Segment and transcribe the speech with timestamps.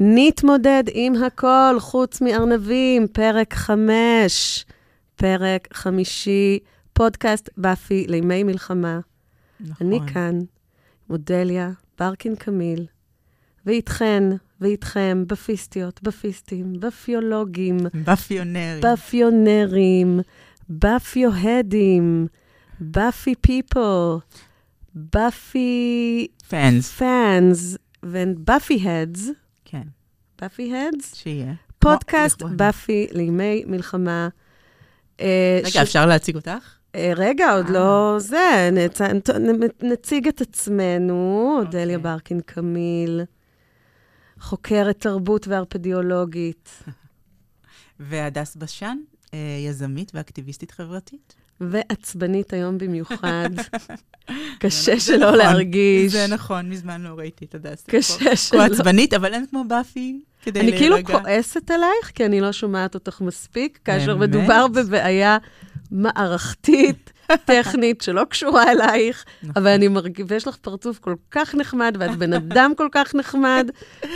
[0.00, 4.64] נתמודד עם הכל חוץ מארנבים, פרק חמש,
[5.16, 6.58] פרק חמישי,
[6.92, 9.00] פודקאסט באפי לימי מלחמה.
[9.60, 9.86] נכון.
[9.86, 10.38] אני כאן,
[11.10, 12.86] אודליה ברקין קמיל,
[13.66, 14.22] ואיתכן
[14.60, 18.80] ואיתכם, בפיסטיות, בפיסטים, בפיולוגים, באפיונרים.
[18.80, 20.20] באפיונרים,
[20.68, 22.26] באפיוהדים,
[22.80, 24.16] באפי people,
[24.94, 26.90] באפי fans.
[26.90, 29.30] fans, ובאפי הדס,
[30.40, 31.52] באפי הדס, שיהיה.
[31.78, 32.42] פודקאסט.
[32.42, 34.28] באפי לימי מלחמה.
[35.20, 36.74] אה, רגע, אפשר להציג אותך?
[36.94, 37.72] אה, רגע, עוד אה.
[37.72, 38.70] לא זה,
[39.82, 42.12] נציג את עצמנו, אודליה אוקיי.
[42.12, 43.20] ברקין קמיל,
[44.40, 46.82] חוקרת תרבות ובאפיולוגית,
[48.00, 48.96] והדס בשן,
[49.66, 51.34] יזמית ואקטיביסטית חברתית.
[51.60, 53.50] ועצבנית היום במיוחד.
[54.60, 56.12] קשה זה שלא נכון, להרגיש.
[56.12, 57.84] זה נכון, מזמן לא ראיתי את הדס.
[57.86, 58.62] קשה כמו שלא.
[58.62, 60.96] עצבנית, אבל אין כמו באפי כדי אני להירגע.
[60.96, 64.28] כאילו כועסת עלייך, כי אני לא שומעת אותך מספיק, כאשר באמת?
[64.28, 65.38] מדובר בבעיה
[65.90, 67.12] מערכתית,
[67.44, 69.52] טכנית, שלא קשורה אלייך, נכון.
[69.56, 73.70] אבל אני מרגישה, ויש לך פרצוף כל כך נחמד, ואת בן אדם כל כך נחמד,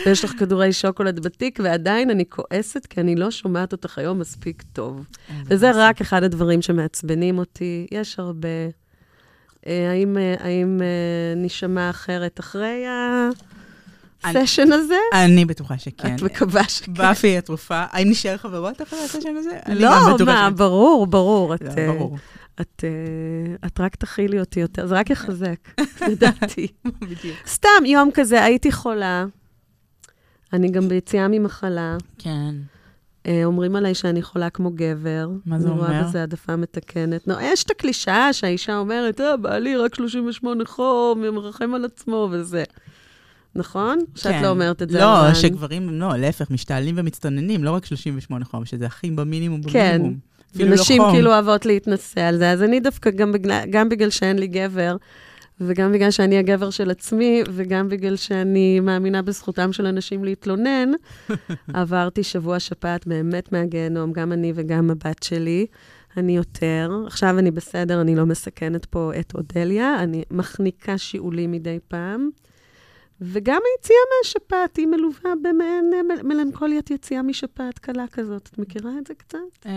[0.06, 4.62] ויש לך כדורי שוקולד בתיק, ועדיין אני כועסת, כי אני לא שומעת אותך היום מספיק
[4.72, 5.06] טוב.
[5.28, 7.86] אין וזה רק אחד הדברים שמעצבנים אותי.
[7.90, 8.48] יש הרבה.
[9.66, 12.84] אה, האם, אה, האם אה, נשמע אחרת אחרי
[14.24, 14.94] הסשן הזה?
[15.14, 16.14] אני בטוחה שכן.
[16.14, 16.94] את מקווה שכן.
[16.94, 17.84] באפי התרופה.
[17.90, 19.58] האם נשאר חברות אחרי הסשן הזה?
[19.68, 19.90] לא,
[20.26, 21.54] מה, ש- ברור, ברור.
[21.54, 22.18] את, לא, אה, ברור.
[22.60, 25.80] את, אה, את רק תכילי אותי יותר, זה רק יחזק,
[26.10, 26.66] לדעתי.
[26.84, 27.36] בדיוק.
[27.46, 29.24] סתם, יום כזה, הייתי חולה.
[30.52, 31.96] אני גם ביציאה ממחלה.
[32.18, 32.54] כן.
[33.26, 35.28] אה, אומרים עליי שאני חולה כמו גבר.
[35.46, 36.02] מה זה אני רואה אומר?
[36.08, 37.28] בזה העדפה מתקנת.
[37.28, 42.64] נו, יש את הקלישאה שהאישה אומרת, אה, בעלי רק 38 חום, מרחם על עצמו וזה.
[43.56, 43.98] נכון?
[44.14, 44.42] שאת כן.
[44.42, 45.34] לא אומרת את זה לא, רן.
[45.34, 49.98] שגברים, לא, להפך, משתעלים ומצטננים, לא רק 38 חום, שזה הכי במינימום כן.
[49.98, 50.18] במינימום.
[50.56, 51.12] לא ונשים חום.
[51.12, 52.50] כאילו אוהבות להתנסה על זה.
[52.50, 54.96] אז אני דווקא, גם בגלל, גם בגלל שאין לי גבר,
[55.60, 60.92] וגם בגלל שאני הגבר של עצמי, וגם בגלל שאני מאמינה בזכותם של אנשים להתלונן,
[61.74, 65.66] עברתי שבוע שפעת באמת מהגיהנום, גם אני וגם הבת שלי.
[66.16, 66.90] אני יותר.
[67.06, 72.30] עכשיו אני בסדר, אני לא מסכנת פה את אודליה, אני מחניקה שיעולים מדי פעם.
[73.20, 78.48] וגם היציאה מהשפעת היא מלווה במעין אה, מל- מלנכוליית יציאה משפעת קלה כזאת.
[78.52, 79.38] את מכירה את זה קצת?
[79.66, 79.70] אמ,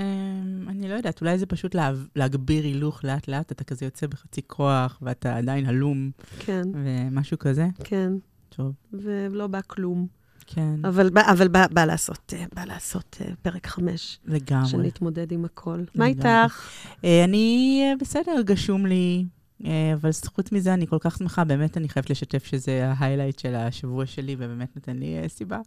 [0.70, 5.00] אני לא יודעת, אולי זה פשוט לה- להגביר הילוך לאט-לאט, אתה כזה יוצא בחצי כוח,
[5.02, 7.68] ואתה עדיין הלום, כן, ומשהו כזה.
[7.84, 8.14] כן.
[8.50, 10.08] טוב, ולא בא כלום.
[10.50, 14.68] כן, אבל, אבל בא, בא לעשות, אה, בא לעשות אה, פרק חמש, לגמרי.
[14.69, 15.80] שנתמודד עם הכל.
[15.96, 16.09] מה לגמרי.
[16.44, 16.69] איתך?
[17.06, 19.25] אה, אני בסדר, גשום לי,
[19.63, 23.56] אבל חוץ מזה, אני כל כך שמחה, באמת אני חייבת לשתף שזה ה highlight של
[23.56, 25.59] השבוע שלי, ובאמת נותן לי אה, סיבה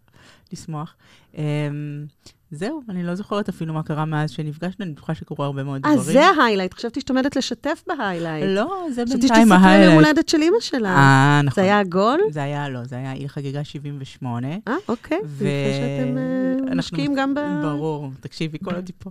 [0.53, 0.97] לשמוח.
[2.53, 5.87] אה, זהו, אני לא זוכרת אפילו מה קרה מאז שנפגשנו, אני בטוחה שקרו הרבה מאוד
[5.87, 6.13] אה, דברים.
[6.13, 6.75] זה ה highlight.
[6.75, 8.45] חשבתי שאת עומדת לשתף ב highlight.
[8.49, 9.95] לא, זה חשבתי בינתיים שתספרי על יום ה highlight.
[9.95, 10.89] הולדת של אימא שלה.
[10.89, 11.55] אה, נכון.
[11.55, 12.21] זה היה עגול?
[12.31, 14.49] זה היה, לא, זה היה, היא חגגה 78.
[14.69, 15.19] אה, אוקיי.
[15.25, 16.19] ו- שאתם
[16.69, 17.41] אה, משקיעים גם ב...
[17.63, 19.11] ברור, תקשיבי, כל עוד פה.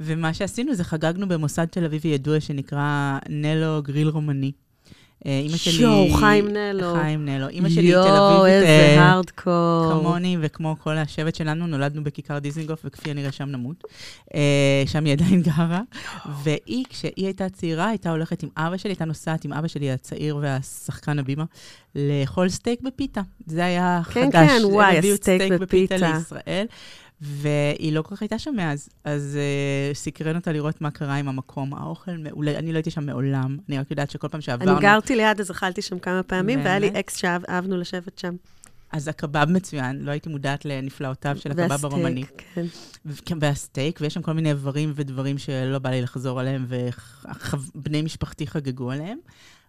[0.00, 4.52] ומה שעשינו זה חגגנו במוסד תל אביבי ידוע שנקרא נלו גריל רומני.
[5.26, 5.72] אה, אימא שלי...
[5.72, 6.94] שואו, חיים נלו.
[6.94, 7.48] חיים נלו.
[7.48, 9.86] אימא שלי תל יואו, אביבית איזה אה, הארדקור.
[9.90, 13.84] כמוני וכמו כל השבט שלנו, נולדנו בכיכר דיזנגוף, וכפי הנראה שם נמות.
[14.34, 15.80] אה, שם היא עדיין גרה.
[16.42, 20.38] והיא, כשהיא הייתה צעירה, הייתה הולכת עם אבא שלי, הייתה נוסעת עם אבא שלי הצעיר
[20.40, 21.44] והשחקן הבימה,
[21.94, 23.20] לאכול סטייק בפיתה.
[23.46, 24.14] זה היה חדש.
[24.14, 26.12] כן, כן, וואי, הסטייק סטייק בפיתה בפיתה.
[26.16, 26.66] לישראל.
[27.20, 29.38] והיא לא כל כך הייתה שם מאז, אז
[29.92, 31.74] uh, סקרן אותה לראות מה קרה עם המקום.
[31.74, 34.72] האוכל מעולה, אני לא הייתי שם מעולם, אני רק יודעת שכל פעם שעברנו...
[34.72, 36.90] אני גרתי ליד, אז אכלתי שם כמה פעמים, והיה לי?
[37.00, 38.36] אקס שאהבנו לשבת שם.
[38.92, 42.24] אז הקבב מצוין, לא הייתי מודעת לנפלאותיו של הקבב והסטייק, הרומני.
[42.54, 42.66] כן.
[43.24, 48.46] כן, והסטייק, ויש שם כל מיני איברים ודברים שלא בא לי לחזור עליהם, ובני משפחתי
[48.46, 49.18] חגגו עליהם.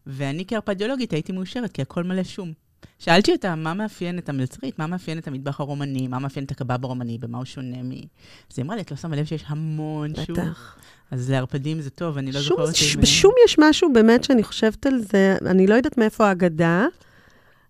[0.07, 2.53] ואני כהרפדיולוגית הייתי מאושרת, כי הכל מלא שום.
[2.99, 4.79] שאלתי אותה, מה מאפיין את המלצרית?
[4.79, 6.07] מה מאפיין את המטבח הרומני?
[6.07, 7.17] מה מאפיין את הקבב הרומני?
[7.17, 7.91] במה הוא שונה מ...
[7.91, 10.35] אז היא אמרה לי, את לא שמה לב שיש המון שום.
[10.35, 10.77] בטח.
[11.11, 12.75] אז לערפדים זה טוב, אני לא שום, זוכרת...
[12.75, 16.85] ש- בשום יש משהו באמת שאני חושבת על זה, אני לא יודעת מאיפה האגדה,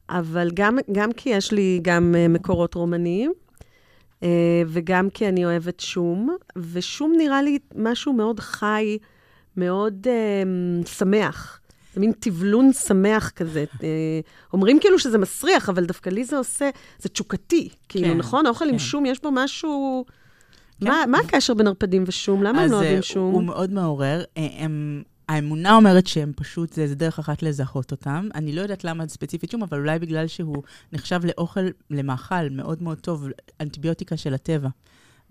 [0.10, 3.34] אבל גם, גם כי יש לי גם אה, מקורות רומניים,
[4.24, 8.98] אה, וגם כי אני אוהבת שום, ושום נראה לי משהו מאוד חי,
[9.58, 10.44] מאוד אה,
[10.86, 11.57] שמח.
[11.98, 13.66] זה מין טבלון שמח כזה.
[13.84, 14.20] אה,
[14.54, 17.70] אומרים כאילו שזה מסריח, אבל דווקא לי זה עושה, זה תשוקתי.
[17.90, 18.46] כאילו, כן, נכון?
[18.46, 18.80] האוכל עם כן.
[18.80, 20.06] שום, יש בו משהו...
[20.82, 20.88] כן.
[20.88, 22.44] מה, מה הקשר בין ערפדים ושום?
[22.44, 23.46] למה הם אז לא אה, אוהבים הוא שום?
[23.46, 24.24] מאוד מעורר.
[24.38, 28.30] אה, הם האמונה אומרת שהם פשוט, זה, זה דרך אחת לזהות אותם.
[28.36, 30.64] אני לא יודעת למה ספציפית שום, אבל אולי בגלל שהוא
[30.94, 33.28] נחשב לאוכל, למאכל מאוד מאוד טוב,
[33.62, 34.70] אנטיביוטיקה של הטבע.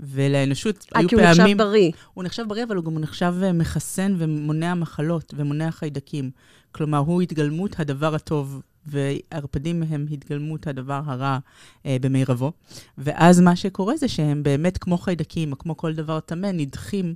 [0.01, 1.41] ולאנושות אה, היו כי הוא פעמים...
[1.41, 1.91] נחשב בריא.
[2.15, 6.31] הוא נחשב בריא, אבל הוא גם נחשב אה, מחסן ומונע מחלות ומונע חיידקים.
[6.73, 11.39] כלומר, הוא התגלמות הדבר הטוב, וערפדים הם התגלמות הדבר הרע
[11.87, 12.53] אה, במירבו.
[12.99, 17.15] ואז מה שקורה זה שהם באמת כמו חיידקים, או כמו כל דבר טמא, נדחים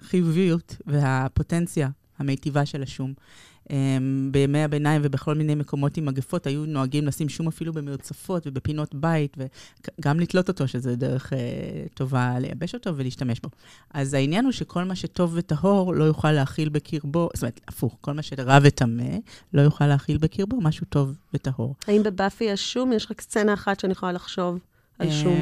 [0.00, 3.14] מהחיוביות והפוטנציה המיטיבה של השום.
[3.68, 3.72] Um,
[4.30, 9.36] בימי הביניים ובכל מיני מקומות עם מגפות, היו נוהגים לשים שום אפילו במרצפות ובפינות בית,
[9.38, 11.36] וגם לתלות אותו, שזה דרך uh,
[11.94, 13.48] טובה לייבש אותו ולהשתמש בו.
[13.94, 18.12] אז העניין הוא שכל מה שטוב וטהור לא יוכל להכיל בקרבו, זאת אומרת, הפוך, כל
[18.12, 19.16] מה שרע וטמא
[19.54, 21.74] לא יוכל להכיל בקרבו משהו טוב וטהור.
[21.86, 22.92] האם בבאפי יש שום?
[22.92, 24.58] יש רק סצנה אחת שאני יכולה לחשוב
[24.98, 25.34] על שום.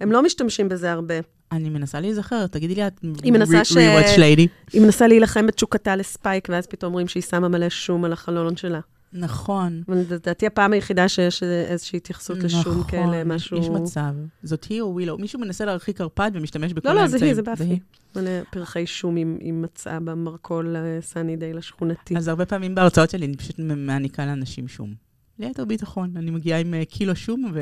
[0.00, 1.14] הם לא משתמשים בזה הרבה.
[1.52, 4.46] אני מנסה להיזכר, תגידי לי, את היא rewatch lady.
[4.72, 8.80] היא מנסה להילחם בתשוקתה לספייק, ואז פתאום אומרים שהיא שמה מלא שום על החלון שלה.
[9.12, 9.82] נכון.
[9.88, 13.58] לדעתי הפעם היחידה שיש איזושהי התייחסות לשום כאלה, נכון, משהו...
[13.58, 14.14] יש מצב.
[14.42, 15.18] זאת היא או ווילו.
[15.18, 17.18] מישהו מנסה להרחיק ערפד ומשתמש בכל לא, לא, האמצעים.
[17.18, 17.64] זה היא, זה באפי.
[17.64, 17.78] היא.
[18.16, 22.16] מלא פרחי שום עם מצע במרכול אה, סאני דיי לשכונתי.
[22.16, 24.94] אז הרבה פעמים בהרצאות שלי אני פשוט מעניקה לאנשים שום.
[25.42, 27.60] ליתר ביטחון, אני מגיעה עם אה, קילו שום ו...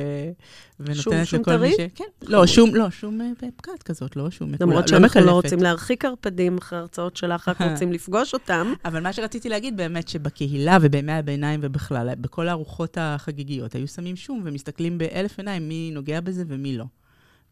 [0.80, 1.88] ונותנת שום לכל מי טרי?
[1.88, 1.94] ש...
[1.94, 5.30] כן, לא, שום, לא, שום אה, בפקת כזאת, לא שום מקולה, למרות לא שאנחנו לא.
[5.30, 8.72] רוצים להרחיק ערפדים אחרי הרצאות שלך, רק רוצים לפגוש אותם.
[8.84, 14.42] אבל מה שרציתי להגיד באמת, שבקהילה ובימי הביניים ובכלל, בכל הארוחות החגיגיות, היו שמים שום
[14.44, 16.84] ומסתכלים באלף עיניים מי נוגע בזה ומי לא.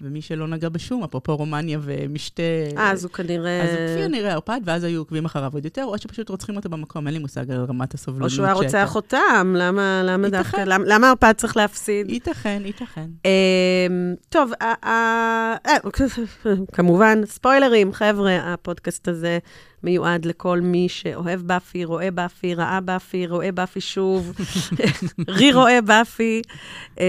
[0.01, 2.43] ומי שלא נגע בשום, אפרופו רומניה ומשתה...
[2.77, 3.63] אה, אז הוא כנראה...
[3.63, 6.69] אז הוא כפי הנראה ערפד, ואז היו עוקבים אחריו עוד יותר, או שפשוט רוצחים אותו
[6.69, 8.55] במקום, אין לי מושג על רמת הסובלנות או שהוא היה.
[8.55, 10.43] רוצח אותם, למה למה ייתכן.
[10.43, 12.11] דווקא, למה- למה ערפד צריך להפסיד?
[12.11, 13.07] ייתכן, ייתכן.
[13.25, 15.55] אמ, טוב, אה,
[16.75, 19.39] כמובן, ספוילרים, חבר'ה, הפודקאסט הזה
[19.83, 24.33] מיועד לכל מי שאוהב באפי, רואה באפי, ראה באפי, רואה באפי שוב,
[25.29, 26.43] רי-רואה באפי,
[26.99, 27.05] אמ,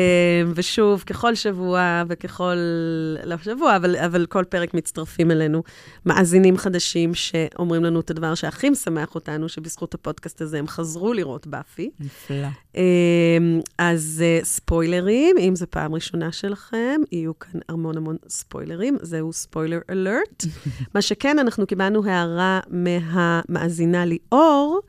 [0.55, 2.57] ושוב, ככל שבוע וככל,
[3.25, 5.63] לא שבוע, אבל, אבל כל פרק מצטרפים אלינו
[6.05, 11.47] מאזינים חדשים שאומרים לנו את הדבר שהכי משמח אותנו, שבזכות הפודקאסט הזה הם חזרו לראות
[11.47, 11.89] באפי.
[11.99, 12.47] נפלא.
[12.75, 18.97] אמ, אז אה, ספוילרים, אם זו פעם ראשונה שלכם, יהיו כאן המון המון ספוילרים.
[19.01, 20.43] זהו ספוילר אלרט.
[20.95, 24.79] מה שכן, אנחנו קיבלנו הערה מהמאזינה ליאור,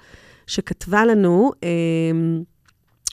[0.46, 2.42] שכתבה לנו אמ,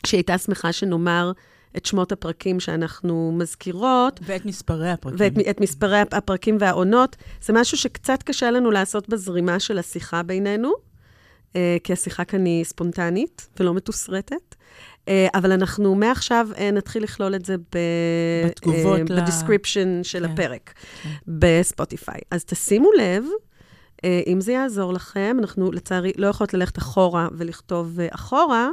[0.06, 1.32] שהיא הייתה שמחה שנאמר
[1.78, 5.18] את שמות הפרקים שאנחנו מזכירות, ואת מספרי הפרקים.
[5.20, 7.16] ואת את מספרי הפרקים והעונות.
[7.42, 10.72] זה משהו שקצת קשה לנו לעשות בזרימה של השיחה בינינו,
[11.56, 14.56] אה, כי השיחה כאן היא ספונטנית ולא מתוסרטת.
[15.08, 17.78] אה, אבל אנחנו מעכשיו אה, נתחיל לכלול את זה ב...
[18.46, 20.34] בתגובות ל- ב description של כן.
[20.34, 20.74] הפרק
[21.04, 21.10] כן.
[21.28, 22.20] בספוטיפיי.
[22.32, 23.47] אז תשימו לב, אה,
[24.28, 28.70] אם זה יעזור לכם, אנחנו לצערי לא יכולות ללכת אחורה ולכתוב אה, אחורה,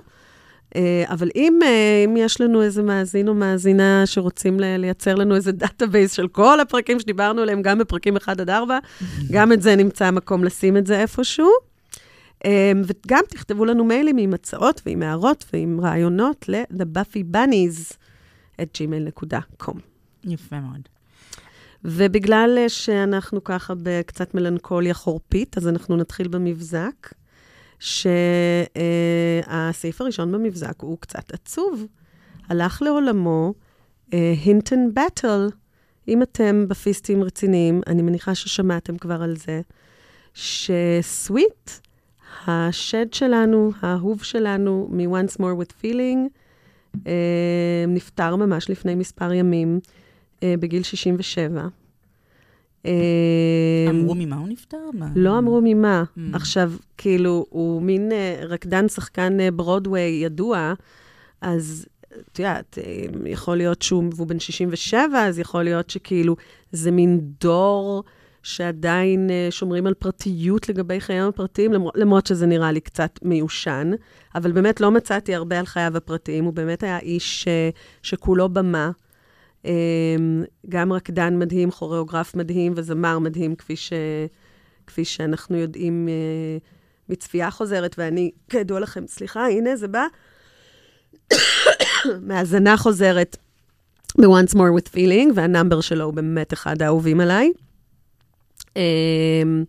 [0.76, 5.52] אה, אבל אם, אה, אם יש לנו איזה מאזין או מאזינה שרוצים לייצר לנו איזה
[5.52, 8.78] database של כל הפרקים שדיברנו עליהם, גם בפרקים 1 עד 4,
[9.32, 11.50] גם את זה נמצא מקום לשים את זה איפשהו.
[12.44, 17.96] אה, וגם תכתבו לנו מיילים עם הצעות ועם הערות ועם רעיונות ל-thebuffybunnies.
[20.24, 20.93] יפה מאוד.
[21.84, 27.12] ובגלל אה, שאנחנו ככה בקצת מלנכוליה חורפית, אז אנחנו נתחיל במבזק,
[27.78, 28.80] שהסעיף
[30.00, 31.86] הראשון במבזק הוא קצת עצוב.
[32.48, 33.54] הלך לעולמו
[34.12, 35.48] הינטון באטל.
[36.08, 39.60] אם אתם בפיסטים רציניים, אני מניחה ששמעתם כבר על זה,
[40.34, 41.70] שסוויט,
[42.46, 46.28] השד שלנו, האהוב שלנו, מ-Once More with Feeling,
[47.06, 49.80] אה, נפטר ממש לפני מספר ימים.
[50.44, 51.68] אה, בגיל 67.
[52.86, 52.92] אה,
[53.90, 54.76] אמרו ממה הוא נפטר?
[55.16, 56.04] לא אמרו ממה.
[56.16, 56.20] Mm.
[56.32, 60.74] עכשיו, כאילו, הוא מין אה, רקדן, שחקן ברודוויי ידוע,
[61.40, 61.86] אז
[62.32, 62.78] את יודעת,
[63.26, 66.36] יכול להיות שהוא, והוא בן 67, אז יכול להיות שכאילו
[66.72, 68.04] זה מין דור
[68.42, 73.90] שעדיין שומרים על פרטיות לגבי חייהם הפרטיים, למרות, שזה נראה לי קצת מיושן,
[74.34, 77.48] אבל באמת לא מצאתי הרבה על חייו הפרטיים, הוא באמת היה איש
[78.02, 78.90] שכולו במה.
[79.64, 83.92] אמ, גם רקדן מדהים, כוריאוגרף מדהים וזמר מדהים, כפי, ש,
[84.86, 86.58] כפי שאנחנו יודעים אה,
[87.08, 90.06] מצפייה חוזרת, ואני, כידוע לכם, סליחה, הנה זה בא,
[92.26, 93.36] מהאזנה חוזרת
[94.18, 97.52] ב-Once More with Feeling, והנאמבר שלו הוא באמת אחד האהובים עליי.
[98.76, 99.64] אמ,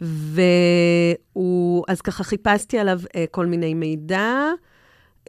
[0.00, 4.50] והוא, אז ככה חיפשתי עליו אה, כל מיני מידע.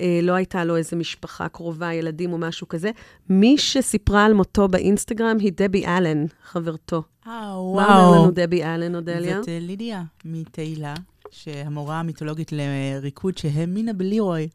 [0.02, 2.92] אה, לא הייתה לו איזו משפחה קרובה, ילדים או משהו כזה.
[3.30, 7.04] מי שסיפרה על מותו באינסטגרם היא דבי אלן, חברתו.
[7.28, 8.06] אה, מה וואו.
[8.10, 9.38] אומר לנו דבי אלן, אודליה?
[9.40, 10.94] זאת אה, לידיה מתהילה,
[11.32, 14.48] שהמורה המיתולוגית לריקוד שהאמינה בלירוי,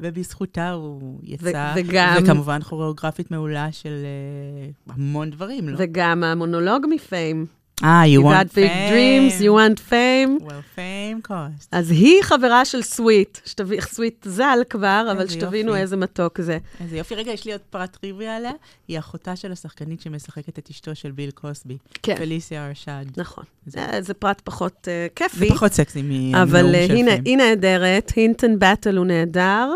[0.00, 1.74] ובזכותה הוא יצא.
[1.76, 5.76] וגם- וכמובן כוריאוגרפית מעולה של אה, המון דברים, לא?
[5.78, 7.46] וגם המונולוג מפיים.
[7.82, 10.46] אה, you You want got big dreams, you want fame.
[10.48, 11.66] Well, fame cost.
[11.72, 15.80] אז היא חברה של סוויט, שתביא, סוויט ז"ל כבר, אבל שתבינו יופי.
[15.82, 16.58] איזה מתוק זה.
[16.80, 17.14] איזה יופי.
[17.14, 18.52] רגע, יש לי עוד פרט טריוויה עליה.
[18.88, 23.04] היא אחותה של השחקנית שמשחקת את אשתו של ביל קוסבי, כן, פליסיה ארשד.
[23.16, 23.44] נכון.
[23.66, 27.10] זה- זה, זה פרט פחות uh, זה כיפי, פחות סקסי מהנאום אבל אה, של הנה,
[27.10, 27.22] פיים.
[27.24, 29.70] היא נהדרת, הינטון באטל הוא נהדר.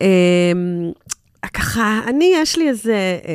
[0.00, 0.04] Um,
[1.54, 3.26] ככה, אני, יש לי איזה uh,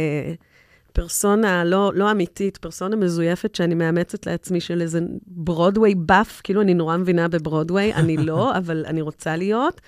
[0.94, 6.74] פרסונה לא, לא אמיתית, פרסונה מזויפת שאני מאמצת לעצמי של איזה ברודוויי באף, כאילו אני
[6.74, 9.82] נורא מבינה בברודוויי, אני לא, אבל אני רוצה להיות.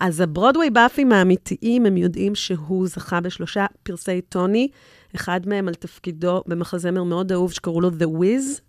[0.00, 4.68] אז הברודוויי באפים האמיתיים, הם יודעים שהוא זכה בשלושה פרסי טוני,
[5.14, 8.60] אחד מהם על תפקידו במחזמר מאוד אהוב שקראו לו The Wiz,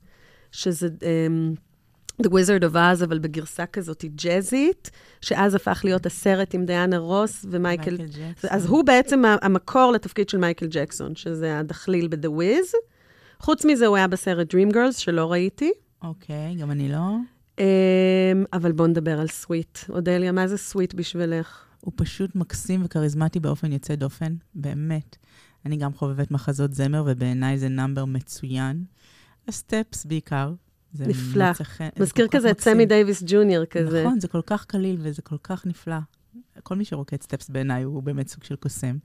[0.51, 1.59] שזה um,
[2.21, 4.91] The Wizard of Oz, אבל בגרסה כזאת ג'אזית,
[5.21, 7.97] שאז הפך להיות הסרט עם דיאנה רוס ומייקל...
[7.97, 8.49] ג'קסון.
[8.49, 12.75] אז הוא בעצם המקור לתפקיד של מייקל ג'קסון, שזה הדחליל ב-The Wiz.
[13.39, 15.71] חוץ מזה, הוא היה בסרט Dream Girls, שלא ראיתי.
[16.01, 17.17] אוקיי, גם אני לא.
[17.57, 17.61] Um,
[18.53, 19.79] אבל בואו נדבר על Sweet.
[19.89, 21.65] אודליה, מה זה Sweet בשבילך?
[21.81, 25.17] הוא פשוט מקסים וכריזמטי באופן יוצא דופן, באמת.
[25.65, 28.83] אני גם חובבת מחזות זמר, ובעיניי זה number מצוין.
[29.47, 30.53] ה steps בעיקר.
[30.99, 31.53] נפלא.
[31.53, 31.63] זה
[31.99, 32.59] מזכיר כזה את.
[32.61, 34.03] סמי דייוויס ג'וניור כזה.
[34.03, 35.95] נכון, זה כל כך קליל וזה כל כך נפלא.
[36.63, 38.97] כל מי שרוקד steps בעיניי הוא באמת סוג של קוסם.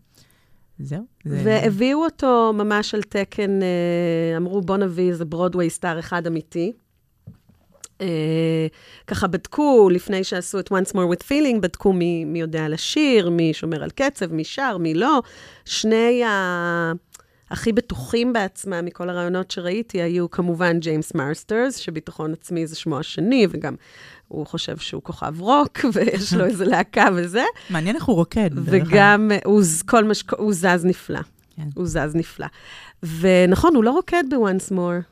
[0.79, 1.05] זהו.
[1.25, 6.73] זה- והביאו אותו ממש על תקן, אה, אמרו, בוא נביא איזה ברודוויי star אחד אמיתי.
[8.01, 8.67] אה,
[9.07, 13.55] ככה בדקו, לפני שעשו את Once More with Feeling, בדקו מי, מי יודע לשיר, מי
[13.55, 15.21] שומר על קצב, מי שר, מי לא.
[15.65, 16.93] שני ה...
[17.51, 23.47] הכי בטוחים בעצמם מכל הראיונות שראיתי היו כמובן ג'יימס מרסטרס, שביטחון עצמי זה שמו השני,
[23.51, 23.75] וגם
[24.29, 27.45] הוא חושב שהוא כוכב רוק, ויש לו איזה להקה וזה.
[27.71, 28.51] מעניין איך הוא רוקד.
[28.55, 30.25] וגם, אה, הוא, כל מה ש...
[30.39, 31.21] הוא זז נפלא.
[31.57, 31.69] כן.
[31.75, 32.47] הוא זז נפלא.
[33.21, 35.03] ונכון, הוא לא רוקד ב-once more,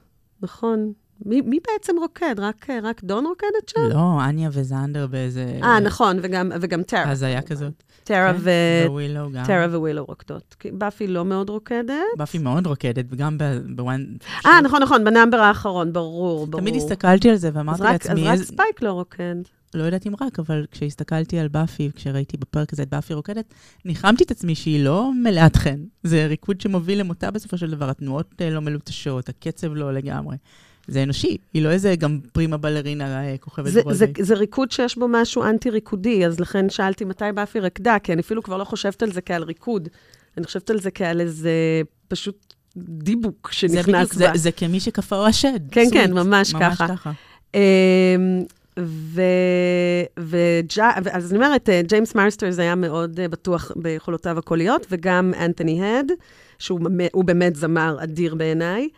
[0.42, 0.92] נכון.
[1.26, 2.34] מי, מי בעצם רוקד?
[2.38, 3.80] רק, רק דון רוקדת שם?
[3.90, 5.58] לא, אניה וזנדר באיזה...
[5.62, 7.10] אה, נכון, וגם, וגם טרה.
[7.10, 7.82] הזויה כזאת.
[8.04, 8.50] טרה כן, ו...
[8.86, 9.44] ווילו גם.
[9.46, 10.56] טרה ווילו רוקדות.
[10.72, 11.94] באפי לא מאוד רוקדת.
[12.16, 13.38] באפי מאוד רוקדת, וגם
[13.76, 14.04] בוואן...
[14.46, 16.60] אה, נכון, נכון, ב number האחרון, ברור, ברור.
[16.60, 19.34] תמיד הסתכלתי על זה אז ואמרתי רק, אז לעצמי, רק ספייק לא רוקד.
[19.74, 24.24] לא יודעת אם רק, אבל כשהסתכלתי על באפי, כשראיתי בפרק הזה את באפי רוקדת, ניחמתי
[24.24, 25.78] את עצמי שהיא לא מלאת חן.
[26.02, 30.36] זה ריקוד שמוביל למותה בסופו של דבר, התנועות אה, לא מלוטשות, הקצב לא לגמרי.
[30.88, 34.24] זה אנושי, היא לא איזה גם פרימה בלרינה אה, כוכבת זה, זה, ברודווי.
[34.24, 38.42] זה ריקוד שיש בו משהו אנטי-ריקודי, אז לכן שאלתי מתי באפי רקדה, כי אני אפילו
[38.42, 39.88] כבר לא חושבת על זה כעל ריקוד.
[40.38, 41.52] אני חושבת על זה כעל איזה
[42.08, 44.36] פשוט דיבוק זה שנכנס בדיוק, בה.
[44.36, 45.60] זה, זה כמי שקפא או השד.
[45.70, 46.04] כן, Sweet.
[46.04, 46.88] כן, ממש ממש ככה.
[46.88, 47.12] ככה.
[47.54, 47.60] אמ,
[48.78, 49.22] ו...
[50.18, 50.90] וג'ה...
[51.12, 56.06] אז אני אומרת, אה, ג'יימס מרסטרס היה מאוד אה, בטוח ביכולותיו הקוליות, וגם אנתוני הד,
[56.58, 58.88] שהוא באמת- הוא באמת זמר אדיר בעיניי.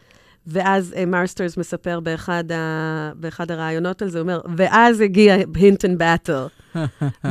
[0.46, 3.12] ואז אה, מרסטרס מספר באחד, ה...
[3.16, 6.46] באחד הראיונות על זה, הוא אומר, ואז הגיע הינטון באטל,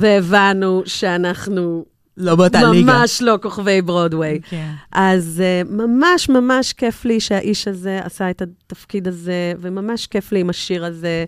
[0.01, 1.85] והבנו שאנחנו
[2.17, 2.93] לא באותה ליגה.
[2.93, 4.39] ממש לא כוכבי ברודוויי.
[4.49, 4.71] כן.
[4.91, 10.39] אז uh, ממש ממש כיף לי שהאיש הזה עשה את התפקיד הזה, וממש כיף לי
[10.39, 11.25] עם השיר הזה.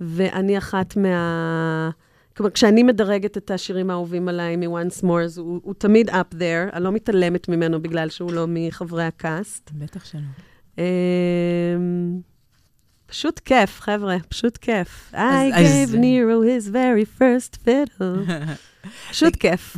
[0.00, 1.90] ואני אחת מה...
[2.36, 6.72] כלומר, כשאני מדרגת את השירים האהובים עליי מ-once more, אז הוא, הוא תמיד up there,
[6.72, 9.70] אני לא מתעלמת ממנו בגלל שהוא לא מחברי הקאסט.
[9.74, 10.20] בטח שלא.
[10.76, 10.80] Um,
[13.06, 15.12] פשוט כיף, חבר'ה, פשוט כיף.
[15.14, 15.16] I
[15.52, 18.30] gave Nero his very first fiddle.
[19.10, 19.76] פשוט כיף.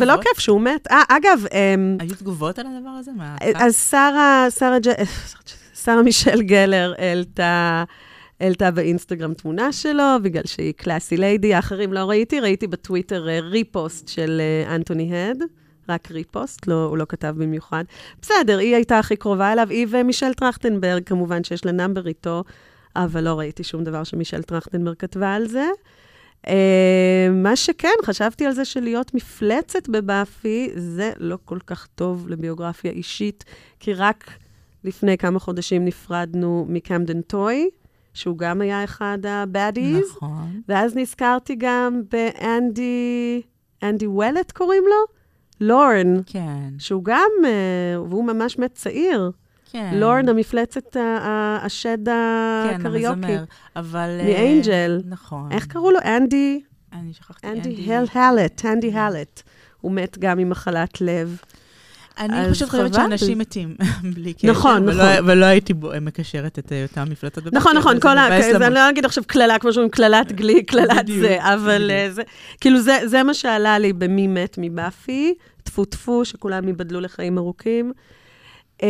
[0.00, 0.14] ולא?
[0.22, 0.86] כיף שהוא מת.
[0.90, 3.10] אה, אגב, אמ, היו תגובות על הדבר הזה?
[3.16, 4.76] מה- אז שרה, שרה,
[5.84, 7.84] שרה מישל גלר העלתה,
[8.40, 14.08] העלתה באינסטגרם תמונה שלו, בגלל שהיא classy lady, האחרים לא ראיתי, ראיתי בטוויטר אה, repost
[14.08, 15.38] של אה, אנטוני הד,
[15.88, 17.84] רק repost, לא, הוא לא כתב במיוחד.
[18.22, 22.44] בסדר, היא הייתה הכי קרובה אליו, היא ומישל טרכטנברג, כמובן שיש לה number איתו,
[22.96, 25.66] אבל לא ראיתי שום דבר שמישל טרכטנברג כתבה על זה.
[26.46, 26.48] Uh,
[27.32, 33.44] מה שכן, חשבתי על זה שלהיות מפלצת בבאפי, זה לא כל כך טוב לביוגרפיה אישית,
[33.80, 34.30] כי רק
[34.84, 37.70] לפני כמה חודשים נפרדנו מקמדן טוי,
[38.14, 40.60] שהוא גם היה אחד ה-baddies, נכון.
[40.68, 43.42] ואז נזכרתי גם באנדי,
[43.82, 45.14] אנדי וולט קוראים לו?
[45.60, 46.68] לורן, כן.
[46.78, 49.30] שהוא גם, uh, והוא ממש מת צעיר.
[49.70, 49.90] כן.
[49.94, 50.96] לורן, המפלצת,
[51.62, 53.10] השד כן, הקריוקי.
[53.10, 53.44] המזמר.
[53.76, 54.18] אבל...
[54.20, 55.00] אה, מאנג'ל.
[55.04, 55.52] נכון.
[55.52, 55.98] איך קראו לו?
[56.04, 56.60] אנדי?
[56.92, 57.46] אני שכחתי.
[57.46, 59.42] אנדי הלט, אנדי הלט.
[59.80, 61.38] הוא מת גם ממחלת לב.
[62.18, 63.02] אני פשוט חושבת חבל.
[63.08, 63.76] שאנשים מתים
[64.14, 64.50] בלי קשר.
[64.50, 65.28] נכון, ולא- נכון.
[65.30, 67.52] ולא הייתי בו- מקשרת את אה, אותם מפלטות.
[67.52, 68.26] נכון, נכון, כל ה...
[68.66, 71.90] אני לא אגיד עכשיו קללה, כמו שאומרים, קללת גלי, קללת זה, אבל.
[71.90, 72.22] אה, זה...
[72.60, 77.92] כאילו, זה- זה מה שעלה לי במי מת מבאפי, טפו טפו, שכולם ייבדלו לחיים ארוכים.
[78.82, 78.88] אה,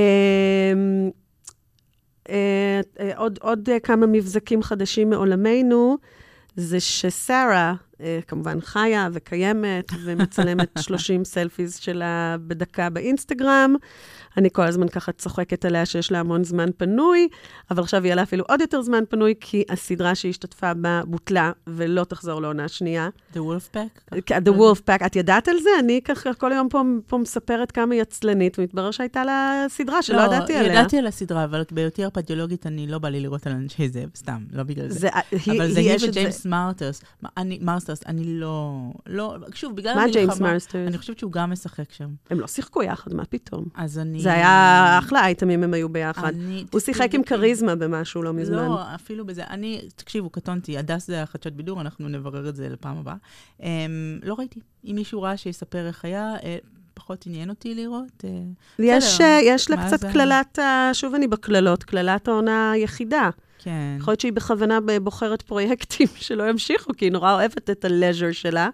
[2.31, 5.97] אה, אה, עוד, אה, כמה מבזקים חדשים מעולמנו,
[6.57, 7.75] זה ששרה, אה,
[8.29, 13.75] כמובן חיה וקיימת, ומצלמת 30 סלפיז שלה בדקה באינסטגרם.
[14.37, 17.29] אני כל הזמן ככה צוחקת עליה שיש לה המון זמן פנוי,
[17.71, 21.53] אבל עכשיו יהיה לה אפילו עוד יותר זמן פנוי, כי הסדרה שהיא השתתפה בה בוטלה
[21.67, 23.09] ולא תחזור לעונה שנייה.
[23.35, 24.15] The Wolfpack?
[24.15, 25.71] The Wolf Pack, את ידעת על זה?
[25.79, 30.23] אני ככה כל היום פה, פה מספרת כמה היא עצלנית, ומתברר שהייתה לה סדרה שלא
[30.23, 30.73] ידעתי עליה.
[30.73, 34.45] ידעתי על הסדרה, אבל בהיותי הרפדיולוגית, אני לא בא לי לראות על אנשי זאב, סתם,
[34.53, 34.99] לא בגלל זה.
[34.99, 37.03] זה, היא, אבל זה היא יש את וג'יימס מרטרס.
[37.23, 37.29] מה,
[37.95, 38.91] מרסטרס, אני לא...
[39.07, 40.13] לא, שוב, בגלל מה המלחמה...
[40.13, 40.89] ג'יימס מרסטרס?
[40.89, 42.09] אני חושבת שהוא גם משחק שם.
[42.31, 43.65] הם לא שיחקו יחד, מה פתאום?
[43.75, 44.21] אז אני...
[44.21, 46.35] זה היה אחלה אייטמים, הם היו ביחד.
[46.35, 46.65] אני...
[46.73, 47.23] הוא שיחק עם.
[47.23, 48.57] כריזמה במשהו לא מזמן.
[48.57, 49.45] לא, אפילו בזה.
[49.51, 53.15] אני, תקשיבו, קטונתי, הדס זה החדשות בידור, אנחנו נברר את זה לפעם הבאה.
[53.61, 53.65] Um,
[54.23, 54.61] לא ראיתי.
[54.85, 56.57] אם מישהו ראה שיספר איך היה, אה,
[56.95, 58.25] פחות עניין אותי לראות.
[58.25, 58.31] אה,
[58.79, 60.05] יש, בסדר, אה, יש לה מה קצת?
[60.13, 60.59] קללת,
[60.93, 63.31] שוב אני בקללות, קללת העונה היחידה.
[63.65, 63.97] כן.
[63.99, 68.33] יכול להיות שהיא בכוונה בוחרת פרויקטים שלא ימשיכו, כי היא נורא אוהבת את ה leisure
[68.33, 68.69] שלה.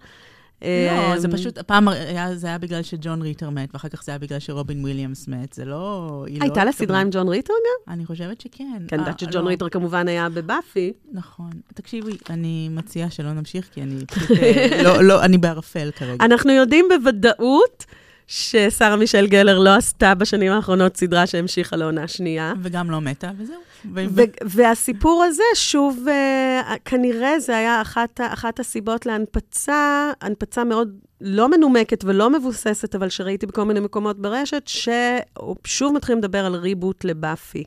[0.62, 4.12] לא, זה אמ, פשוט, הפעם היה, זה היה בגלל שג'ון ריטר מת, ואחר כך זה
[4.12, 5.52] היה בגלל שרובין וויליאמס מת.
[5.52, 6.08] זה לא...
[6.28, 6.72] לא הייתה לה.
[6.72, 7.92] סדרה עם ג'ון ריטר גם?
[7.94, 8.64] אני חושבת שכן.
[8.64, 9.48] כן, אני אה, יודעת שג'ון לא.
[9.48, 10.92] ריטר כמובן היה בבאפי.
[11.12, 11.50] נכון.
[11.74, 14.30] תקשיבי, אני מציעה שלא נמשיך, כי אני פשוט...
[14.30, 16.24] אה, לא, לא, אני בערפל כרגע.
[16.24, 17.86] אנחנו יודעים בוודאות
[18.32, 22.52] ששרה מישל גלר לא עשתה בשנים האחרונות סדרה שהמשיכה לעונה שנייה.
[22.62, 23.56] וגם לא מתה, וזהו.
[23.94, 30.88] ו- ו- והסיפור הזה, שוב, אה, כנראה זה היה אחת, אחת הסיבות להנפצה, הנפצה מאוד
[31.20, 37.04] לא מנומקת ולא מבוססת, אבל שראיתי בכל מיני מקומות ברשת, ששוב מתחילים לדבר על ריבוט
[37.04, 37.64] לבאפי.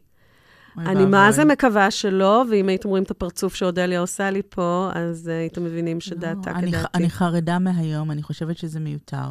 [0.78, 1.06] אני.
[1.06, 5.38] מה זה מקווה שלא, ואם הייתם רואים את הפרצוף שאודליה עושה לי פה, אז אה,
[5.40, 6.88] הייתם מבינים שדעתה לא, ח- כדעתי.
[6.96, 9.28] אני חרדה מהיום, אני חושבת שזה מיותר.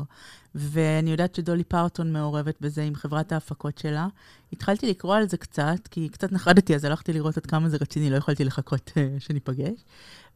[0.55, 4.09] ואני יודעת שדולי פארטון מעורבת בזה עם חברת ההפקות שלה.
[4.53, 8.11] התחלתי לקרוא על זה קצת, כי קצת נחרדתי, אז הלכתי לראות עד כמה זה רציני,
[8.11, 9.85] לא יכולתי לחכות אה, שניפגש.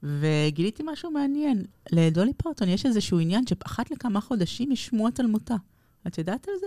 [0.03, 1.65] וגיליתי משהו מעניין.
[1.93, 5.57] לדולי פארטון יש איזשהו עניין שאחת לכמה חודשים יש שמועות על מותה.
[6.07, 6.67] את יודעת על זה?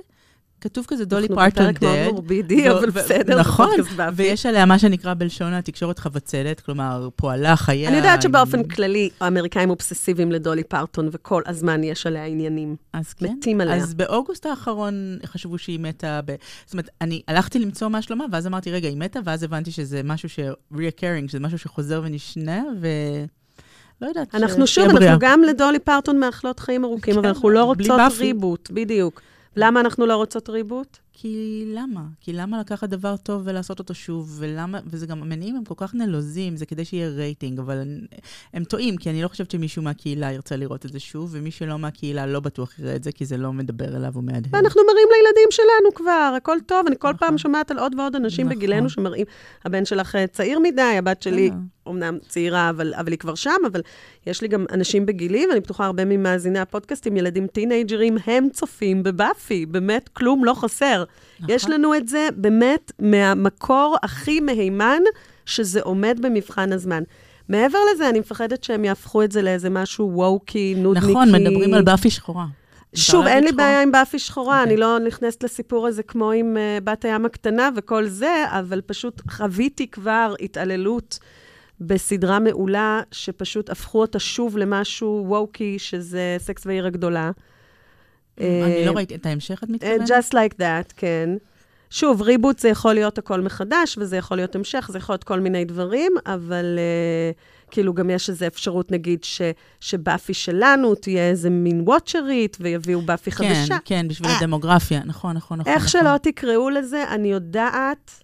[0.61, 2.13] כתוב כזה דולי אנחנו פארטון בפרק מאוד.
[2.13, 3.69] מורבידי, אבל בסדר, נכון.
[4.15, 7.89] ויש עליה מה שנקרא בלשון התקשורת חבצלת, כלומר, פועלה, חייה.
[7.89, 12.75] אני יודעת שבאופן כללי, האמריקאים אובססיביים לדולי פרטון, וכל הזמן יש עליה עניינים.
[12.93, 13.25] אז כן.
[13.25, 13.75] מתים עליה.
[13.75, 16.35] אז באוגוסט האחרון חשבו שהיא מתה ב...
[16.65, 20.01] זאת אומרת, אני הלכתי למצוא מה שלומה, ואז אמרתי, רגע, היא מתה, ואז הבנתי שזה
[20.03, 20.39] משהו ש...
[20.73, 22.87] reoccurring, שזה משהו שחוזר ונשנה, ו...
[24.01, 24.35] לא יודעת.
[24.35, 24.89] אנחנו שוב.
[24.89, 27.99] אנחנו גם לדולי פרטון מאחלות חיים ארוכים, אבל כן, אנחנו לא רוצות.
[28.19, 29.21] ריבוט, בדיוק.
[29.61, 30.97] למה אנחנו לא רוצות ריבוט?
[31.21, 32.01] כי למה?
[32.21, 35.95] כי למה לקחת דבר טוב ולעשות אותו שוב, ולמה, וזה גם, המניעים הם כל כך
[35.95, 37.99] נלוזים, זה כדי שיהיה רייטינג, אבל הם,
[38.53, 41.79] הם טועים, כי אני לא חושבת שמישהו מהקהילה ירצה לראות את זה שוב, ומי שלא
[41.79, 44.47] מהקהילה לא בטוח יראה את זה, כי זה לא מדבר אליו או מהדהד.
[44.51, 46.87] ואנחנו מראים לילדים שלנו כבר, הכל טוב.
[46.87, 47.27] אני כל נכון.
[47.27, 48.57] פעם שומעת על עוד ועוד אנשים נכון.
[48.57, 49.25] בגילנו שמראים,
[49.65, 51.55] הבן שלך אה, צעיר מדי, הבת שלי אה.
[51.85, 53.81] אומנם צעירה, אבל, אבל היא כבר שם, אבל
[54.27, 59.65] יש לי גם אנשים בגילי, ואני בטוחה הרבה ממאזיני הפודקאסטים, ילדים טינג'רים, הם צופים בבאפי,
[59.65, 61.03] באמת כלום לא חסר.
[61.39, 61.55] נכון.
[61.55, 65.01] יש לנו את זה באמת מהמקור הכי מהימן,
[65.45, 67.03] שזה עומד במבחן הזמן.
[67.49, 71.11] מעבר לזה, אני מפחדת שהם יהפכו את זה לאיזה משהו ווקי, נודניקי.
[71.11, 72.45] נכון, מדברים על באפי שחורה.
[72.95, 73.51] שוב, אין לי?
[73.51, 74.73] בעיה עם באפי שחורה, אוקיי.
[74.73, 79.21] אני לא נכנסת לסיפור הזה כמו עם uh, בת הים הקטנה וכל זה, אבל פשוט
[79.29, 81.19] חוויתי כבר התעללות
[81.81, 87.31] בסדרה מעולה, שפשוט הפכו אותה שוב למשהו ווקי, שזה סקס ועיר הגדולה.
[88.39, 90.09] אני אה, לא ראיתי את ההמשך, את אה, מתכוונת?
[90.09, 91.29] Just like that, כן.
[91.89, 95.39] שוב, ריבוט זה יכול להיות הכל מחדש, וזה יכול להיות המשך, זה יכול להיות כל
[95.39, 99.41] מיני דברים, אבל uh, כאילו גם יש איזו אפשרות, נגיד, ש,
[99.79, 103.77] שבאפי שלנו תהיה איזה מין וואצ'רית, ויביאו באפי כן, חדשה.
[103.85, 104.37] כן, בשביל אה.
[104.37, 105.73] הדמוגרפיה, נכון, נכון, נכון.
[105.73, 106.01] איך נכון.
[106.01, 108.23] שלא תקראו לזה, אני יודעת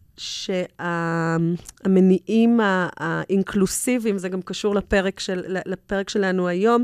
[1.77, 2.59] שהמניעים
[2.97, 6.83] האינקלוסיביים, זה גם קשור לפרק, של, לפרק שלנו היום,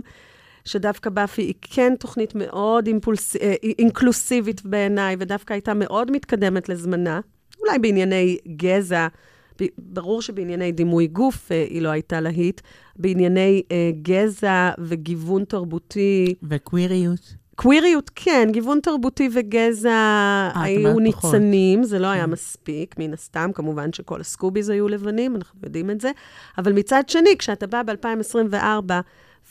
[0.66, 7.20] שדווקא באפי היא כן תוכנית מאוד אימפולס, אה, אינקלוסיבית בעיניי, ודווקא הייתה מאוד מתקדמת לזמנה,
[7.62, 9.08] אולי בענייני גזע,
[9.78, 12.62] ברור שבענייני דימוי גוף אה, היא לא הייתה להיט,
[12.96, 17.42] בענייני אה, גזע וגיוון תרבותי, וקוויריות.
[17.56, 21.34] קוויריות, כן, גיוון תרבותי וגזע היו אומרת פחות.
[21.34, 22.30] ניצנים, זה לא היה כן.
[22.30, 26.12] מספיק, מן הסתם, כמובן שכל הסקוביז היו לבנים, אנחנו יודעים את זה,
[26.58, 28.92] אבל מצד שני, כשאתה בא ב-2024,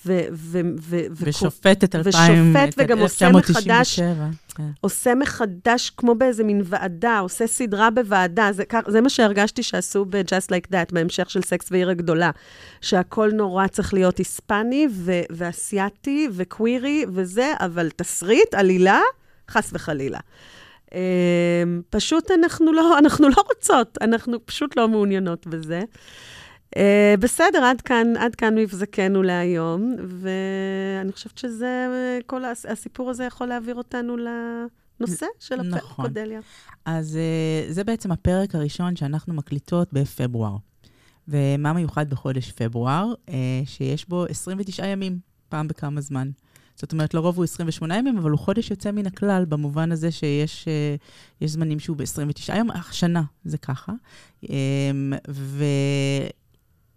[0.07, 4.27] ו- ו- ו- ושופט את 2000, ושופט וגם עושה מחדש, 1997.
[4.55, 4.63] כן.
[4.81, 8.53] עושה מחדש כמו באיזה מין ועדה, עושה סדרה בוועדה.
[8.53, 12.31] זה, זה מה שהרגשתי שעשו ב-Just Like That, בהמשך של סקס ועיר הגדולה.
[12.81, 19.01] שהכל נורא צריך להיות היספני ו- ואסייתי וקווירי וזה, אבל תסריט, עלילה,
[19.51, 20.19] חס וחלילה.
[20.95, 20.99] אמ,
[21.91, 25.83] פשוט אנחנו לא, אנחנו לא רוצות, אנחנו פשוט לא מעוניינות בזה.
[26.77, 31.87] אה, בסדר, עד כאן, עד כאן מבזקנו להיום, ואני חושבת שזה,
[32.27, 36.05] כל הס- הסיפור הזה יכול להעביר אותנו לנושא של הפרק, נכון.
[36.07, 36.41] קודליה.
[36.85, 40.57] אז אה, זה בעצם הפרק הראשון שאנחנו מקליטות בפברואר.
[41.29, 43.13] ומה מיוחד בחודש פברואר?
[43.29, 46.31] אה, שיש בו 29 ימים, פעם בכמה זמן.
[46.77, 50.69] זאת אומרת, לרוב הוא 28 ימים, אבל הוא חודש יוצא מן הכלל, במובן הזה שיש
[51.41, 53.93] יש זמנים שהוא ב-29 יום, השנה זה ככה.
[54.51, 54.57] אה,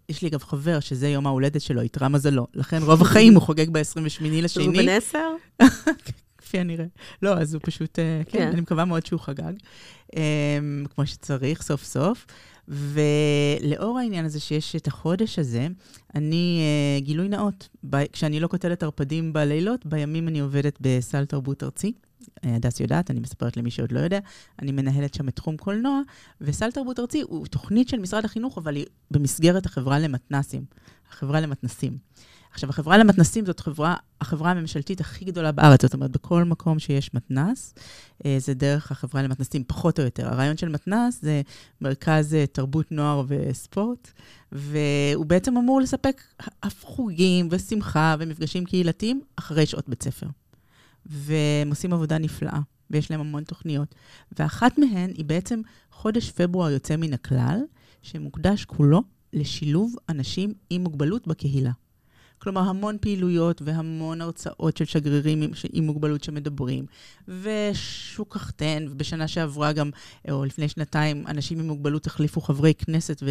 [0.08, 2.46] ויש לי אגב חבר שזה יום ההולדת שלו, איתרע מזלו.
[2.54, 4.04] לכן רוב החיים הוא חוגג ב-28 אז הוא
[4.42, 4.68] לשני.
[4.68, 5.28] בן עשר?
[6.38, 6.86] כפי הנראה.
[7.22, 8.48] לא, אז הוא פשוט, אה, כן, כן.
[8.52, 9.52] אני מקווה מאוד שהוא חגג,
[10.16, 10.20] אמ,
[10.94, 12.26] כמו שצריך, סוף סוף.
[12.68, 15.68] ולאור העניין הזה שיש את החודש הזה,
[16.14, 16.60] אני,
[16.96, 21.92] אה, גילוי נאות, ב- כשאני לא קוטלת ערפדים בלילות, בימים אני עובדת בסל תרבות ארצי.
[22.44, 24.18] אה, הדס יודעת, אני מספרת למי שעוד לא יודע,
[24.62, 26.00] אני מנהלת שם את תחום קולנוע,
[26.40, 30.64] וסל תרבות ארצי הוא תוכנית של משרד החינוך, אבל היא במסגרת החברה למתנסים,
[31.10, 31.98] החברה למתנסים.
[32.54, 37.14] עכשיו, החברה למתנסים זאת חברה, החברה הממשלתית הכי גדולה בארץ, זאת אומרת, בכל מקום שיש
[37.14, 37.74] מתנס,
[38.26, 40.28] אה, זה דרך החברה למתנסים, פחות או יותר.
[40.28, 41.42] הרעיון של מתנס זה
[41.80, 44.12] מרכז אה, תרבות, נוער וספורט,
[44.52, 46.22] והוא בעצם אמור לספק
[46.66, 50.26] אף חוגים ושמחה ומפגשים קהילתיים אחרי שעות בית ספר.
[51.06, 53.94] והם עושים עבודה נפלאה, ויש להם המון תוכניות.
[54.38, 57.60] ואחת מהן היא בעצם חודש פברואר יוצא מן הכלל,
[58.02, 61.70] שמוקדש כולו לשילוב אנשים עם מוגבלות בקהילה.
[62.44, 66.84] כלומר, המון פעילויות והמון הרצאות של שגרירים עם, עם מוגבלות שמדברים,
[67.28, 69.90] ושוק החתן, ובשנה שעברה גם,
[70.30, 73.22] או לפני שנתיים, אנשים עם מוגבלות החליפו חברי כנסת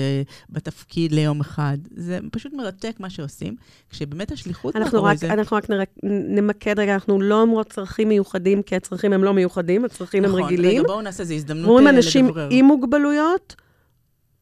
[0.50, 1.78] בתפקיד ליום אחד.
[1.96, 3.56] זה פשוט מרתק מה שעושים,
[3.90, 5.34] כשבאמת השליחות מאחורי זה...
[5.34, 9.86] אנחנו רק נרק, נמקד רגע, אנחנו לא אומרות צרכים מיוחדים, כי הצרכים הם לא מיוחדים,
[9.86, 10.72] הצרכים נכון, הם רגילים.
[10.72, 12.48] רגע, בואו נעשה, זו הזדמנות אומרים אה, אנשים לדברר.
[12.52, 13.56] עם מוגבלויות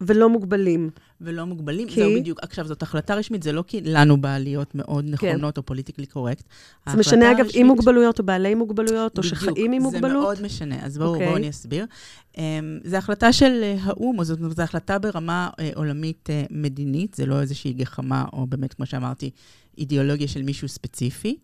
[0.01, 0.89] ולא מוגבלים.
[1.21, 1.87] ולא מוגבלים.
[1.87, 1.95] כי?
[1.95, 2.39] זהו בדיוק.
[2.41, 6.43] עכשיו, זאת החלטה רשמית, זה לא כי לנו בעליות מאוד נכונות או פוליטיקלי קורקט.
[6.89, 10.23] זה משנה, אגב, עם מוגבלויות או בעלי מוגבלויות, או בדיוק, שחיים עם זה מוגבלות?
[10.23, 11.25] מאוד משנה, אז בואו אוקיי.
[11.25, 11.85] בואו אני אסביר.
[12.33, 12.37] Um,
[12.83, 17.13] זו החלטה של אה, האו"ם, או זאת אומרת, זו החלטה ברמה uh, עולמית uh, מדינית,
[17.13, 19.29] זה לא איזושהי גחמה, או באמת, כמו שאמרתי,
[19.77, 21.37] אידיאולוגיה של מישהו ספציפי.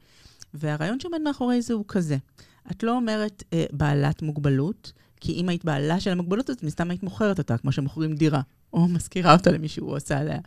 [0.53, 2.17] והרעיון שעומד מאחורי זה הוא כזה.
[2.71, 7.03] את לא אומרת uh, בעלת מוגבלות, כי אם היית בעלה של המוגבלות הזאת, מסתם היית
[7.03, 8.41] מוכרת אותה, כמו שמוכרים דירה,
[8.73, 10.39] או משכירה אותה למישהו, או עושה עליה.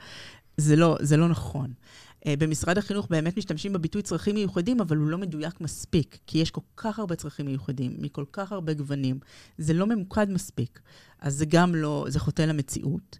[0.56, 1.72] זה לא, זה לא נכון.
[2.20, 6.50] Uh, במשרד החינוך באמת משתמשים בביטוי צרכים מיוחדים, אבל הוא לא מדויק מספיק, כי יש
[6.50, 9.18] כל כך הרבה צרכים מיוחדים, מכל כך הרבה גוונים.
[9.58, 10.80] זה לא ממוקד מספיק.
[11.20, 13.18] אז זה גם לא, זה חוטא למציאות.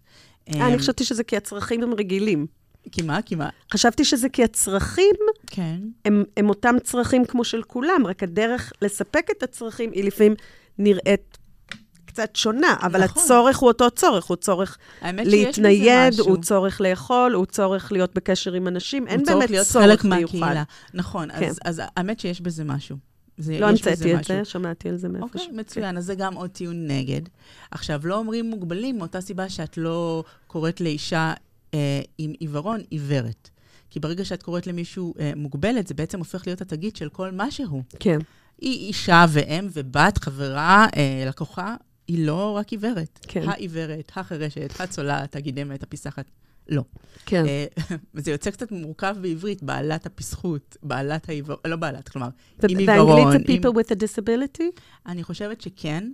[0.49, 2.47] אה, אני אמ, חשבתי שזה כי הצרכים הם רגילים.
[2.91, 3.21] כי מה?
[3.21, 3.49] כי מה?
[3.73, 5.15] חשבתי שזה כי הצרכים
[5.47, 5.79] כן.
[6.05, 10.35] הם, הם אותם צרכים כמו של כולם, רק הדרך לספק את הצרכים היא לפעמים
[10.77, 11.30] נראית
[12.13, 13.23] קצת שונה, אבל נכון.
[13.23, 16.19] הצורך הוא אותו צורך, הוא צורך להתנייד.
[16.19, 19.85] הוא צורך לאכול, הוא צורך להיות בקשר עם אנשים, אין הוא צורך באמת להיות צורך
[19.85, 20.37] חלק מיוחד.
[20.37, 20.63] מהקהילה.
[20.93, 21.49] נכון, כן.
[21.49, 22.97] אז, אז האמת שיש בזה משהו.
[23.37, 24.23] זה, לא המצאתי את.
[24.23, 25.39] זה, שמעתי על זה מאיפשהו.
[25.41, 25.97] אוקיי, מצוין.
[25.97, 27.21] אז זה גם עוד טיעון נגד.
[27.71, 31.33] עכשיו, לא אומרים מוגבלים מאותה סיבה שאת לא קוראת לאישה
[31.73, 33.49] אה, עם עיוורון עיוורת.
[33.89, 37.51] כי ברגע שאת קוראת למישהו אה, מוגבלת, זה בעצם הופך להיות התגית של כל מה
[37.51, 37.83] שהוא.
[37.99, 38.19] כן.
[38.61, 41.75] היא אישה ואם ובת, חברה, אה, לקוחה,
[42.11, 43.19] היא לא רק עיוורת.
[43.27, 43.49] כן.
[43.49, 46.25] העיוורת, החירשת, הצולעת, הגידמת, הפיסחת.
[46.69, 46.83] לא.
[47.25, 47.45] כן.
[47.45, 47.65] אה,
[48.15, 52.27] וזה יוצא קצת מורכב בעברית, בעלת הפסחות, בעלת העיוורון, לא בעלת, כלומר,
[52.63, 53.15] ו- עם עיוורון.
[53.23, 54.81] באנגלית זה עם- people with a disability?
[55.05, 56.11] אני חושבת שכן.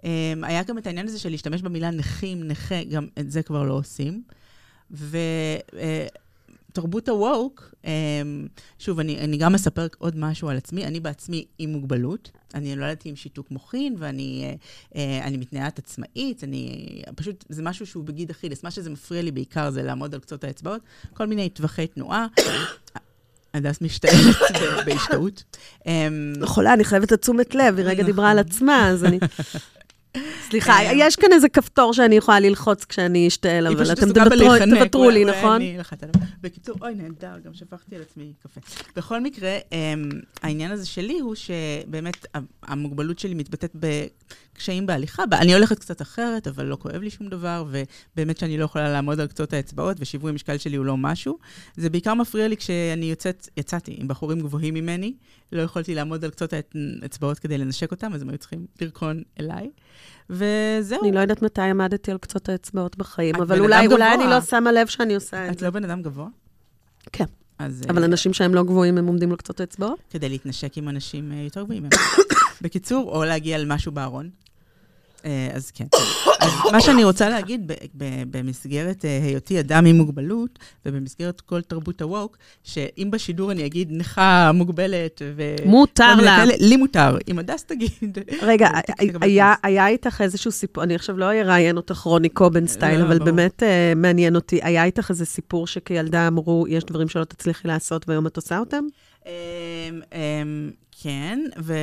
[0.00, 0.04] Um,
[0.42, 3.74] היה גם את העניין הזה של להשתמש במילה נכים, נכה, גם את זה כבר לא
[3.74, 4.22] עושים.
[6.72, 7.86] ותרבות הווק, um,
[8.78, 10.84] שוב, אני, אני גם אספר עוד משהו על עצמי.
[10.84, 12.30] אני בעצמי עם מוגבלות.
[12.54, 16.44] אני נולדתי עם שיתוק מוחין, ואני uh, uh, אני מתנהלת עצמאית.
[16.44, 18.64] אני, פשוט, זה משהו שהוא בגיד אכילס.
[18.64, 20.80] מה שזה מפריע לי בעיקר זה לעמוד על קצות האצבעות.
[21.14, 22.26] כל מיני טווחי תנועה.
[23.54, 24.36] הדס משתעלת
[24.86, 25.44] בהשתאות.
[25.80, 25.86] Um,
[26.44, 28.50] חולה, אני חייבת לתשומת לב, היא רגע דיברה על נכון.
[28.50, 29.18] עצמה, אז אני...
[30.50, 34.48] סליחה, אה, יש כאן איזה כפתור שאני יכולה ללחוץ כשאני אשתעל, אבל אתם תוותרו-
[35.10, 35.60] לי, נכון?
[36.40, 38.60] בקיצור, אוי, נהדר, גם שפכתי על עצמי קפה.
[38.96, 40.08] בכל מקרה, אמ,
[40.42, 42.26] העניין הזה שלי הוא שבאמת
[42.62, 43.76] המוגבלות שלי מתבטאת
[44.54, 45.22] בקשיים בהליכה.
[45.32, 47.64] אני הולכת קצת אחרת, אבל לא כואב לי שום דבר,
[48.14, 51.38] ובאמת שאני לא יכולה לעמוד על קצות האצבעות, ושיווי המשקל שלי הוא לא משהו.
[51.76, 55.14] זה בעיקר מפריע לי כשאני יוצאת, יצאתי עם בחורים גבוהים ממני,
[55.52, 56.52] לא יכולתי לעמוד על קצות
[57.02, 59.70] האצבעות כדי לנשק אותם, אז הם היו צריכים לרקון אליי.
[60.30, 61.02] וזהו.
[61.02, 64.14] אני לא יודעת מתי עמדתי על קצות האצבעות בחיים, את אבל אולי אולי.
[64.14, 65.64] אני לא שמה לב שאני עושה את את זה.
[65.64, 66.28] לא בן אדם גבוה?
[67.12, 67.24] כן.
[67.58, 67.82] אז...
[67.88, 69.98] אבל אה, אנשים שהם לא גבוהים, הם עומדים על קצות האצבעות?
[70.10, 71.88] כדי להתנשק עם אנשים אה, יותר גבוהים.
[72.62, 74.30] בקיצור, או להגיע למשהו בארון.
[75.24, 75.84] אה, אז כן.
[76.40, 77.72] אז מה שאני רוצה להגיד
[78.30, 84.50] במסגרת אה, היותי אדם עם מוגבלות, ובמסגרת כל תרבות הווק, שאם בשידור אני אגיד נכה
[84.54, 85.54] מוגבלת ו...
[85.64, 86.44] מותר לה.
[86.60, 87.16] לי מותר.
[87.28, 88.18] אם הדס תגיד...
[88.42, 88.68] רגע,
[89.62, 93.30] היה- איתך איזשהו סיפור, אני עכשיו לא אראיין אותך רוני קובן סטייל, לא, אבל ברור.
[93.30, 98.08] באמת אה, מעניין אותי, היה איתך איזה סיפור שכילדה אמרו, יש דברים שלא תצליחי לעשות
[98.08, 98.84] והיום את עושה אותם?
[101.00, 101.74] כן, ו...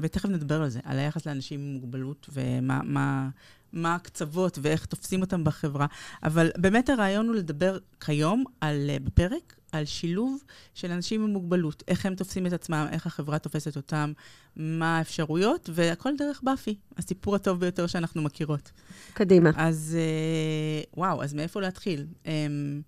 [0.00, 3.28] ותכף נדבר על זה, על היחס לאנשים עם מוגבלות ומה מה,
[3.72, 5.86] מה הקצוות ואיך תופסים אותם בחברה.
[6.22, 10.42] אבל באמת הרעיון הוא לדבר כיום, על, אה, בפרק, על שילוב
[10.74, 14.12] של אנשים עם מוגבלות, איך הם תופסים את עצמם, איך החברה תופסת אותם,
[14.56, 18.70] מה האפשרויות, והכל דרך באפי, הסיפור הטוב ביותר שאנחנו מכירות.
[19.14, 19.50] קדימה.
[19.56, 22.06] אז אה, וואו, אז מאיפה להתחיל?
[22.26, 22.80] אמ,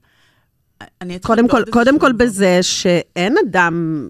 [1.01, 2.13] אני אתחיל קודם כל, קודם כל.
[2.13, 4.07] בזה שאין אדם,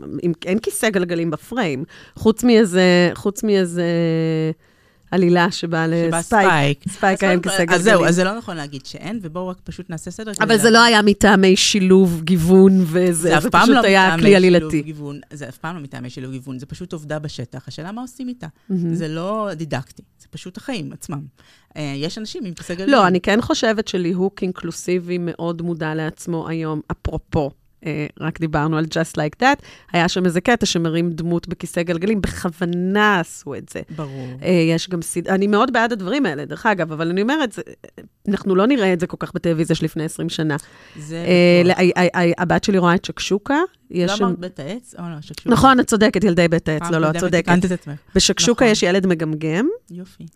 [0.46, 1.84] אין כיסא גלגלים בפריים,
[2.16, 3.84] חוץ מאיזה, חוץ מאיזה
[5.10, 6.84] עלילה שבאה שבא לספייק.
[6.88, 7.22] ספייק.
[7.22, 7.78] היה עם כיסא גלגלים.
[7.78, 10.32] אז זהו, אז זה לא נכון להגיד שאין, ובואו רק פשוט נעשה סדר.
[10.40, 10.70] אבל זה.
[10.70, 14.92] לא היה מטעמי שילוב, גיוון וזה, זה פשוט לא היה כלי עלילתי.
[15.32, 17.68] זה אף פעם לא מטעמי שילוב גיוון, זה פשוט עובדה בשטח.
[17.68, 18.46] השאלה מה עושים איתה.
[18.92, 21.20] זה לא דידקטי, זה פשוט החיים עצמם.
[21.76, 22.92] אה, יש אנשים עם כיסא גלגלים.
[22.92, 27.50] לא, אני כן חושבת שליהוק אינקלוסיבי מאוד מודע לעצמו היום, אפרופו.
[27.86, 29.62] אה, רק דיברנו על Just Like That,
[29.92, 33.80] היה שם איזה קטע שמרים דמות בכיסא גלגלים, בכוונה עשו את זה.
[33.96, 34.26] ברור.
[34.42, 35.28] אה, יש גם סד...
[35.28, 37.58] אני מאוד בעד הדברים האלה, דרך אגב, אבל אני אומרת,
[38.28, 40.56] אנחנו לא נראה את זה כל כך בטלוויזיה של לפני 20 שנה.
[40.96, 41.78] זה אה, בטוח.
[41.78, 43.58] ל- ה- ה- ה- הבת שלי רואה את שקשוקה,
[43.90, 44.24] יש לא שם...
[44.24, 44.94] אמרת בית העץ?
[44.98, 45.50] או לא, שקשוקה.
[45.50, 47.52] נכון, את צודקת, ילדי בית העץ, לא, לא, את צודקת.
[48.14, 48.72] בשקשוקה נכון.
[48.72, 50.26] יש ילד מגמגם, יופי.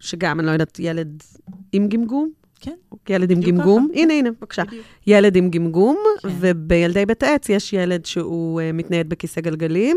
[0.00, 1.22] שגם, אני לא יודעת, ילד
[1.72, 2.30] עם גמגום?
[2.64, 2.74] כן.
[3.08, 3.88] ילד עם גמגום?
[3.90, 4.00] ככה.
[4.00, 4.62] הנה, הנה, בבקשה.
[5.06, 6.28] ילד עם גמגום, כן.
[6.40, 9.96] ובילדי בית העץ יש ילד שהוא uh, מתנייד בכיסא גלגלים,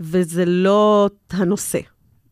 [0.00, 1.80] וזה לא הנושא.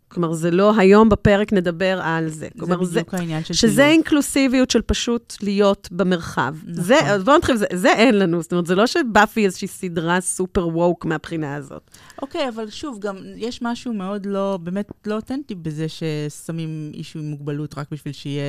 [0.08, 2.34] כלומר, זה לא היום בפרק נדבר על זה.
[2.38, 3.88] זה כלומר, זה, בדיוק העניין של שזה שילוב.
[3.90, 6.54] אינקלוסיביות של פשוט להיות במרחב.
[6.66, 6.84] נכון.
[6.84, 8.42] זה, בואו נתחיל, זה, זה אין לנו.
[8.42, 11.90] זאת אומרת, זה לא שבאפי איזושהי סדרה סופר ווק מהבחינה הזאת.
[12.22, 17.24] אוקיי, אבל שוב, גם יש משהו מאוד לא, באמת לא אותנטי בזה ששמים אישו עם
[17.24, 18.44] מוגבלות רק בשביל שיהיה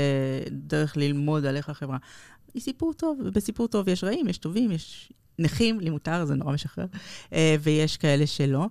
[0.52, 1.98] דרך ללמוד על איך החברה.
[2.54, 6.54] היא סיפור טוב, ובסיפור טוב יש רעים, יש טובים, יש נכים, לי מותר, זה נורא
[6.54, 6.86] משחרר,
[7.34, 8.65] אה, ויש כאלה שלא.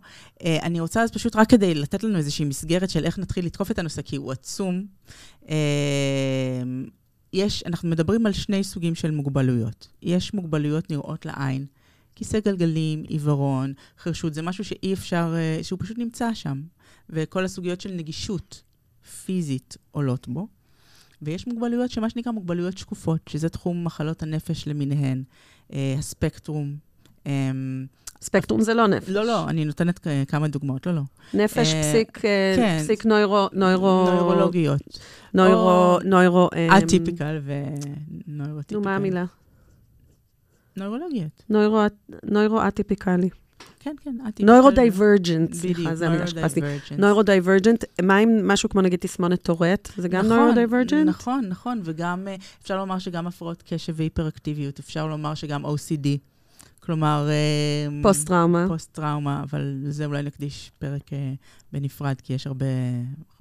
[0.45, 3.71] אה, אני רוצה אז פשוט רק כדי לתת לנו איזושהי מסגרת של איך נתחיל לתקוף
[3.71, 4.87] את הנושא, כי הוא עצום.
[5.49, 5.57] אה,
[7.33, 9.89] יש, אנחנו מדברים על שני סוגים של מוגבלויות.
[10.03, 11.67] יש מוגבלויות נראות לעין,
[12.15, 16.63] כיסא גלגלים, עיוורון, חירשות, זה משהו שאי אפשר, שהוא פשוט נמצא שם.
[17.11, 18.63] וכל הסוגיות של נגישות
[19.25, 20.49] פיזית עולות בו.
[21.23, 25.23] ויש מוגבלויות שמה שנקרא מוגבלויות שקופות, שזה תחום מחלות הנפש למיניהן,
[25.99, 26.77] הספקטרום.
[27.27, 27.51] אה,
[28.23, 29.09] ספקטרום זה לא נפש.
[29.09, 31.03] לא, לא, אני נותנת כמה דוגמאות, לא, לא.
[31.35, 32.79] נפש, אה, פסיק, אה, כן.
[32.83, 34.05] פסיק נוירו, נוירו...
[34.11, 34.99] נוירולוגיות.
[35.35, 36.49] נוירו, נוירו...
[36.57, 38.75] אמ, אטיפיקל ונוירוטיפיקל.
[38.75, 39.25] נו, מה המילה?
[40.77, 41.43] נוירולוגיות.
[41.51, 41.81] נוירו,
[42.23, 43.29] neuro אטיפיקלי.
[43.81, 44.53] כן, כן, atypical.
[44.53, 46.61] neurodivergent, בדיוק, סליחה, זה המילה שחיפשתי.
[46.61, 46.99] neurodivergence.
[46.99, 49.89] neurodivergent, מה עם משהו כמו נגיד תסמונת טורט?
[49.97, 51.09] זה גם נוירו דייברג'נט?
[51.09, 56.09] נכון, נכון, וגם אה, אפשר לומר שגם הפרעות קשב והיפראקטיביות, אפשר לומר שגם OCD.
[56.89, 57.29] כלומר...
[57.29, 58.65] אה, פוסט-טראומה.
[58.69, 61.33] פוסט-טראומה, אבל לזה אולי נקדיש פרק אה,
[61.73, 62.67] בנפרד, כי יש הרבה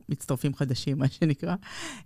[0.10, 1.56] מצטרפים חדשים, מה שנקרא.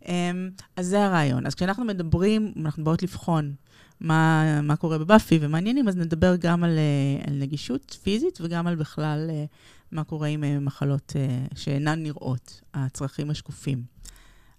[0.08, 0.32] אה,
[0.76, 1.46] אז זה הרעיון.
[1.46, 3.54] אז כשאנחנו מדברים, אנחנו באות לבחון
[4.02, 8.76] מה, מה קורה בבאפי ומעניינים, אז נדבר גם על, אה, על נגישות פיזית וגם על
[8.76, 9.46] בכלל אה,
[9.92, 11.14] מה קורה עם אה, מחלות
[11.56, 13.84] שאינן נראות, הצרכים השקופים.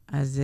[0.09, 0.41] אז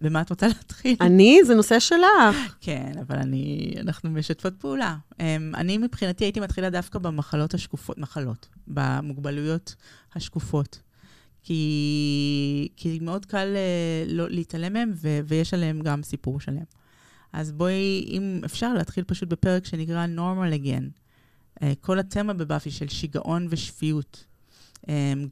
[0.00, 0.96] במה את רוצה להתחיל?
[1.00, 1.40] אני?
[1.44, 2.56] זה נושא שלך.
[2.60, 4.96] כן, אבל אני, אנחנו משתפות פעולה.
[5.12, 5.16] Um,
[5.54, 9.74] אני מבחינתי הייתי מתחילה דווקא במחלות השקופות, מחלות, במוגבלויות
[10.14, 10.80] השקופות.
[11.42, 13.56] כי, כי מאוד קל
[14.06, 16.77] לא, להתעלם מהם, ו, ויש עליהם גם סיפור שלם.
[17.32, 20.84] אז בואי, אם אפשר, להתחיל פשוט בפרק שנקרא Normal Again.
[21.60, 24.24] Uh, כל התמה בבאפי של שיגעון ושפיות.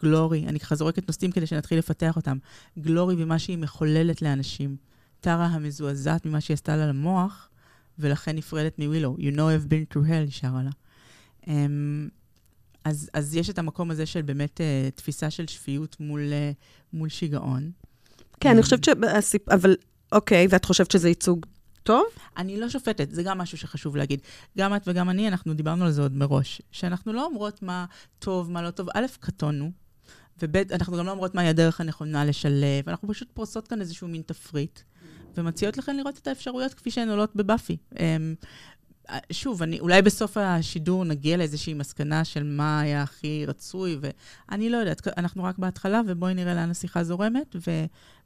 [0.03, 2.39] גלורי, אני ככה זורקת נושאים כדי שנתחיל לפתח אותם.
[2.79, 4.77] גלורי ומה שהיא מחוללת לאנשים.
[5.21, 7.49] טרה המזועזעת ממה שהיא עשתה לה למוח,
[7.99, 9.17] ולכן נפרדת מווילו.
[9.19, 10.71] You know I've been through hell, היא שרה לה.
[11.43, 11.49] Um,
[12.85, 16.55] אז, אז יש את המקום הזה של באמת uh, תפיסה של שפיות מול, uh,
[16.93, 17.71] מול שיגעון.
[18.41, 18.89] כן, אני חושבת ש...
[19.51, 19.77] אבל,
[20.13, 21.47] אוקיי, ואת חושבת שזה ייצוג
[21.87, 22.05] טוב?
[22.37, 24.21] אני לא שופטת, זה גם משהו שחשוב להגיד.
[24.59, 27.85] גם את וגם אני, אנחנו דיברנו על זה עוד מראש, שאנחנו לא אומרות מה
[28.19, 28.89] טוב, מה לא טוב.
[28.95, 29.71] א', קטונו,
[30.43, 34.23] וב', אנחנו גם לא אומרות מהי הדרך הנכונה לשלב, אנחנו פשוט פורסות כאן איזשהו מין
[34.27, 34.81] תפריט,
[35.37, 37.77] ומציעות לכם לראות את האפשרויות כפי שהן עולות בבאפי.
[39.33, 44.77] שוב, אני, אולי בסוף השידור נגיע לאיזושהי מסקנה של מה היה הכי רצוי, ואני לא
[44.77, 47.71] יודעת, אנחנו רק בהתחלה, ובואי נראה לאן השיחה זורמת, ו,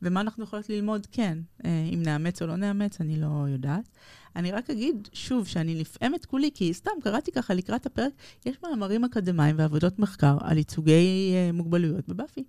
[0.03, 1.39] ומה אנחנו יכולות ללמוד כן.
[1.65, 3.89] אה, אם נאמץ או לא נאמץ, אני לא יודעת.
[4.37, 8.13] אני רק אגיד, שוב, שאני נפעמת כולי, כי סתם קראתי ככה לקראת הפרק,
[8.47, 12.45] יש מאמרים אקדמיים ועבודות מחקר על ייצוגי uh, מוגבלויות בבאפי.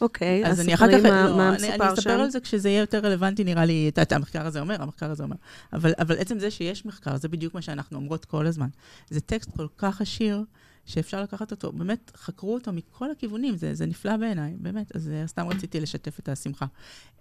[0.00, 1.64] אוקיי, אז אני אחר כך, מה, לא, מה שם?
[1.64, 4.82] אני אספר על זה כשזה יהיה יותר רלוונטי, נראה לי, את יודעת, המחקר הזה אומר,
[4.82, 5.36] המחקר הזה אומר.
[5.72, 8.68] אבל, אבל עצם זה שיש מחקר, זה בדיוק מה שאנחנו אומרות כל הזמן.
[9.10, 10.44] זה טקסט כל כך עשיר,
[10.86, 15.26] שאפשר לקחת אותו, באמת, חקרו אותו מכל הכיוונים, זה, זה נפלא בעיניי, באמת, אז אה,
[15.26, 16.66] סתם רציתי לשתף את השמחה.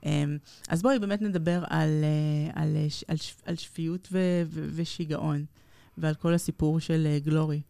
[0.06, 0.38] אמ,
[0.70, 5.46] אז בואי באמת נדבר על, אה, על, על, על שפיות ו, ו, ושיגעון,
[5.98, 7.62] ועל כל הסיפור של אה, גלורי.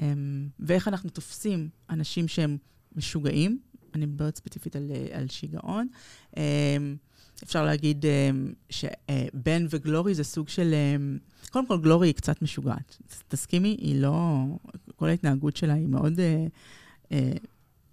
[0.00, 2.56] אמ, ואיך אנחנו תופסים אנשים שהם
[2.96, 3.58] משוגעים,
[3.94, 5.88] אני מדברת ספציפית על, על שיגעון.
[6.36, 6.42] אמ,
[7.42, 8.04] אפשר להגיד
[8.70, 10.74] שבן וגלורי זה סוג של...
[11.50, 12.98] קודם כל, גלורי היא קצת משוגעת.
[13.28, 14.44] תסכימי, היא לא...
[14.96, 16.46] כל ההתנהגות שלה היא מאוד אה,
[17.12, 17.32] אה,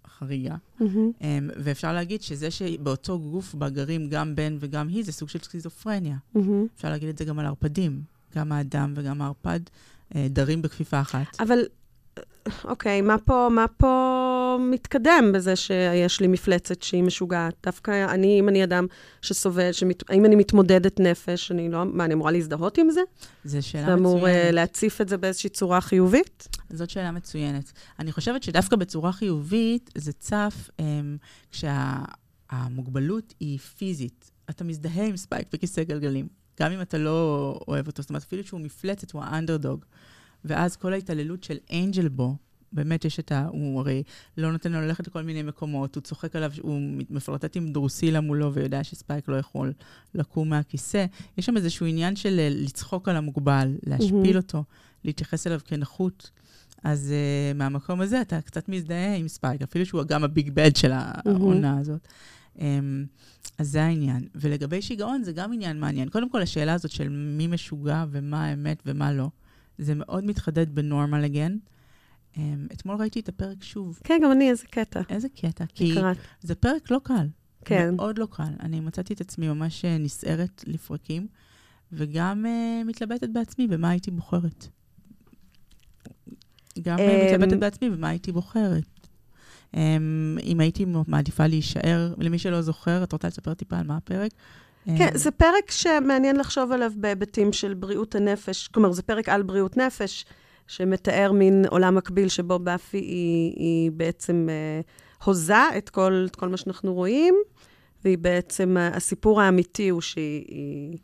[0.08, 0.56] חריגה.
[0.56, 0.84] Mm-hmm.
[1.22, 5.40] אה, ואפשר להגיד שזה שבאותו גוף בה גרים גם בן וגם היא, זה סוג של
[5.40, 6.18] סכיזופרניה.
[6.36, 6.40] Mm-hmm.
[6.76, 8.02] אפשר להגיד את זה גם על ערפדים.
[8.36, 9.60] גם האדם וגם הערפד
[10.16, 11.40] אה, דרים בכפיפה אחת.
[11.40, 11.60] אבל
[12.64, 17.54] אוקיי, מה פה, מה פה מתקדם בזה שיש לי מפלצת שהיא משוגעת?
[17.66, 18.86] דווקא אני, אם אני אדם
[19.22, 23.02] שסובל, שמת, האם אני מתמודדת נפש, אני לא, מה, אני אמורה להזדהות עם זה?
[23.46, 23.88] זו שאלה מצוינת.
[23.88, 26.48] זה אמור uh, להציף את זה באיזושהי צורה חיובית?
[26.70, 27.72] זאת שאלה מצוינת.
[28.00, 30.84] אני חושבת שדווקא בצורה חיובית זה צף um,
[31.52, 34.32] כשהמוגבלות היא פיזית.
[34.50, 36.28] אתה מזדהה עם ספייק בכיסא גלגלים,
[36.60, 38.02] גם אם אתה לא אוהב אותו.
[38.02, 39.86] זאת אומרת, אפילו שהוא מפלצת, הוא האנדרדוג.
[40.46, 42.36] ואז כל ההתעללות של אנג'ל בו,
[42.76, 43.48] באמת יש את ה...
[43.52, 44.04] הוא הרי
[44.38, 48.54] לא נותן לו ללכת לכל מיני מקומות, הוא צוחק עליו, הוא מפלרטט עם דרוסילה מולו
[48.54, 49.74] ויודע שספייק לא יכול
[50.16, 51.06] לקום מהכיסא.
[51.38, 54.38] יש שם איזשהו עניין של אה, לצחוק על המוגבל, להשפיל mm-hmm.
[54.38, 54.64] אותו,
[55.04, 56.32] להתייחס אליו כנחות.
[56.84, 60.76] אז uh, מהמקום הזה אתה קצת מזדהה עם ספייק, אפילו שהוא גם ה big bad
[60.76, 61.82] של העונה mm-hmm.
[61.82, 62.08] הזאת.
[62.56, 62.60] Um,
[63.58, 64.28] אז זה העניין.
[64.36, 66.10] ולגבי שיגעון, זה גם עניין מעניין.
[66.10, 69.30] קודם כל, השאלה הזאת של מי משוגע ומה האמת ומה לא.
[69.78, 71.58] זה מאוד מתחדד בנורמל אגן.
[72.34, 72.38] Um,
[72.74, 74.00] אתמול ראיתי את הפרק שוב.
[74.04, 75.02] כן, גם אני, איזה קטע.
[75.10, 75.66] איזה קטע?
[75.76, 76.18] כי קראת.
[76.42, 77.28] זה פרק לא קל.
[77.66, 77.96] כן.
[77.96, 78.54] מאוד לא קל.
[78.60, 81.28] אני מצאתי את עצמי ממש אה, נסערת לפרקים,
[81.92, 84.68] וגם uh, מתלבטת בעצמי במה הייתי בוחרת.
[86.82, 89.08] גם um, מתלבטת בעצמי במה הייתי בוחרת.
[89.74, 89.78] Um,
[90.44, 94.32] אם הייתי מעדיפה להישאר, למי שלא זוכר, את רוצה לספר טיפה על מה הפרק?
[94.98, 98.68] כן, זה פרק שמעניין לחשוב עליו בהיבטים של בריאות הנפש.
[98.68, 100.26] כלומר, זה פרק על בריאות נפש,
[100.68, 104.82] שמתאר מין עולם מקביל שבו באפי היא, היא בעצם אה,
[105.24, 107.36] הוזה את כל, את כל מה שאנחנו רואים,
[108.04, 110.98] והיא בעצם, הסיפור האמיתי הוא שהיא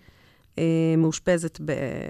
[0.59, 1.59] אה, מאושפזת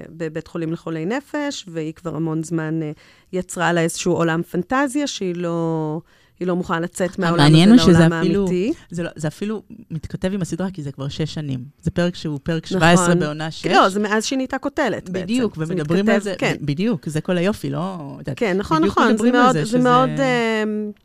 [0.10, 2.92] בבית חולים לחולי נפש, והיא כבר המון זמן אה,
[3.34, 6.02] יצרה לה איזשהו עולם פנטזיה שהיא לא...
[6.42, 8.74] היא לא מוכנה לצאת מהעולם הזה לעולם האמיתי.
[8.90, 11.64] זה, לא, זה אפילו מתכתב עם הסדרה, כי זה כבר שש שנים.
[11.82, 13.20] זה פרק שהוא פרק 17 נכון.
[13.20, 13.66] בעונה שש.
[13.66, 15.26] לא, זה מאז שהיא נהייתה כותלת בעצם.
[15.26, 16.56] בדיוק, ומדברים מתכתב, על זה, כן.
[16.62, 18.18] בדיוק, זה כל היופי, לא...
[18.36, 19.80] כן, נכון, נכון, זה מאוד, זה, שזה...
[19.80, 21.00] מאוד, uh,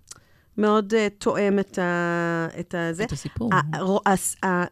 [0.58, 3.04] מאוד uh, תואם את, ה, את הזה.
[3.04, 3.50] את הסיפור.
[3.54, 3.60] ה,
[4.06, 4.64] ה, ה,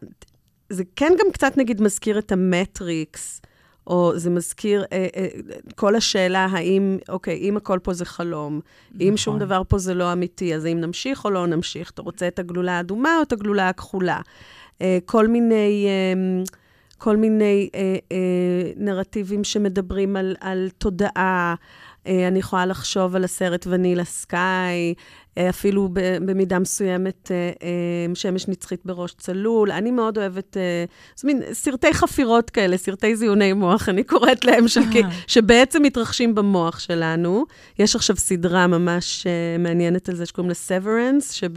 [0.69, 3.41] זה כן גם קצת, נגיד, מזכיר את המטריקס.
[3.87, 5.27] או זה מזכיר אה, אה,
[5.75, 8.59] כל השאלה האם, אוקיי, אם הכל פה זה חלום,
[8.91, 9.07] נכון.
[9.07, 11.91] אם שום דבר פה זה לא אמיתי, אז האם נמשיך או לא נמשיך?
[11.91, 14.21] אתה רוצה את הגלולה האדומה או את הגלולה הכחולה?
[14.81, 15.87] אה, כל מיני...
[15.87, 16.43] אה,
[16.97, 21.55] כל מיני אה, אה, נרטיבים שמדברים על, על תודעה.
[22.07, 24.93] אה, אני יכולה לחשוב על הסרט ונילה סקאי,
[25.39, 25.89] אפילו
[26.25, 29.71] במידה מסוימת אה, אה, שמש נצחית בראש צלול.
[29.71, 30.57] אני מאוד אוהבת,
[31.15, 34.81] זה מין סרטי חפירות כאלה, סרטי זיוני מוח, אני קוראת להם, של,
[35.27, 37.45] שבעצם מתרחשים במוח שלנו.
[37.79, 39.27] יש עכשיו סדרה ממש
[39.59, 41.51] מעניינת על זה שקוראים לה Severance, שב...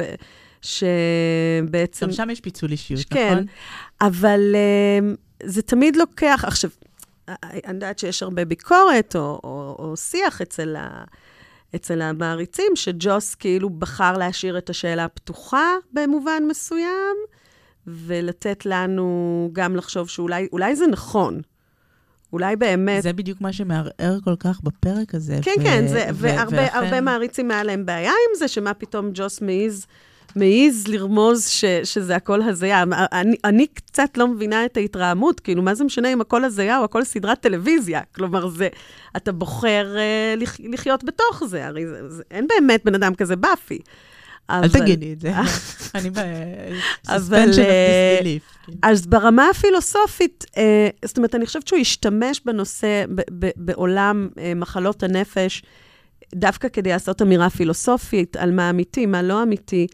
[0.62, 2.06] שבעצם...
[2.06, 3.44] גם שם יש פיצול אישיות, כן, נכון?
[3.46, 4.56] כן, אבל
[5.42, 6.44] זה תמיד לוקח...
[6.46, 6.70] עכשיו,
[7.28, 11.04] אני יודעת שיש הרבה ביקורת או, או, או שיח אצל ה...
[11.74, 17.16] אצל המעריצים, שג'וס כאילו בחר להשאיר את השאלה פתוחה במובן מסוים,
[17.86, 21.40] ולתת לנו גם לחשוב שאולי זה נכון.
[22.32, 23.02] אולי באמת...
[23.02, 25.38] זה בדיוק מה שמערער כל כך בפרק הזה.
[25.42, 27.04] כן, ו- כן, זה, ו- והרבה ולכן...
[27.04, 29.86] מעריצים היה להם בעיה עם זה, שמה פתאום ג'וס מעז,
[30.36, 32.84] מעז לרמוז ש, שזה הכל הזיה.
[33.12, 36.84] אני, אני קצת לא מבינה את ההתרעמות, כאילו, מה זה משנה אם הכל הזיה או
[36.84, 38.00] הכל סדרת טלוויזיה?
[38.14, 38.68] כלומר, זה,
[39.16, 43.36] אתה בוחר uh, לח, לחיות בתוך זה, הרי זה, זה, אין באמת בן אדם כזה
[43.36, 43.78] באפי.
[44.50, 45.32] אל תגידי את זה,
[45.94, 47.68] אני בסספנשן אוף
[48.16, 48.42] דיסביליף.
[48.82, 53.04] אז ברמה הפילוסופית, אה, זאת אומרת, אני חושבת שהוא השתמש בנושא,
[53.56, 55.62] בעולם אה, מחלות הנפש,
[56.34, 59.86] דווקא כדי לעשות אמירה פילוסופית על מה אמיתי, מה לא אמיתי.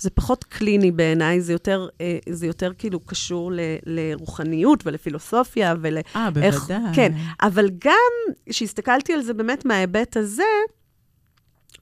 [0.00, 5.98] זה פחות קליני בעיניי, זה יותר, אה, זה יותר כאילו קשור ל, לרוחניות ולפילוסופיה ול...
[6.16, 6.94] אה, בוודאי.
[6.94, 10.42] כן, אבל גם כשהסתכלתי על זה באמת מההיבט הזה,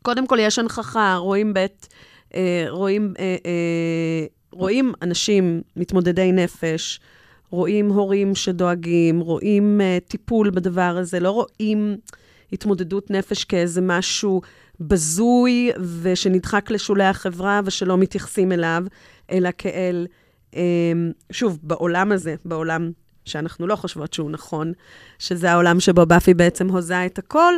[0.02, 1.88] קודם כל יש הנכחה, רואים בית,
[2.34, 7.00] אה, רואים, אה, רואים אנשים מתמודדי נפש,
[7.50, 11.96] רואים הורים שדואגים, רואים טיפול בדבר הזה, לא רואים
[12.52, 14.40] התמודדות נפש כאיזה משהו
[14.80, 15.70] בזוי
[16.02, 18.84] ושנדחק לשולי החברה ושלא מתייחסים אליו,
[19.30, 20.06] אלא כאל,
[20.54, 20.92] אה,
[21.32, 22.90] שוב, בעולם הזה, בעולם
[23.24, 24.72] שאנחנו לא חושבות שהוא נכון,
[25.18, 27.54] שזה העולם שבו באפי בעצם הוזה את הכל,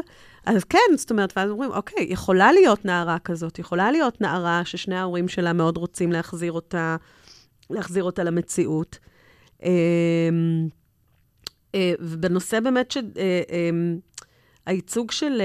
[0.46, 4.96] אז כן, זאת אומרת, ואז אומרים, אוקיי, יכולה להיות נערה כזאת, יכולה להיות נערה ששני
[4.96, 6.96] ההורים שלה מאוד רוצים להחזיר אותה,
[7.70, 8.98] להחזיר אותה למציאות.
[9.62, 9.68] אמ,
[11.74, 12.90] אה, ובנושא באמת
[14.66, 15.42] שהייצוג אה, אמ, של...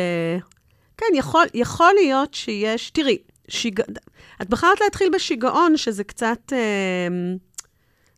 [0.96, 2.89] אה, כן, יכול, יכול להיות שיש...
[2.89, 3.18] תראי,
[3.48, 3.82] שיג...
[4.41, 6.54] את בחרת להתחיל בשיגעון, שזה קצת...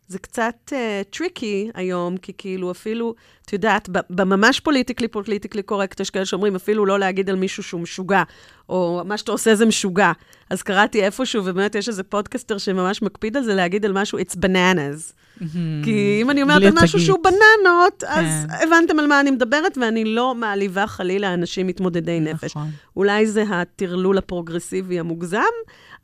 [0.07, 0.73] זה קצת
[1.09, 6.55] tricky uh, היום, כי כאילו אפילו, את יודעת, בממש politically politically correct, יש כאלה שאומרים
[6.55, 8.23] אפילו לא להגיד על מישהו שהוא משוגע,
[8.69, 10.11] או מה שאתה עושה זה משוגע.
[10.49, 14.35] אז קראתי איפשהו, ובאמת יש איזה פודקסטר שממש מקפיד על זה, להגיד על משהו, it's
[14.35, 15.13] bananas.
[15.39, 15.83] Mm-hmm.
[15.83, 18.67] כי אם אני אומרת על משהו שהוא בננות, אז כן.
[18.67, 22.33] הבנתם על מה אני מדברת, ואני לא מעליבה חלילה אנשים מתמודדי נכון.
[22.33, 22.53] נפש.
[22.95, 25.39] אולי זה הטרלול הפרוגרסיבי המוגזם,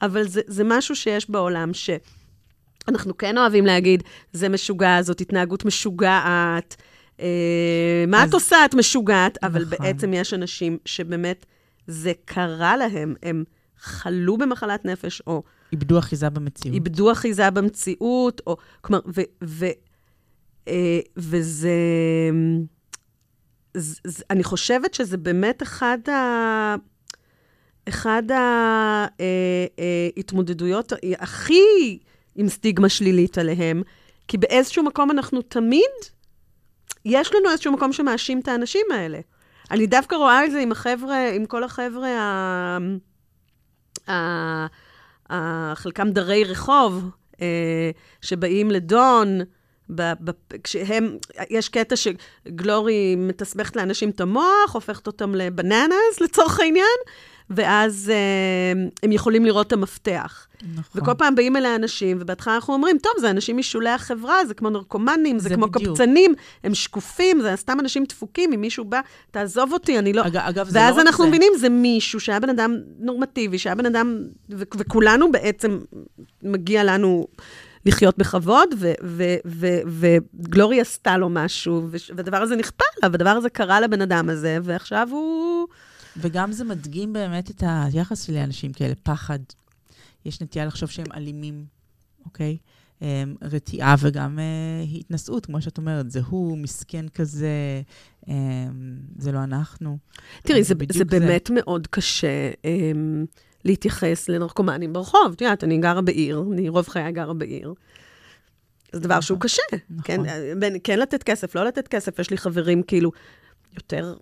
[0.01, 1.89] אבל זה, זה משהו שיש בעולם ש...
[2.87, 4.03] אנחנו כן אוהבים להגיד,
[4.33, 6.75] זה משוגע, זאת התנהגות משוגעת.
[7.19, 8.29] אה, מה אז...
[8.29, 8.65] את עושה?
[8.65, 9.37] את משוגעת.
[9.43, 9.49] נכון.
[9.55, 11.45] אבל בעצם יש אנשים שבאמת
[11.87, 13.43] זה קרה להם, הם
[13.77, 15.43] חלו במחלת נפש, או...
[15.71, 16.75] איבדו אחיזה במציאות.
[16.75, 18.57] איבדו אחיזה במציאות, או...
[18.81, 19.21] כלומר, ו...
[19.43, 19.65] ו
[20.67, 21.69] אה, וזה...
[23.77, 26.75] ז, ז, אני חושבת שזה באמת אחד ה...
[27.89, 28.23] אחד
[30.17, 31.99] ההתמודדויות אה, הכי
[32.35, 33.83] עם סטיגמה שלילית עליהם,
[34.27, 35.91] כי באיזשהו מקום אנחנו תמיד,
[37.05, 39.19] יש לנו איזשהו מקום שמאשים את האנשים האלה.
[39.71, 42.77] אני דווקא רואה את זה עם החבר'ה, עם כל החבר'ה, ה...
[44.11, 45.73] ה...
[45.75, 47.09] חלקם דרי רחוב,
[47.41, 49.39] אה, שבאים לדון.
[50.63, 51.17] כשהם,
[51.49, 56.97] יש קטע שגלורי מתסבכת לאנשים את המוח, הופכת אותם לבננס לצורך העניין,
[57.55, 60.47] ואז אה, הם יכולים לראות את המפתח.
[60.75, 61.01] נכון.
[61.01, 64.69] וכל פעם באים אלה אנשים, ובהתחלה אנחנו אומרים, טוב, זה אנשים משולי החברה, זה כמו
[64.69, 65.97] נרקומנים, זה, זה כמו בדיוק.
[65.97, 66.33] קבצנים,
[66.63, 69.01] הם שקופים, זה סתם אנשים דפוקים, אם מישהו בא,
[69.31, 70.27] תעזוב אותי, אני לא...
[70.27, 73.85] אג, אגב, זה לא ואז אנחנו מבינים, זה מישהו שהיה בן אדם נורמטיבי, שהיה בן
[73.85, 74.17] אדם,
[74.49, 75.79] ו- וכולנו בעצם,
[76.43, 77.27] מגיע לנו...
[77.85, 78.69] לחיות בכבוד,
[79.85, 85.07] וגלורי עשתה לו משהו, והדבר הזה נכפה לה, והדבר הזה קרה לבן אדם הזה, ועכשיו
[85.11, 85.67] הוא...
[86.17, 89.39] וגם זה מדגים באמת את היחס שלי לאנשים כאלה, פחד.
[90.25, 91.65] יש נטייה לחשוב שהם אלימים,
[92.25, 92.57] אוקיי?
[92.99, 93.03] Um,
[93.41, 97.81] רתיעה וגם uh, התנשאות, כמו שאת אומרת, זה הוא, מסכן כזה,
[98.25, 98.29] um,
[99.17, 99.97] זה לא אנחנו.
[100.43, 103.25] תראי, זה, זה, זה באמת מאוד קשה um,
[103.65, 105.31] להתייחס לנרקומנים ברחוב.
[105.35, 107.73] את יודעת, אני גרה בעיר, אני רוב חיי גרה בעיר.
[108.91, 109.61] זה דבר נכון, שהוא קשה.
[109.89, 110.03] נכון.
[110.03, 112.19] כן, כן לתת כסף, לא לתת כסף.
[112.19, 113.11] יש לי חברים כאילו
[113.75, 114.15] יותר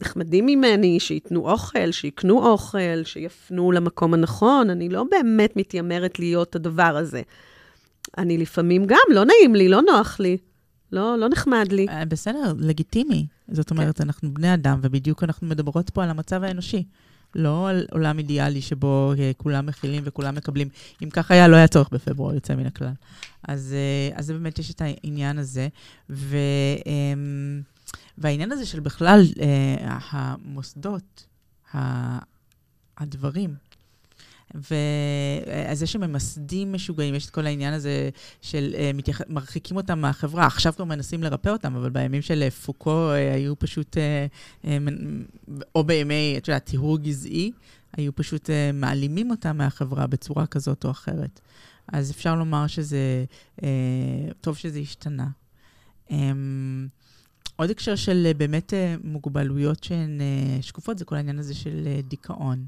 [0.00, 4.70] נחמדים ממני, שייתנו אוכל, שיקנו אוכל, שיפנו למקום הנכון.
[4.70, 7.22] אני לא באמת מתיימרת להיות הדבר הזה.
[8.18, 10.36] אני לפעמים גם, לא נעים לי, לא נוח לי,
[10.92, 11.86] לא, לא נחמד לי.
[11.88, 13.26] אה, בסדר, לגיטימי.
[13.48, 14.04] זאת אומרת, כן.
[14.04, 16.84] אנחנו בני אדם, ובדיוק אנחנו מדברות פה על המצב האנושי.
[17.34, 20.68] לא על עולם אידיאלי שבו uh, כולם מכילים וכולם מקבלים.
[21.02, 22.92] אם כך היה, לא היה צורך בפברואר יוצא מן הכלל.
[23.48, 23.74] אז,
[24.12, 25.68] uh, אז באמת יש את העניין הזה.
[26.10, 26.36] ו...
[26.84, 27.73] Um,
[28.18, 31.26] והעניין הזה של בכלל אה, המוסדות,
[32.98, 33.54] הדברים,
[34.54, 38.10] וזה שממסדים משוגעים, יש את כל העניין הזה
[38.42, 39.20] של uh, מתייח...
[39.28, 40.46] מרחיקים אותם מהחברה.
[40.46, 44.66] עכשיו כבר מנסים לרפא אותם, אבל בימים של פוקו uh, היו פשוט, uh, uh,
[45.74, 47.52] או בימי, את יודעת, טיהור גזעי,
[47.92, 51.40] היו פשוט uh, מעלימים אותם מהחברה בצורה כזאת או אחרת.
[51.88, 53.24] אז אפשר לומר שזה,
[53.56, 53.62] uh,
[54.40, 55.28] טוב שזה השתנה.
[56.08, 56.12] Um,
[57.56, 58.72] עוד הקשר של באמת
[59.04, 60.20] מוגבלויות שהן
[60.60, 62.66] שקופות, זה כל העניין הזה של דיכאון.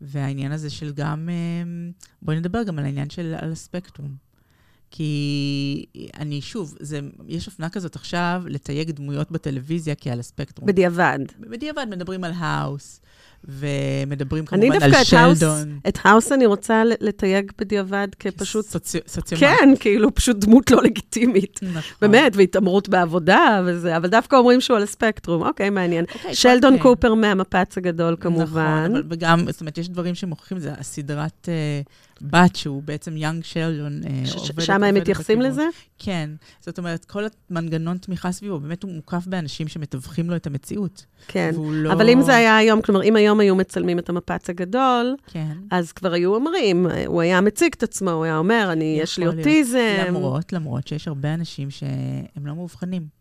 [0.00, 1.28] והעניין הזה של גם,
[2.22, 4.16] בואי נדבר גם על העניין של על הספקטרום.
[4.90, 5.86] כי
[6.16, 10.68] אני, שוב, זה, יש אופנה כזאת עכשיו לתייג דמויות בטלוויזיה כעל הספקטרום.
[10.68, 11.18] בדיעבד.
[11.40, 13.00] בדיעבד מדברים על האוס,
[13.48, 15.22] ומדברים כמובן על שלדון.
[15.22, 18.66] אני דווקא את האוס אני רוצה לתייג בדיעבד כפשוט...
[19.06, 19.44] סוציופת.
[19.44, 21.60] כן, כאילו, פשוט דמות לא לגיטימית.
[21.62, 21.80] נכון.
[22.00, 26.04] באמת, והתעמרות בעבודה וזה, אבל דווקא אומרים שהוא על הספקטרום, אוקיי, מעניין.
[26.14, 26.82] אוקיי, שלדון אוקיי.
[26.82, 28.42] קופר מהמפץ הגדול, כמובן.
[28.42, 31.48] נכון, אבל וגם, זאת אומרת, יש דברים שמוכיחים, זה הסדרת...
[32.22, 34.64] בת, שהוא בעצם Young Sheldon, אה, עובדת...
[34.66, 35.66] שם הם מתייחסים לזה?
[35.98, 36.30] כן.
[36.60, 41.06] זאת אומרת, כל המנגנון תמיכה סביבו, באמת הוא מוקף באנשים שמתווכים לו את המציאות.
[41.28, 41.50] כן.
[41.58, 41.92] לא...
[41.92, 45.56] אבל אם זה היה היום, כלומר, אם היום היו מצלמים את המפץ הגדול, כן.
[45.70, 49.26] אז כבר היו אומרים, הוא היה מציג את עצמו, הוא היה אומר, אני, יש לי
[49.26, 50.04] אוטיזם.
[50.08, 53.15] למרות, למרות שיש הרבה אנשים שהם לא מאובחנים.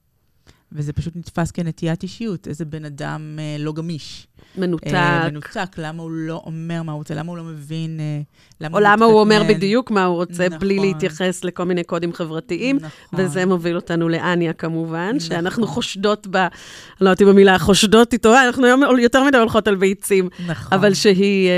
[0.71, 4.27] וזה פשוט נתפס כנטיית אישיות, איזה בן אדם אה, לא גמיש.
[4.57, 4.87] מנותק.
[4.87, 8.21] אה, מנותק, למה הוא לא אומר מה הוא רוצה, למה הוא לא מבין, אה,
[8.61, 10.59] למה או הוא למה הוא אומר בדיוק מה הוא רוצה, נכון.
[10.59, 12.75] בלי להתייחס לכל מיני קודים חברתיים.
[12.75, 13.19] נכון.
[13.19, 15.19] וזה מוביל אותנו לאניה, כמובן, נכון.
[15.19, 16.37] שאנחנו חושדות ב...
[16.37, 20.29] לא יודעת אם המילה חושדות איתו, אה, אנחנו היום יותר מדי הולכות על ביצים.
[20.47, 20.77] נכון.
[20.77, 21.49] אבל שהיא...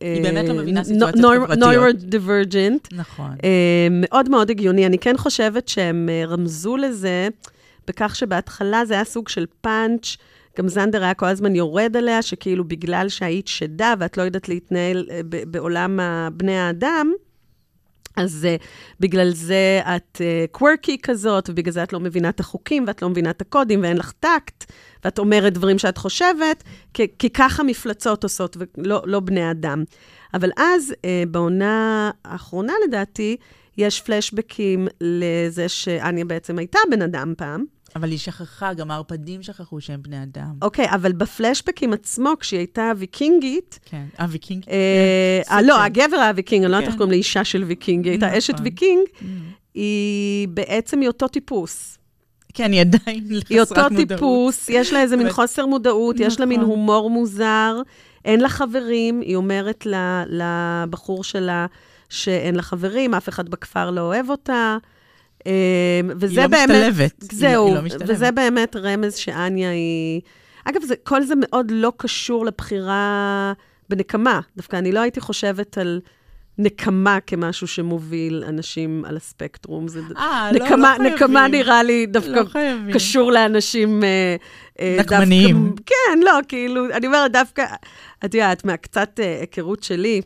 [0.00, 1.58] היא באמת לא מבינה סיטואציות חברתיות.
[1.58, 2.88] נוירו-דיברג'נט.
[2.92, 3.30] נכון.
[3.90, 4.86] מאוד מאוד הגיוני.
[4.86, 7.28] אני כן חושבת שהם רמזו לזה.
[7.86, 10.16] בכך שבהתחלה זה היה סוג של פאנץ',
[10.58, 15.06] גם זנדר היה כל הזמן יורד עליה, שכאילו בגלל שהיית שדה ואת לא יודעת להתנהל
[15.10, 16.00] אה, בעולם
[16.32, 17.12] בני האדם,
[18.16, 18.62] אז uh,
[19.00, 20.20] בגלל זה את
[20.50, 23.82] קוורקי uh, כזאת, ובגלל זה את לא מבינה את החוקים, ואת לא מבינה את הקודים,
[23.82, 24.72] ואין לך טקט,
[25.04, 26.64] ואת אומרת דברים שאת חושבת,
[26.94, 29.84] כי, כי ככה מפלצות עושות, ולא לא בני אדם.
[30.34, 33.36] אבל אז, uh, בעונה האחרונה לדעתי,
[33.78, 37.64] יש פלשבקים לזה שאניה בעצם הייתה בן אדם פעם.
[37.96, 40.52] אבל היא שכחה, גם הערפדים שכחו שהם בני אדם.
[40.62, 43.78] אוקיי, okay, אבל בפלשבקים עצמו, כשהיא הייתה ויקינגית...
[43.84, 44.64] כן, אה, ויקינג?
[44.68, 46.98] אה, כן, לא, הגבר היה ויקינג, אני לא יודעת איך כן.
[46.98, 48.38] קוראים לאישה של ויקינג, היא הייתה נכון.
[48.38, 49.24] אשת ויקינג, mm.
[49.74, 51.98] היא בעצם היא אותו טיפוס.
[52.54, 53.50] כן, היא עדיין חסרת מודעות.
[53.50, 56.70] היא אותו טיפוס, יש לה איזה מין חוסר מודעות, יש לה מין נכון.
[56.70, 57.76] הומור מוזר,
[58.24, 59.86] אין לה חברים, היא אומרת
[60.28, 61.66] לבחור שלה,
[62.12, 64.76] שאין לה חברים, אף אחד בכפר לא אוהב אותה.
[65.46, 65.52] אמ,
[66.16, 66.70] וזה היא לא באמת...
[66.70, 67.14] משתלבת.
[67.32, 68.10] זהו, היא לא משתלבת.
[68.10, 70.20] וזה באמת רמז שאניה היא...
[70.64, 73.52] אגב, זה, כל זה מאוד לא קשור לבחירה
[73.88, 74.40] בנקמה.
[74.56, 76.00] דווקא אני לא הייתי חושבת על
[76.58, 79.88] נקמה כמשהו שמוביל אנשים על הספקטרום.
[79.88, 81.14] זה אה, לא, נקמה, לא חייבים.
[81.14, 84.04] נקמה נראה לי דווקא לא קשור לאנשים...
[84.04, 84.36] אה,
[84.80, 85.66] אה, נקמניים.
[85.68, 87.66] דווקא, כן, לא, כאילו, אני אומרת, דווקא,
[88.24, 90.20] את יודעת, מהקצת אה, היכרות שלי,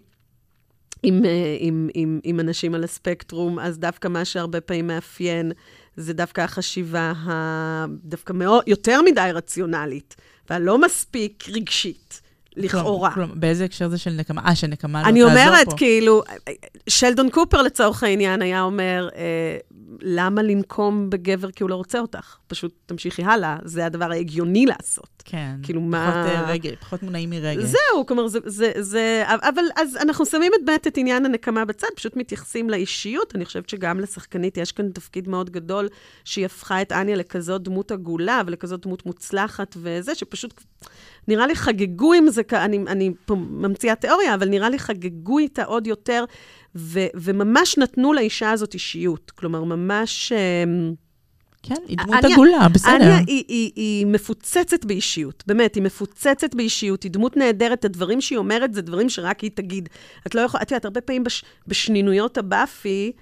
[1.06, 5.52] עם, אה, עם, עם, עם אנשים על הספקטרום, אז דווקא מה שהרבה פעמים מאפיין,
[5.96, 10.16] זה דווקא החשיבה הדווקא מאוד, יותר מדי רציונלית,
[10.50, 12.20] והלא מספיק רגשית.
[12.56, 13.14] לכאורה.
[13.14, 14.42] כלומר, באיזה הקשר זה של נקמה?
[14.46, 15.32] אה, שנקמה לא תעזור פה.
[15.32, 16.22] אני אומרת, כאילו,
[16.88, 19.56] שלדון קופר לצורך העניין היה אומר, אה,
[20.00, 22.36] למה לנקום בגבר כי הוא לא רוצה אותך?
[22.46, 25.22] פשוט תמשיכי הלאה, זה הדבר ההגיוני לעשות.
[25.24, 26.24] כן, כאילו פחות מה...
[26.24, 27.64] פחות אה, רגל, פחות מונעים מרגל.
[27.64, 29.24] זהו, כלומר, זה, זה, זה...
[29.26, 33.36] אבל אז אנחנו שמים את באמת את עניין הנקמה בצד, פשוט מתייחסים לאישיות.
[33.36, 35.88] אני חושבת שגם לשחקנית יש כאן תפקיד מאוד גדול,
[36.24, 40.62] שהיא הפכה את אניה לכזאת דמות עגולה ולכזאת דמות מוצלחת וזה, שפשוט...
[41.28, 45.64] נראה לי חגגו עם זה, אני, אני פה ממציאה תיאוריה, אבל נראה לי חגגו איתה
[45.64, 46.24] עוד יותר,
[46.76, 49.30] ו, וממש נתנו לאישה הזאת אישיות.
[49.30, 50.32] כלומר, ממש...
[50.32, 50.94] אמ,
[51.62, 52.96] כן, היא דמות עגולה, בסדר.
[52.96, 58.38] אניה היא, היא, היא מפוצצת באישיות, באמת, היא מפוצצת באישיות, היא דמות נהדרת, הדברים שהיא
[58.38, 59.88] אומרת זה דברים שרק היא תגיד.
[60.26, 63.12] את לא יכולה, את יודעת, הרבה פעמים בש, בשנינויות הבאפי,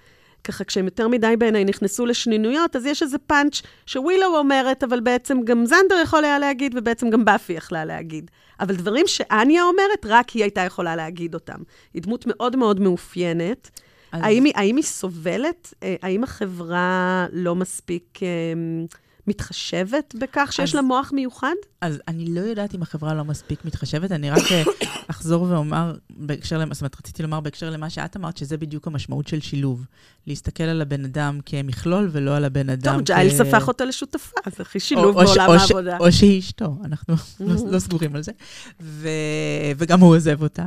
[0.44, 5.42] ככה כשהם יותר מדי בעיניי נכנסו לשנינויות, אז יש איזה פאנץ' שווילו אומרת, אבל בעצם
[5.44, 8.30] גם זנדר יכול היה להגיד, ובעצם גם באפי יכלה להגיד.
[8.60, 11.58] אבל דברים שאניה אומרת, רק היא הייתה יכולה להגיד אותם.
[11.94, 13.70] היא דמות מאוד מאוד מאופיינת.
[14.12, 14.20] אז...
[14.24, 15.74] האם, היא, האם היא סובלת?
[15.82, 18.18] אה, האם החברה לא מספיק...
[18.22, 18.28] אה,
[19.26, 21.54] מתחשבת בכך שיש אז, לה מוח מיוחד?
[21.80, 24.62] אז אני לא יודעת אם החברה לא מספיק מתחשבת, אני רק אה,
[25.10, 29.40] אחזור ואומר, בהקשר, זאת אומרת, רציתי לומר בהקשר למה שאת אמרת, שזה בדיוק המשמעות של
[29.40, 29.84] שילוב.
[30.26, 33.06] להסתכל על הבן אדם כמכלול ולא על הבן אדם טוב, כ...
[33.06, 35.98] טוב, ג'יילס הפך אותה לשותפה, אז הכי שילוב או, בעולם או העבודה.
[35.98, 38.32] או שהיא אשתו, אנחנו לא, לא סגורים על זה,
[38.80, 39.08] ו,
[39.76, 40.66] וגם הוא עוזב אותה.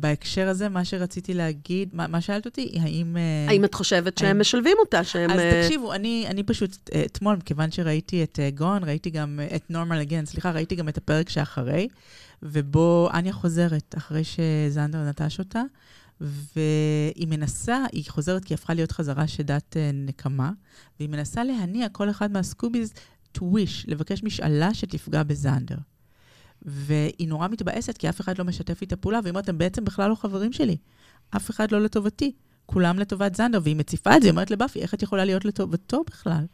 [0.00, 3.16] בהקשר הזה, מה שרציתי להגיד, מה, מה שאלת אותי, האם...
[3.16, 5.30] אה, האם את חושבת שהם האם- משלבים אותה, שהם...
[5.30, 9.70] אז אה, תקשיבו, אני, אני פשוט, אה, אתמול, מכיוון שראיתי את גון, ראיתי גם את
[9.70, 11.88] נורמל אגן, סליחה, ראיתי גם את הפרק שאחרי,
[12.42, 15.62] ובו אניה חוזרת, אחרי שזנדר נטש אותה,
[16.20, 20.50] והיא מנסה, היא חוזרת כי היא הפכה להיות חזרה שדת נקמה,
[20.98, 22.92] והיא מנסה להניע כל אחד מהסקוביז
[23.38, 25.76] to wish, לבקש משאלה שתפגע בזנדר.
[26.66, 30.10] והיא נורא מתבאסת, כי אף אחד לא משתף איתה פעולה, והיא אומרת, הם בעצם בכלל
[30.10, 30.76] לא חברים שלי.
[31.36, 32.32] אף אחד לא לטובתי.
[32.66, 36.04] כולם לטובת זנדר, והיא מציפה את זה, היא אומרת לבאפי, איך את יכולה להיות לטובתו
[36.06, 36.44] בכלל?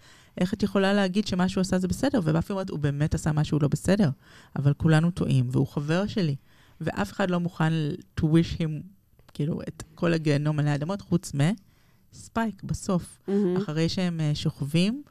[0.41, 2.21] איך את יכולה להגיד שמה שהוא עשה זה בסדר?
[2.25, 4.11] ובאפי אומרת, הוא באמת עשה משהו לא בסדר,
[4.57, 6.37] אבל כולנו טועים, והוא חבר שלי.
[6.81, 7.73] ואף אחד לא מוכן
[8.21, 8.71] to wish him,
[9.35, 11.33] כאילו, את כל הגיהנום עלי אדמות, חוץ
[12.13, 13.19] מספייק, בסוף.
[13.29, 13.57] מהמם.
[13.57, 15.03] אחרי שהם אה, שוכבים,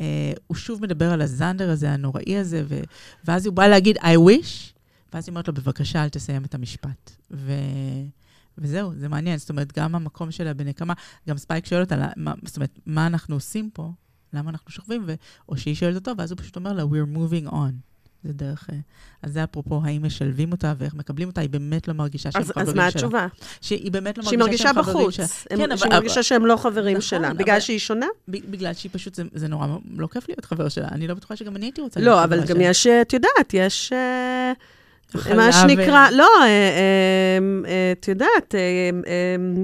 [0.00, 2.80] אה, הוא שוב מדבר על הזנדר הזה, הנוראי הזה, ו...
[3.24, 4.72] ואז הוא בא להגיד, I wish,
[5.12, 7.10] ואז היא אומרת לו, בבקשה, אל תסיים את המשפט.
[7.30, 7.52] ו...
[8.58, 9.38] וזהו, זה מעניין.
[9.38, 10.94] זאת אומרת, גם המקום שלה בנקמה,
[11.28, 13.92] גם ספייק שואל אותה, מה, זאת אומרת, מה אנחנו עושים פה?
[14.32, 15.02] למה אנחנו שוכבים?
[15.06, 15.14] ו...
[15.48, 17.89] או שהיא שואלת אותו, ואז הוא פשוט אומר לה, we're moving on.
[18.24, 18.66] זה דרך...
[18.72, 18.76] אה,
[19.22, 22.48] אז זה אפרופו, האם משלבים אותה ואיך מקבלים אותה, היא באמת לא מרגישה שהם אז,
[22.50, 22.82] חברים אז שלה.
[22.82, 23.26] מה התשובה?
[23.60, 25.14] שהיא באמת לא שהיא מרגישה מרגישה שהם חברים בחוץ.
[25.14, 25.24] שלה.
[25.50, 27.28] הם- כן, שהיא אבל- מרגישה שהם לא חברים נכון, שלה.
[27.28, 28.06] אבל- בגלל שהיא שונה?
[28.28, 29.66] בגלל שהיא פשוט, זה, זה נורא
[29.96, 30.88] לא כיף להיות חבר שלה.
[30.92, 32.56] אני לא בטוחה שגם אני הייתי רוצה לא, אבל גם.
[32.60, 33.92] יש, את יודעת, יש...
[33.92, 34.52] אה,
[35.36, 38.60] מה ו- שנקרא, לא, אה, אה, אה, את יודעת, אה,
[39.06, 39.62] אה,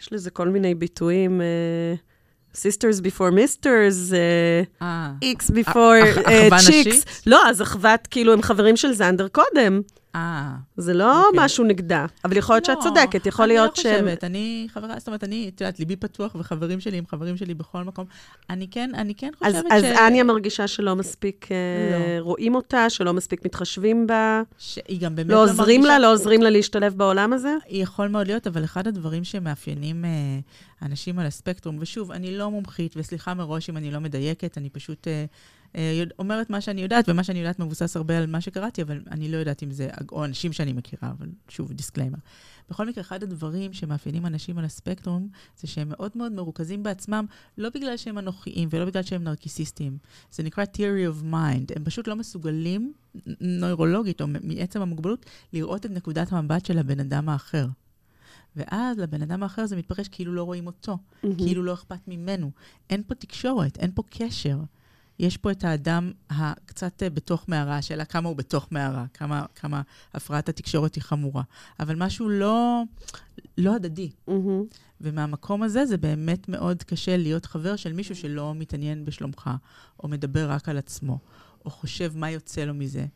[0.00, 1.46] יש לזה כל מיני ביטויים, אה,
[2.54, 4.12] sisters before misters,
[5.24, 6.68] X before אח- אה, אחווה chicks.
[6.88, 7.04] נשית?
[7.26, 9.80] לא, אז אחוות, כאילו, הם חברים של זנדר קודם.
[10.14, 10.54] אה.
[10.76, 11.44] זה לא אוקיי.
[11.44, 12.06] משהו נגדה.
[12.24, 14.04] אבל יכול להיות שאת לא, צודקת, יכול להיות אני שהם...
[14.04, 17.36] לא חושבת, אני חברה, זאת אומרת, אני, את יודעת, ליבי פתוח וחברים שלי הם חברים
[17.36, 18.04] שלי בכל מקום.
[18.50, 19.86] אני כן, אני כן אז, חושבת אז ש...
[19.86, 21.56] אניה מרגישה שלא מספיק אה,
[22.18, 22.24] לא.
[22.24, 26.42] רואים אותה, שלא מספיק מתחשבים בה, שהיא גם באמת לא עוזרים מרגישה- לה, לא עוזרים
[26.42, 27.54] לה להשתלב בעולם הזה?
[27.68, 30.10] יכול מאוד להיות, אבל אחד הדברים שמאפיינים אה,
[30.82, 35.06] אנשים על הספקטרום, ושוב, אני לא מומחית, וסליחה מראש אם אני לא מדייקת, אני פשוט
[35.06, 35.26] יודע-
[36.18, 39.36] אומרת מה שאני יודעת, ומה שאני יודעת מבוסס הרבה על מה שקראתי, אבל אני לא
[39.36, 42.18] יודעת אם זה, או אנשים שאני מכירה, אבל שוב, disclaimer.
[42.70, 47.26] בכל מקרה, אחד הדברים שמאפיינים אנשים על הספקטרום, זה שהם מאוד מאוד מרוכזים בעצמם,
[47.58, 49.98] לא בגלל שהם אנוכיים ולא בגלל שהם נרקיסיסטים.
[50.32, 51.72] זה נקרא theory of mind.
[51.76, 52.92] הם פשוט לא מסוגלים,
[53.40, 57.66] נוירולוגית, או מעצם המוגבלות, לראות את נקודת המבט של הבן אדם האחר.
[58.56, 62.50] ואז לבן אדם האחר זה מתפרש כאילו לא רואים אותו, כאילו לא אכפת ממנו.
[62.90, 64.58] אין פה תקשורת, אין פה קשר.
[65.20, 69.82] יש פה את האדם הקצת אה, בתוך מערה, השאלה כמה הוא בתוך מערה, כמה, כמה
[70.14, 71.42] הפרעת התקשורת היא חמורה.
[71.80, 72.82] אבל משהו לא,
[73.58, 74.10] לא הדדי.
[74.28, 74.64] מהמם.
[75.00, 79.50] ומהמקום הזה זה באמת מאוד קשה להיות חבר של מישהו שלא מתעניין בשלומך,
[80.02, 81.18] או מדבר רק על עצמו,
[81.64, 83.06] או חושב מה יוצא לו מזה.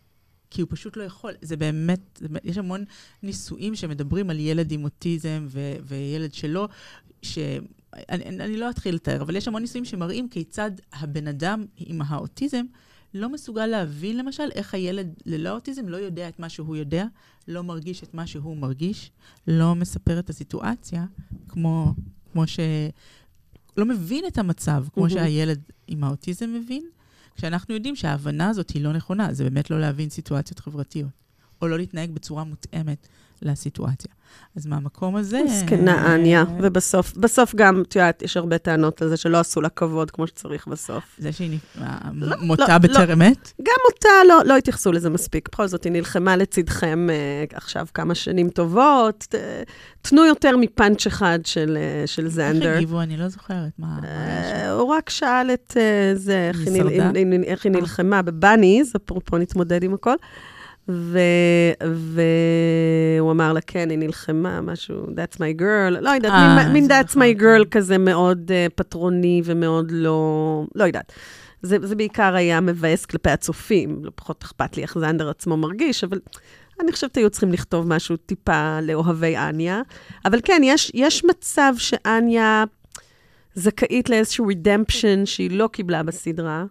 [0.50, 1.32] כי הוא פשוט לא יכול.
[1.42, 2.84] זה באמת, זה, יש המון
[3.22, 6.68] ניסויים שמדברים על ילד עם אוטיזם ו, וילד שלא,
[7.22, 7.38] ש...
[8.08, 12.02] אני, אני אני לא אתחיל לתאר, אבל יש המון ניסויים שמראים כיצד הבן אדם עם
[12.02, 12.64] האוטיזם
[13.14, 17.06] לא מסוגל להבין, למשל, איך הילד ללא אוטיזם לא יודע את מה שהוא יודע,
[17.48, 19.10] לא מרגיש את מה שהוא מרגיש,
[19.46, 21.04] לא מספר את הסיטואציה,
[21.48, 21.94] כמו,
[22.32, 22.60] כמו ש...
[23.76, 25.10] לא מבין את המצב, כמו.
[25.10, 26.84] שהילד עם האוטיזם מבין,
[27.36, 31.10] כשאנחנו יודעים שההבנה הזאת היא לא נכונה, זה באמת לא להבין סיטואציות חברתיות,
[31.62, 33.08] או לא להתנהג בצורה מותאמת
[33.44, 34.10] לסיטואציה.
[34.56, 35.40] אז מהמקום הזה...
[35.44, 39.60] מסכנה אניה, אה, ובסוף, בסוף גם, את יודעת, יש הרבה טענות על זה שלא עשו
[39.60, 41.04] לה כבוד כמו שצריך בסוף.
[41.18, 43.52] זה שהיא נ- לא, מותה לא, בטרם עת?
[43.62, 45.48] גם אותה לא, לא התייחסו לזה מספיק.
[45.52, 49.34] בכל זאת, היא נלחמה לצדכם אה, עכשיו כמה שנים טובות.
[50.02, 52.76] תנו יותר מפאנץ' אחד של, אה, של איך זנדר.
[52.76, 53.00] הגיבו?
[53.00, 53.70] אני לא זוכרת.
[53.78, 53.98] מה?
[54.04, 56.50] אה, הוא רק שאל את אה, זה,
[57.46, 57.80] איך היא אה.
[57.80, 60.14] נלחמה בבאניז, אפרופו נתמודד עם הכל.
[60.88, 61.18] ו-
[63.18, 67.10] והוא אמר לה, כן, היא נלחמה, משהו, that's my girl, לא יודעת, אה, מין- that's
[67.10, 67.40] נכון, my כן.
[67.40, 70.18] girl כזה מאוד uh, פטרוני ומאוד לא,
[70.74, 71.12] לא יודעת.
[71.62, 76.04] זה, זה בעיקר היה מבאס כלפי הצופים, לא פחות אכפת לי איך זנדר עצמו מרגיש,
[76.04, 76.18] אבל
[76.80, 79.82] אני חושבת היו צריכים לכתוב משהו טיפה לאוהבי אניה.
[80.24, 82.64] אבל כן, יש, יש מצב שאניה
[83.54, 86.64] זכאית לאיזשהו redemption שהיא לא קיבלה בסדרה.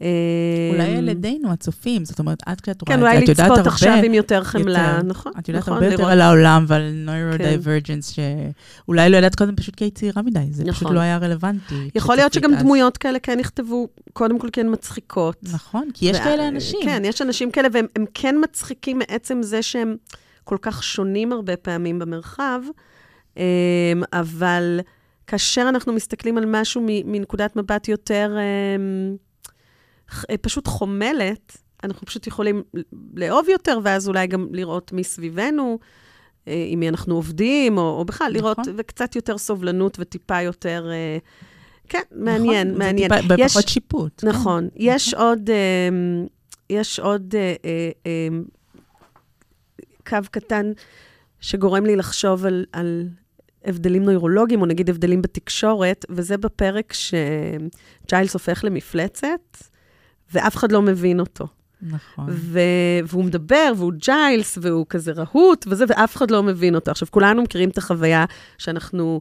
[0.00, 3.38] אולי אמ, ילדינו, הצופים, זאת אומרת, את כשאת רואה כן, את זה, אולי את יודעת
[3.38, 3.70] לצפות הרבה...
[3.70, 5.02] עכשיו עם יותר חמלה.
[5.02, 5.32] נכון?
[5.38, 9.84] את יודעת נכון, הרבה יותר על העולם ועל neurodivergence, שאולי לא ידעת קודם פשוט כי
[9.84, 10.94] היית צעירה מדי, זה פשוט נכון.
[10.94, 11.90] לא היה רלוונטי.
[11.94, 12.54] יכול להיות שגם.
[12.54, 15.36] דמויות כאלה כן נכתבו, קודם כל כן מצחיקות.
[15.52, 16.80] נכון, כי יש כאלה אנשים.
[16.84, 19.96] כן, יש אנשים כאלה, והם הם כן מצחיקים מעצם זה שהם
[20.44, 22.60] כל כך שונים הרבה פעמים במרחב,
[23.36, 23.42] אמ,
[24.12, 24.80] אבל
[25.26, 29.16] כאשר אנחנו מסתכלים על משהו מנקודת מבט יותר אמ,
[30.40, 32.62] פשוט חומלת, אנחנו פשוט יכולים
[33.14, 35.78] לאהוב יותר, ואז אולי גם לראות מסביבנו.
[36.48, 38.74] אה, עם מי אנחנו עובדים, או, או בכלל לראות, נכון.
[38.76, 40.88] וקצת יותר סובלנות וטיפה יותר...
[40.92, 41.18] אה,
[41.88, 43.08] כן, מעניין, נכון, מעניין.
[43.20, 44.20] טיפה, יש- בפחות שיפוט.
[44.20, 44.28] כן.
[44.28, 44.68] נכון.
[44.76, 46.26] יש עוד, אמ,
[46.70, 48.44] יש עוד אה, אה, אמ,
[50.06, 50.72] קו קטן
[51.40, 53.08] שגורם לי לחשוב על, על
[53.64, 59.56] הבדלים נוירולוגיים, או נגיד הבדלים בתקשורת, וזה בפרק שג'יילס הופך למפלצת,
[60.34, 61.46] ואף אחד לא מבין אותו.
[61.82, 62.26] נכון.
[62.28, 62.60] ו-
[63.06, 66.90] והוא מדבר, והוא ג'יילס, והוא כזה רהוט, וזה, ואף אחד לא מבין אותו.
[66.90, 68.24] עכשיו, כולנו מכירים את החוויה
[68.58, 69.20] שאנחנו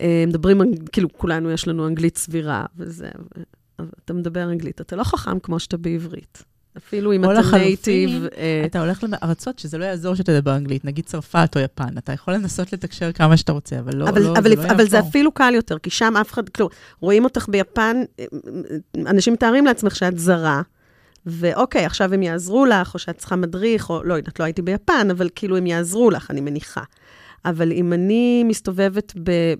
[0.00, 0.60] אה, מדברים,
[0.92, 5.58] כאילו, כולנו יש לנו אנגלית סבירה, וזה, ו- אתה מדבר אנגלית, אתה לא חכם כמו
[5.58, 6.44] שאתה בעברית.
[6.76, 8.24] אפילו אם אתה נייטיב.
[8.36, 11.98] אה, אתה הולך לארצות שזה לא יעזור שתדבר אנגלית, נגיד צרפת או יפן.
[11.98, 14.88] אתה יכול לנסות לתקשר כמה שאתה רוצה, אבל לא, אבל, לא, אבל, זה לא אבל
[14.88, 15.00] זה.
[15.00, 18.24] אפילו קל יותר, כי שם אף אחד, כלומר, רואים אותך ביפן, אה,
[19.06, 20.62] אנשים מתארים לעצמך שאת זרה,
[21.26, 25.08] ואוקיי, עכשיו הם יעזרו לך, או שאת צריכה מדריך, או לא יודעת, לא הייתי ביפן,
[25.10, 26.82] אבל כאילו הם יעזרו לך, אני מניחה.
[27.44, 29.54] אבל אם אני מסתובבת ב-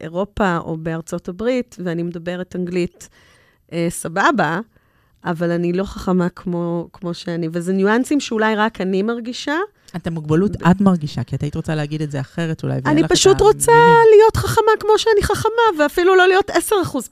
[0.00, 3.08] באירופה או בארצות הברית, ואני מדברת אנגלית
[3.72, 4.60] אה, סבבה,
[5.26, 9.54] אבל אני לא חכמה כמו, כמו שאני, וזה ניואנסים שאולי רק אני מרגישה.
[9.96, 12.74] את המוגבלות את מרגישה, כי את היית רוצה להגיד את זה אחרת אולי.
[12.86, 13.94] אני פשוט רוצה המילים.
[14.16, 15.50] להיות חכמה כמו שאני חכמה,
[15.82, 16.54] ואפילו לא להיות 10%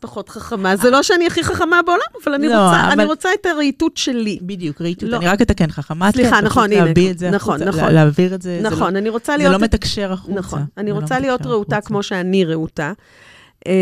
[0.00, 0.76] פחות חכמה.
[0.76, 3.96] זה לא שאני הכי חכמה בעולם, אבל אני, לא, רוצה, אבל- אני רוצה את הרהיטות
[3.96, 4.38] שלי.
[4.42, 5.08] בדיוק, רהיטות.
[5.08, 5.16] לא.
[5.16, 7.84] אני רק אתקן, חכמה סליחה, כן, נכון, הנה, להביא את זה נכון, החוצה, נכון.
[7.84, 9.52] לה- להעביר את זה, זה נכון, לא- אני רוצה זה להיות...
[9.52, 10.34] לא מתקשר החוצה.
[10.34, 11.80] נכון, אני זה לא רוצה להיות רהוטה.
[11.80, 12.92] כמו שאני רהוטה.
[13.66, 13.72] אמ,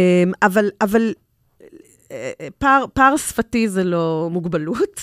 [0.43, 1.13] אבל, אבל
[2.59, 5.01] פער, פער שפתי זה לא מוגבלות.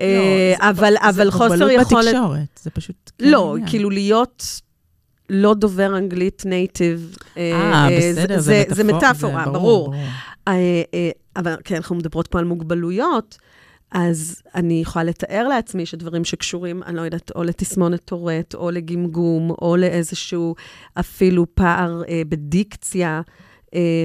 [0.00, 2.06] לא, אה, זה- אבל, זה אבל חוסר מוגבלות יכולת...
[2.06, 3.10] בתקשורת, זה פשוט...
[3.18, 3.68] כן לא, עניין.
[3.68, 4.44] כאילו להיות
[5.30, 7.16] לא דובר אנגלית נייטיב.
[7.36, 9.94] אה, בסדר, זה זה מטאפור- מטאפורה, זה ברור.
[10.48, 10.52] אה,
[10.94, 13.38] אה, אבל כן, אנחנו מדברות פה על מוגבלויות,
[13.92, 19.50] אז אני יכולה לתאר לעצמי שדברים שקשורים, אני לא יודעת, או לתסמונת טורט, או לגמגום,
[19.50, 20.54] או לאיזשהו
[21.00, 23.20] אפילו פער אה, בדיקציה, אה,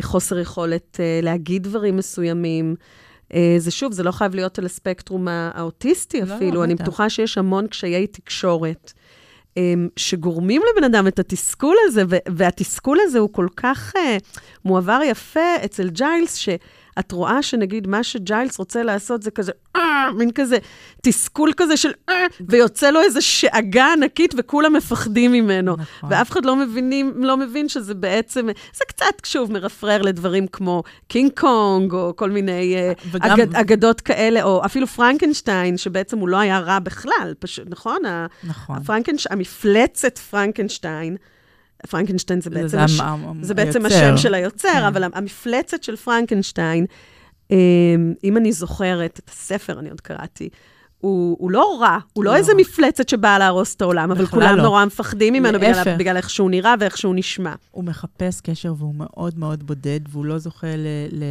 [0.01, 2.76] חוסר יכולת אה, להגיד דברים מסוימים.
[3.34, 6.84] אה, זה שוב, זה לא חייב להיות על הספקטרום הא- האוטיסטי לא, אפילו, אני בטח.
[6.84, 8.93] בטוחה שיש המון קשיי תקשורת.
[9.57, 13.99] אמ, שגורמים לבן אדם את התסכול הזה, והתסכול הזה הוא כל כך uh,
[14.66, 16.47] מועבר יפה אצל ג'יילס,
[16.99, 20.57] שאת רואה שנגיד מה שג'יילס רוצה לעשות זה כזה, אה, מין כזה
[21.01, 25.75] תסכול כזה של, אה, ויוצא לו איזו שאגה ענקית וכולם מפחדים ממנו.
[25.79, 26.09] נכון.
[26.11, 31.31] ואף אחד לא, מבינים, לא מבין שזה בעצם, זה קצת, שוב, מרפרר לדברים כמו קינג
[31.39, 36.37] קונג, או כל מיני אה, וגם- אגד, אגדות כאלה, או אפילו פרנקנשטיין, שבעצם הוא לא
[36.37, 38.01] היה רע בכלל, פשוט, נכון?
[38.43, 38.75] נכון.
[38.77, 39.27] הפרנקנש...
[39.29, 41.17] המפלצת פרנקנשטיין,
[41.86, 43.01] פרנקנשטיין זה בעצם, זה הש...
[43.41, 43.97] זה בעצם היוצר.
[43.97, 44.83] השם של היוצר, כן.
[44.83, 46.86] אבל המפלצת של פרנקנשטיין,
[47.51, 50.49] אמ, אם אני זוכרת את הספר, אני עוד קראתי,
[50.97, 52.53] הוא, הוא לא רע, הוא לא לא איזה.
[52.57, 54.63] מפלצת שבאה להרוס את העולם, אבל כולם לא.
[54.63, 55.97] נורא מפחדים ממנו בגלל.
[55.97, 57.53] בגלל איך שהוא נראה ואיך שהוא נשמע.
[57.71, 60.88] הוא מחפש קשר והוא מאוד מאוד בודד, והוא לא זוכה ל...
[61.11, 61.23] ל...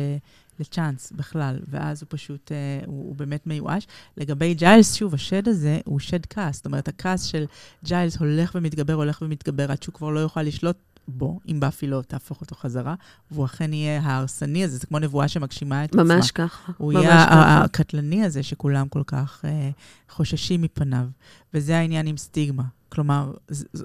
[0.60, 3.86] לצ'אנס בכלל, ואז הוא פשוט, אה, הוא, הוא באמת מיואש.
[4.16, 6.56] לגבי ג'יילס, שוב, השד הזה הוא שד כעס.
[6.56, 7.44] זאת אומרת, הכעס של
[7.84, 10.76] ג'יילס הולך ומתגבר, הולך ומתגבר, עד שהוא כבר לא יוכל לשלוט
[11.08, 12.94] בו, אם באפי לא תהפוך אותו חזרה,
[13.30, 16.02] והוא אכן יהיה ההרסני הזה, זה כמו נבואה שמגשימה את עצמה.
[16.04, 16.72] ממש ככה.
[16.76, 17.64] הוא ממש יהיה ככה.
[17.64, 19.70] הקטלני הזה שכולם כל כך אה,
[20.08, 21.06] חוששים מפניו.
[21.54, 22.62] וזה העניין עם סטיגמה.
[22.88, 23.32] כלומר,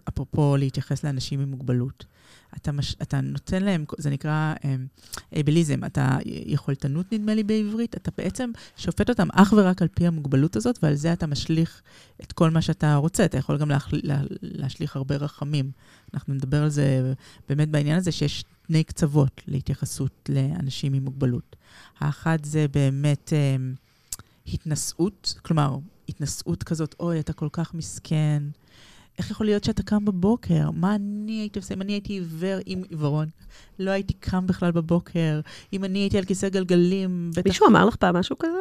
[0.10, 2.06] אפרופו להתייחס לאנשים עם מוגבלות.
[2.58, 4.54] אתה, מש, אתה נותן להם, זה נקרא
[5.36, 10.56] אייבליזם, אתה יכולתנות נדמה לי בעברית, אתה בעצם שופט אותם אך ורק על פי המוגבלות
[10.56, 11.82] הזאת, ועל זה אתה משליך
[12.24, 13.26] את כל מה שאתה רוצה.
[13.26, 15.72] אתה יכול גם להחל, לה, להשליך הרבה רחמים.
[16.14, 17.14] אנחנו נדבר על זה
[17.50, 21.56] באמת בעניין הזה, שיש שני קצוות להתייחסות לאנשים עם מוגבלות.
[22.00, 23.56] האחד זה באמת אה,
[24.54, 25.78] התנשאות, כלומר,
[26.10, 28.44] התנשאות כזאת, אוי, אתה כל כך מסכן.
[29.20, 30.72] איך יכול להיות שאתה קם בבוקר?
[30.72, 31.74] מה אני הייתי עושה?
[31.74, 33.28] אם אני הייתי עיוור עם עיוורון,
[33.80, 35.40] לא הייתי קם בכלל בבוקר.
[35.74, 37.48] אם אני הייתי על כיסא גלגלים, בטח...
[37.48, 38.60] מישהו אמר לך פעם משהו כזה?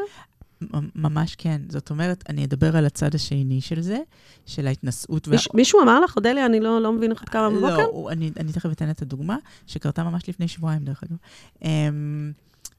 [0.95, 1.61] ממש כן.
[1.69, 3.99] זאת אומרת, אני אדבר על הצד השני של זה,
[4.47, 5.29] של ההתנשאות.
[5.29, 7.77] וה- מיש, מישהו אמר לך, אודליה, אני לא, לא מבין איך את קמה בבוקר?
[7.77, 9.37] לא, אני, אני תכף אתן את הדוגמה,
[9.67, 11.17] שקרתה ממש לפני שבועיים, דרך אגב.
[11.59, 11.65] Um,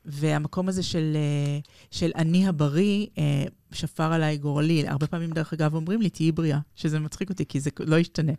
[0.06, 1.60] והמקום הזה של, אה,
[1.92, 4.88] של אני הבריא, אה, שפר עליי גורלי.
[4.88, 8.32] הרבה פעמים, דרך אגב, אומרים לי, תהיי בריאה, שזה מצחיק אותי, כי זה לא ישתנה.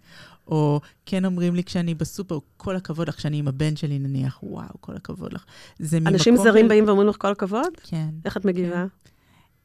[0.47, 4.69] או כן אומרים לי כשאני בסופר, כל הכבוד לך, כשאני עם הבן שלי נניח, וואו,
[4.81, 5.45] כל הכבוד לך.
[5.79, 7.69] זה ממקום אנשים זרים של- באים ואומרים לך כל הכבוד?
[7.83, 8.09] כן.
[8.25, 8.85] איך את מגיבה?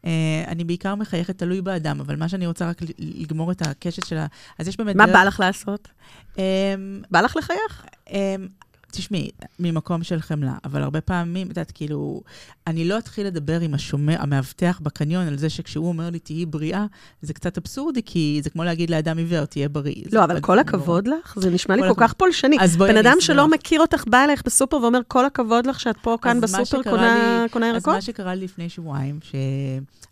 [0.04, 0.08] Uh,
[0.48, 4.26] אני בעיקר מחייכת, תלוי באדם, אבל מה שאני רוצה רק לגמור את הקשת של ה...
[4.60, 4.96] אז יש באמת...
[4.96, 5.88] מה דרך- בא לך לעשות?
[6.38, 6.42] אמ,
[7.12, 7.86] בא לך לחייך?
[8.10, 8.48] אמ,
[8.96, 9.30] תשמעי,
[9.60, 12.22] ממקום של חמלה, אבל הרבה פעמים, את יודעת, כאילו,
[12.68, 16.86] אני לא אתחיל לדבר עם השומר, המאבטח בקניון על זה שכשהוא אומר לי, תהיי בריאה,
[17.22, 20.04] זה קצת אבסורדי, כי זה כמו להגיד לאדם עיוור, תהיה בריא.
[20.12, 22.58] לא, אבל כל הכבוד לך, זה נשמע לי כל כך פולשני.
[22.78, 26.42] בן אדם שלא מכיר אותך, בא אליך בסופר ואומר, כל הכבוד לך שאת פה כאן
[26.42, 27.74] בסופר קונה ירקות?
[27.76, 29.20] אז מה שקרה לי לפני שבועיים,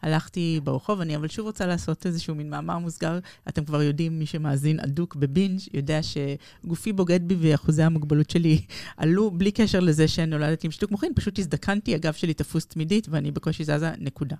[0.03, 4.25] שהלכתי ברחוב, אני אבל שוב רוצה לעשות איזשהו מין מאמר מוסגר, אתם כבר יודעים, מי
[4.25, 8.61] שמאזין אדוק בבינג' יודע שגופי בוגד בי ואחוזי המוגבלות שלי
[8.97, 13.31] עלו בלי קשר לזה שנולדתי עם שיתוק מוחין, פשוט הזדקנתי, הגב שלי תפוס תמידית ואני
[13.31, 14.35] בקושי זזה, נקודה.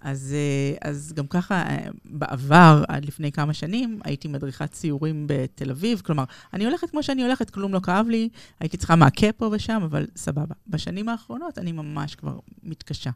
[0.00, 5.70] אז, אה, אז גם ככה, אה, בעבר, עד לפני כמה שנים, הייתי מדריכת ציורים בתל
[5.70, 6.24] אביב, כלומר,
[6.54, 8.28] אני הולכת כמו שאני הולכת, כלום לא כאב לי,
[8.60, 10.54] הייתי צריכה מעקה פה ושם, אבל סבבה.
[10.66, 13.10] בשנים האחרונות אני ממש כבר מתקשה.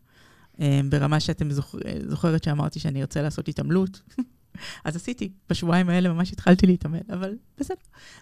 [0.61, 1.75] אה, ברמה שאתם זוכ...
[2.09, 4.01] זוכרת שאמרתי שאני ארצה לעשות התעמלות.
[4.85, 7.77] אז עשיתי, בשבועיים האלה ממש התחלתי להתאמן, אבל בסדר.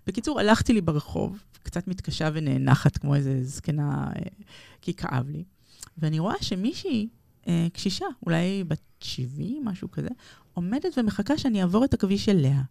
[0.06, 4.22] בקיצור, הלכתי לי ברחוב, קצת מתקשה ונאנחת כמו איזה זקנה, אה,
[4.82, 5.44] כי כאב לי,
[5.98, 7.08] ואני רואה שמישהי,
[7.48, 10.08] אה, קשישה, אולי בת 70, משהו כזה,
[10.54, 12.62] עומדת ומחכה שאני אעבור את הכביש אליה.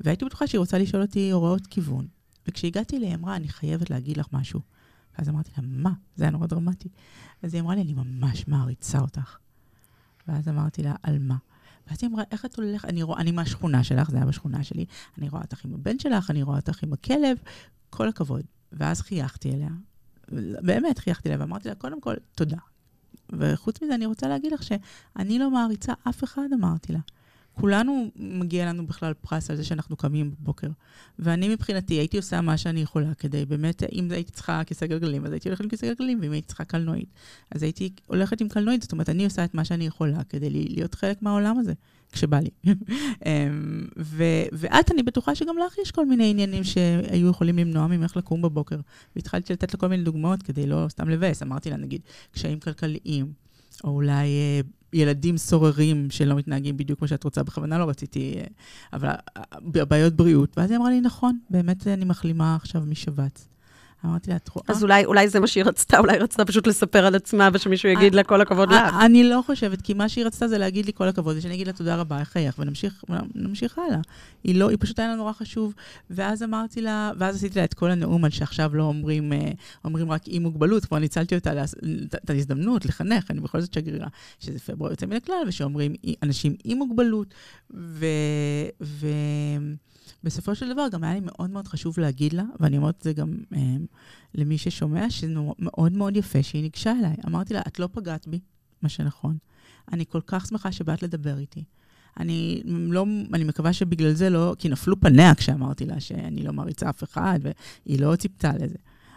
[0.00, 2.06] והייתי בטוחה שהיא רוצה לשאול אותי הוראות כיוון.
[2.48, 4.60] וכשהגעתי אליה, היא אמרה, אני חייבת להגיד לך משהו.
[5.18, 5.92] ואז אמרתי לה, מה?
[6.16, 6.88] זה היה נורא דרמטי.
[7.42, 9.36] אז היא אמרה לי, אני ממש מעריצה אותך.
[10.28, 11.36] ואז אמרתי לה, על מה?
[11.88, 12.88] ואז היא אמרה, איך את הולכת?
[12.88, 14.84] אני, רואה, אני מהשכונה שלך, זה היה בשכונה שלי,
[15.18, 17.36] אני רואה אותך עם הבן שלך, אני רואה אותך עם הכלב,
[17.90, 18.42] כל הכבוד.
[18.72, 19.70] ואז חייכתי אליה,
[20.62, 22.56] באמת חייכתי אליה, ואמרתי לה, קודם כל, תודה.
[23.32, 26.98] וחוץ מזה, אני רוצה להגיד לך שאני לא מעריצה אף אחד, אמרתי לה.
[27.60, 30.68] כולנו, מגיע לנו בכלל פרס על זה שאנחנו קמים בבוקר.
[31.18, 35.32] ואני מבחינתי הייתי עושה מה שאני יכולה כדי באמת, אם הייתי צריכה כיסא גלגלים, אז
[35.32, 37.08] הייתי הולכת עם כיסא גלגלים, ואם הייתי צריכה קלנועית,
[37.50, 38.82] אז הייתי הולכת עם קלנועית.
[38.82, 41.72] זאת אומרת, אני עושה את מה שאני יכולה כדי להיות חלק מהעולם הזה,
[42.12, 42.50] כשבא לי.
[43.26, 48.16] אמ, ו- ואת, אני בטוחה שגם לך יש כל מיני עניינים שהיו יכולים למנוע ממך
[48.16, 48.80] לקום בבוקר.
[49.16, 51.42] והתחלתי לתת לה כל מיני דוגמאות כדי לא סתם לבאס.
[51.42, 52.00] אמרתי לה, נגיד,
[52.32, 53.32] קשיים כלכליים,
[53.84, 54.60] או אולי אה,
[54.92, 58.44] ילדים סוררים שלא מתנהגים בדיוק כמו שאת רוצה, בכוונה לא רציתי, אה,
[58.92, 60.58] אבל אה, בעיות בריאות.
[60.58, 63.48] ואז היא אמרה לי, נכון, באמת אני מחלימה עכשיו משבץ.
[64.04, 64.64] אמרתי לה, את רואה?
[64.68, 68.14] אז אולי, אולי זה מה שהיא רצתה, אולי רצתה פשוט לספר על עצמה ושמישהו יגיד
[68.14, 68.94] לה כל הכבוד לך.
[69.00, 71.72] אני לא חושבת, כי מה שהיא רצתה זה להגיד לי כל הכבוד, ושאני אגיד לה
[71.72, 73.98] תודה רבה, חייך, ונמשיך הלאה.
[74.44, 75.74] היא לא, היא פשוט היה לה נורא חשוב.
[76.10, 79.50] ואז אמרתי לה, ואז עשיתי לה את כל הנאום על שעכשיו לא אומרים, אה,
[79.84, 81.64] אומרים רק אי מוגבלות, כבר ניצלתי אותה,
[82.14, 84.08] את ההזדמנות לחנך, אני בכל זאת שגרירה,
[84.40, 87.34] שזה פברואר יוצא מן הכלל, ושאומרים אנשים עם מוגבלות,
[87.70, 88.06] ו...
[88.80, 89.06] ו...
[90.24, 93.12] בסופו של דבר גם היה לי מאוד מאוד חשוב להגיד לה, ואני אומרת את זה
[93.12, 93.76] גם אה,
[94.34, 97.14] למי ששומע, שזה מאוד מאוד יפה שהיא ניגשה אליי.
[97.26, 98.40] אמרתי לה, את לא פגעת בי,
[98.82, 99.38] מה שנכון.
[99.92, 101.64] אני כל כך שמחה שבאת לדבר איתי.
[102.20, 106.90] אני לא, אני מקווה שבגלל זה לא, כי נפלו פניה כשאמרתי לה שאני לא מעריצה
[106.90, 108.76] אף אחד, והיא לא ציפתה לזה.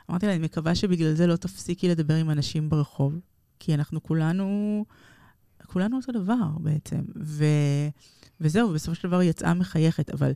[0.09, 3.19] אמרתי לה, אני מקווה שבגלל זה לא תפסיקי לדבר עם אנשים ברחוב,
[3.59, 4.85] כי אנחנו כולנו,
[5.65, 7.01] כולנו אותו דבר בעצם.
[7.15, 7.45] ו,
[8.41, 10.31] וזהו, בסופו של דבר היא יצאה מחייכת, אבל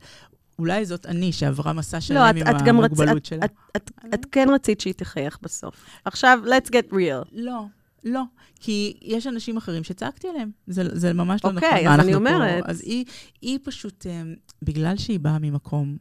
[0.59, 3.27] אולי זאת אני שעברה מסע שלם לא, עם את המוגבלות רצ...
[3.27, 3.45] שלה.
[3.45, 5.85] את, את, את, את כן רצית שהיא תחייך בסוף.
[6.05, 7.29] עכשיו, let's get real.
[7.31, 7.65] לא,
[8.03, 8.21] לא.
[8.59, 10.51] כי יש אנשים אחרים שצעקתי עליהם.
[10.67, 11.69] זה, זה ממש לא okay, נכון.
[11.69, 12.63] אוקיי, אז אני אומרת...
[12.63, 13.05] פה, אז היא,
[13.41, 15.97] היא פשוט, um, בגלל שהיא באה ממקום...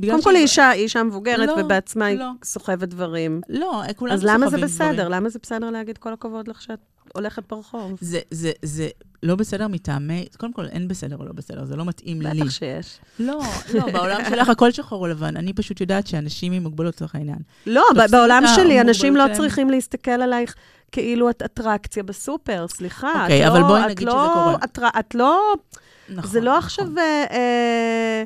[0.00, 2.24] קודם כל היא אישה, היא אישה מבוגרת, לא, ובעצמה לא.
[2.24, 3.40] היא סוחבת דברים.
[3.48, 4.18] לא, כולם סוחבים דברים.
[4.18, 4.92] אז למה זה בסדר?
[4.92, 5.12] דברים.
[5.12, 6.80] למה זה בסדר להגיד כל הכבוד לך שאת
[7.14, 7.98] הולכת ברחוב?
[8.00, 8.88] זה, זה, זה
[9.22, 12.40] לא בסדר מטעמי, קודם כל, אין בסדר או לא בסדר, זה לא מתאים לי.
[12.40, 12.98] בטח שיש.
[13.18, 13.40] לא,
[13.74, 15.36] לא, בעולם שלך הכל שחור או לבן.
[15.36, 17.38] אני פשוט יודעת שאנשים עם מוגבלות, לצורך העניין.
[17.66, 20.54] לא, בעולם שלי, אנשים לא צריכים להסתכל עלייך
[20.92, 23.22] כאילו את אטרקציה בסופר, סליחה.
[23.22, 24.56] אוקיי, אבל לא- בואי נגיד שזה קורה.
[24.98, 25.54] את לא...
[26.08, 26.84] נכון, זה לא עכשיו...
[26.84, 26.98] נכון.
[26.98, 28.22] אה,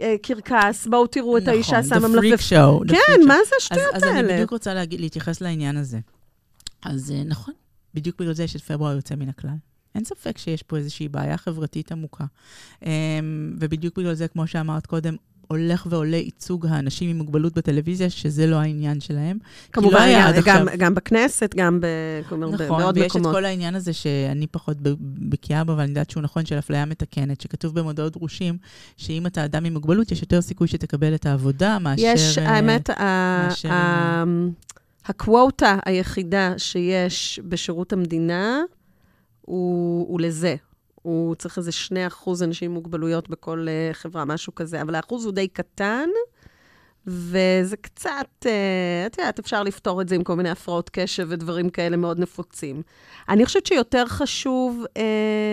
[0.00, 2.32] אה, קרקס, בואו תראו את האישה שמה מלפפון.
[2.50, 2.96] נכון, the freak show.
[2.96, 4.06] כן, מה זה השטויות האלה?
[4.06, 5.98] אז אני בדיוק רוצה להתייחס לעניין הזה.
[6.84, 7.54] אז אה, נכון,
[7.94, 9.56] בדיוק בגלל זה יש את פברואר יוצא מן הכלל.
[9.94, 12.24] אין ספק שיש פה איזושהי בעיה חברתית עמוקה.
[12.82, 12.88] אמ,
[13.60, 15.16] ובדיוק בגלל זה, כמו שאמרת קודם,
[15.48, 19.38] הולך ועולה ייצוג האנשים עם מוגבלות בטלוויזיה, שזה לא העניין שלהם.
[19.72, 20.66] כמובן, לא גם, עכשיו...
[20.78, 21.86] גם בכנסת, גם ב...
[22.20, 22.80] נכון, בעוד מקומות.
[22.80, 24.76] נכון, ויש את כל העניין הזה שאני פחות
[25.28, 28.58] בקיאה בו, אבל אני יודעת שהוא נכון, של אפליה מתקנת, שכתוב במודעות דרושים,
[28.96, 32.02] שאם אתה אדם עם מוגבלות, יש יותר סיכוי שתקבל את העבודה מאשר...
[32.02, 33.68] יש, האמת, מאשר...
[35.06, 38.62] הקווטה היחידה שיש בשירות המדינה,
[39.40, 40.56] הוא, הוא לזה.
[40.94, 41.70] הוא צריך איזה
[42.24, 46.08] 2% אנשים עם מוגבלויות בכל uh, חברה, משהו כזה, אבל האחוז הוא די קטן,
[47.06, 48.46] וזה קצת, uh,
[49.06, 52.82] את יודעת, אפשר לפתור את זה עם כל מיני הפרעות קשב ודברים כאלה מאוד נפוצים.
[53.28, 54.98] אני חושבת שיותר חשוב uh,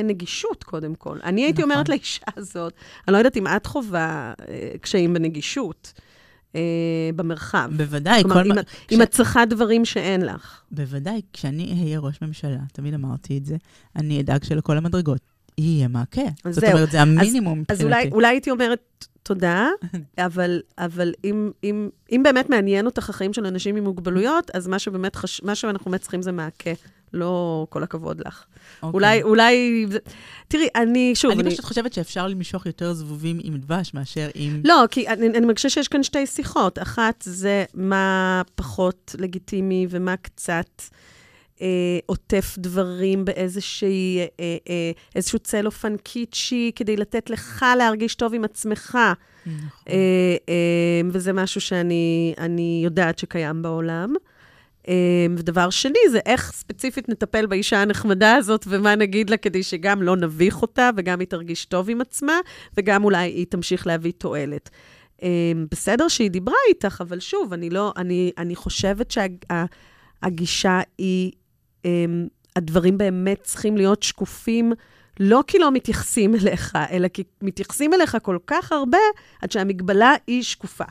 [0.04, 1.18] נגישות, קודם כל.
[1.24, 1.72] אני הייתי נכון.
[1.72, 2.74] אומרת לאישה הזאת,
[3.08, 4.44] אני לא יודעת אם את חווה uh,
[4.82, 5.94] קשיים בנגישות.
[6.56, 6.62] אה,
[7.16, 7.70] במרחב.
[7.78, 8.62] בוודאי, כלומר, כל אם, מה...
[8.62, 10.62] את- אם את צריכה דברים שאין לך.
[10.72, 13.56] בוודאי, כשאני אהיה ראש ממשלה, תמיד אמרתי את זה,
[13.96, 15.20] אני אדאג שלכל המדרגות
[15.58, 16.22] יהיה מעקה.
[16.46, 16.74] אז זאת זהו.
[16.74, 17.84] אומרת, זה המינימום אז מבחינתי.
[17.84, 18.80] אולי, אולי הייתי אומרת
[19.24, 19.68] תודה,
[20.18, 24.80] אבל, אבל אם, אם, אם באמת מעניין אותך החיים של אנשים עם מוגבלויות, אז מה
[24.80, 25.42] שבאמת חש...
[25.44, 26.72] מה שאנחנו באמת צריכים זה מעקה,
[27.14, 28.46] לא כל הכבוד לך.
[28.84, 28.94] אוקיי.
[28.94, 29.86] אולי, אולי...
[30.48, 34.62] תראי, אני, שוב, אני פשוט חושבת שאפשר למשוך יותר זבובים עם דבש מאשר עם...
[34.66, 36.80] לא, כי אני, אני מרגישה שיש כאן שתי שיחות.
[36.80, 40.82] אחת זה מה פחות לגיטימי ומה קצת
[41.62, 48.44] אה, עוטף דברים באיזושהי, אה, אה, איזשהו צלופן קיצ'י, כדי לתת לך להרגיש טוב עם
[48.44, 48.98] עצמך.
[49.46, 49.70] נכון.
[49.90, 54.14] אה, אה, וזה משהו שאני אני יודעת שקיים בעולם.
[54.88, 54.94] אה,
[55.38, 60.16] ודבר שני, זה איך ספציפית נטפל באישה הנחמדה הזאת, ומה נגיד לה כדי שגם לא
[60.16, 62.40] נביך אותה, וגם היא תרגיש טוב עם עצמה,
[62.78, 64.70] וגם אולי היא תמשיך להביא תועלת.
[65.24, 65.30] אה,
[65.72, 71.32] בסדר שהיא דיברה איתך, אבל שוב, אני לא, אני, אני חושבת שהגישה היא,
[71.86, 72.06] אה,
[72.56, 74.74] הדברים באמת צריכים להיות שקופים,
[75.20, 78.98] לא כי לא מתייחסים אליך, אלא כי מתייחסים אליך כל כך הרבה,
[79.42, 80.84] עד שהמגבלה היא שקופה.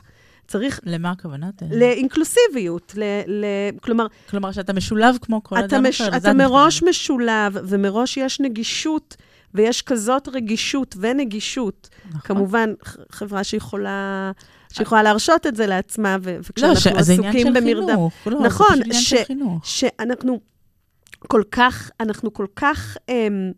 [0.47, 1.49] צריך למה הכוונה?
[1.71, 3.45] לאינקלוסיביות, ל, ל,
[3.81, 6.17] כלומר, כלומר, שאתה משולב כמו כל אתה, אדם מש, אחר.
[6.17, 6.83] אתה את מראש.
[6.83, 9.15] משולב, ומראש יש נגישות,
[9.53, 11.89] ויש כזאת רגישות ונגישות.
[12.09, 12.21] נכון.
[12.23, 12.73] כמובן,
[13.11, 14.31] חברה שיכולה,
[14.73, 17.53] שיכולה להרשות את זה לעצמה, ו- לא, וכשאנחנו זה עניין עסוקים.
[17.87, 18.13] חינוך.
[18.25, 19.65] לא, זה נכון, פשוט עניין ש- של חינוך.
[19.65, 20.39] שאנחנו
[21.27, 23.51] כל כך, אנחנו כל כך, אמ,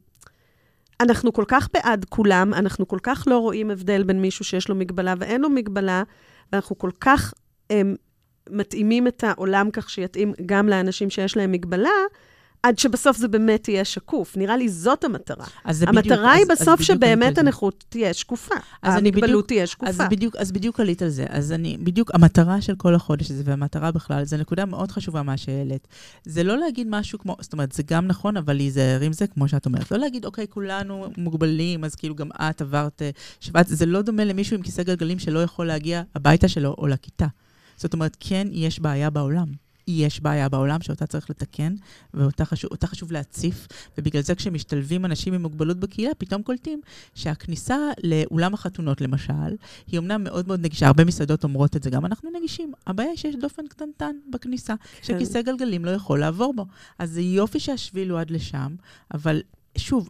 [1.02, 4.76] אנחנו כל כך בעד כולם, אנחנו כל כך לא רואים הבדל בין מישהו שיש לו
[4.76, 6.04] מגבלה ואין לו מגבלה,
[6.52, 7.34] ואנחנו כל כך
[7.72, 7.96] אמ,
[8.50, 11.90] מתאימים את העולם כך שיתאים גם לאנשים שיש להם מגבלה,
[12.64, 14.38] עד שבסוף זה באמת יהיה שקוף.
[14.38, 15.46] נראה לי זאת המטרה.
[15.64, 17.38] אז זה בדיוק- המטרה היא אז- אז בסוף עלית שבאמת.
[17.38, 18.56] הנכות תהיה שקופה.
[18.82, 19.90] אז אני בדיוק- המגבלות תהיה שקופה.
[19.90, 21.26] אז בדיוק, אז בדיוק עלית על זה.
[21.30, 25.38] אז אני, בדיוק, המטרה של כל החודש הזה, והמטרה בכלל, זו נקודה מאוד חשובה מה
[25.38, 25.88] שהעלית.
[26.26, 29.48] זה לא להגיד משהו כמו, זאת אומרת, זה גם נכון, אבל להיזהר עם זה, כמו
[29.48, 29.92] שאת אומרת.
[29.92, 33.10] לא להגיד, אוקיי, כולנו מוגבלים, אז כאילו גם את עברת אה,
[33.40, 33.66] שבת.
[33.68, 37.28] זה לא דומה למישהו עם כיסא גלגלים שלא יכול להגיע הביתה שלו או לכיתה.
[37.78, 39.63] זאת אומרת, כן, יש בעיה בעולם.
[39.88, 41.76] יש בעיה בעולם שאותה צריך לתקן,
[42.14, 43.68] ואותה חשוב, חשוב להציף,
[43.98, 46.82] ובגלל זה כשמשתלבים אנשים עם מוגבלות בקהילה, פתאום קולטים
[47.16, 49.56] שהכניסה לאולם החתונות, למשל,
[49.88, 52.74] היא אמנם מאוד מאוד נגישה, הרבה מסעדות אומרות את זה, גם אנחנו נגישים.
[52.88, 55.02] הבעיה היא שיש דופן קטנטן בכניסה, כן.
[55.04, 56.66] שכיסא גלגלים לא יכול לעבור בו.
[57.00, 58.76] אז זה יופי שהשביל הוא עד לשם,
[59.14, 59.42] אבל
[59.78, 60.10] שוב,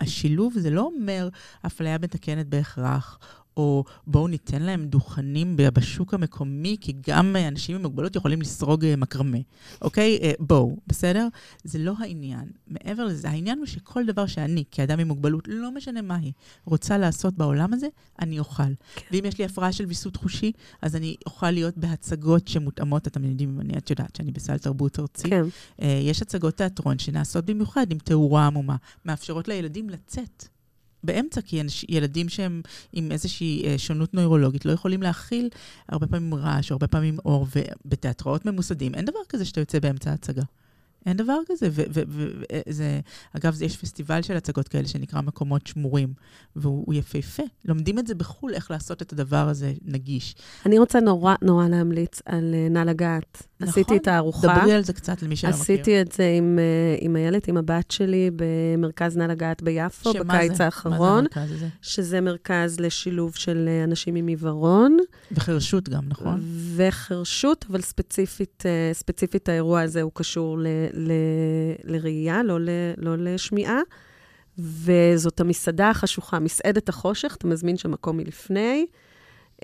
[0.00, 1.28] השילוב זה לא אומר
[1.66, 3.18] אפליה מתקנת בהכרח,
[3.56, 8.84] או בואו ניתן להם דוכנים בשוק המקומי, כי גם אה, אנשים עם מוגבלות יכולים לסרוג
[8.84, 9.38] אה, מקרמה.
[9.82, 10.18] אוקיי?
[10.22, 11.28] אה, בואו, בסדר?
[11.64, 12.50] זה לא העניין.
[12.66, 16.32] מעבר לזה, העניין הוא שכל דבר שאני, כאדם עם מוגבלות, לא משנה מה היא,
[16.64, 17.86] רוצה לעשות בעולם הזה,
[18.20, 18.62] אני אוכל.
[18.62, 19.06] כן.
[19.12, 20.52] ואם יש לי הפרעה של ויסות חושי,
[20.82, 25.30] אז אני אוכל להיות בהצגות שמותאמות, אתם יודעים, אני, את יודעת שאני בסל תרבות ארצי.
[25.30, 25.42] כן.
[25.78, 30.55] יש הצגות תיאטרון שנעשות במיוחד עם תאורה עמומה, מאפשרות לילדים לצאת.
[31.06, 35.48] באמצע, כי ילדים שהם עם איזושהי אה, שונות נוירולוגית לא יכולים להכיל
[35.88, 40.42] הרבה פעמים רעש, הרבה פעמים אור, ובתיאטראות ממוסדים אין דבר כזה שאתה יוצא באמצע ההצגה.
[41.06, 41.68] אין דבר כזה.
[41.72, 43.00] וזה,
[43.36, 46.12] אגב, זה- יש פסטיבל של הצגות כאלה שנקרא מקומות שמורים,
[46.56, 47.42] והוא הוא יפהפה.
[47.64, 50.34] לומדים את זה בחו"ל, איך לעשות את הדבר הזה נגיש.
[50.66, 53.42] אני רוצה נורא נורא להמליץ על אה, נא לגעת.
[53.60, 53.68] נכון.
[53.68, 54.46] עשיתי את הארוחה.
[54.60, 55.60] דברי על זה קצת למי שלא מכיר.
[55.62, 60.52] עשיתי את זה עם, אה, עם איילת, עם הבת שלי, במרכז נא לגעת ביפו, בקיץ
[60.52, 60.58] זה?
[60.58, 61.68] מה האחרון, זה המרכז הזה?
[61.82, 64.96] שזה מרכז לשילוב של אה, אנשים עם עיוורון.
[65.32, 66.40] וחרשות גם, נכון?
[66.76, 70.58] וחרשות, אבל ספציפית, אה, ספציפית האירוע הזה הוא קשור
[70.96, 71.12] ל,
[71.84, 73.80] לראייה, לא, ל, לא לשמיעה.
[74.58, 78.86] וזאת המסעדה החשוכה, מסעדת החושך, אתה מזמין שם מקום מלפני,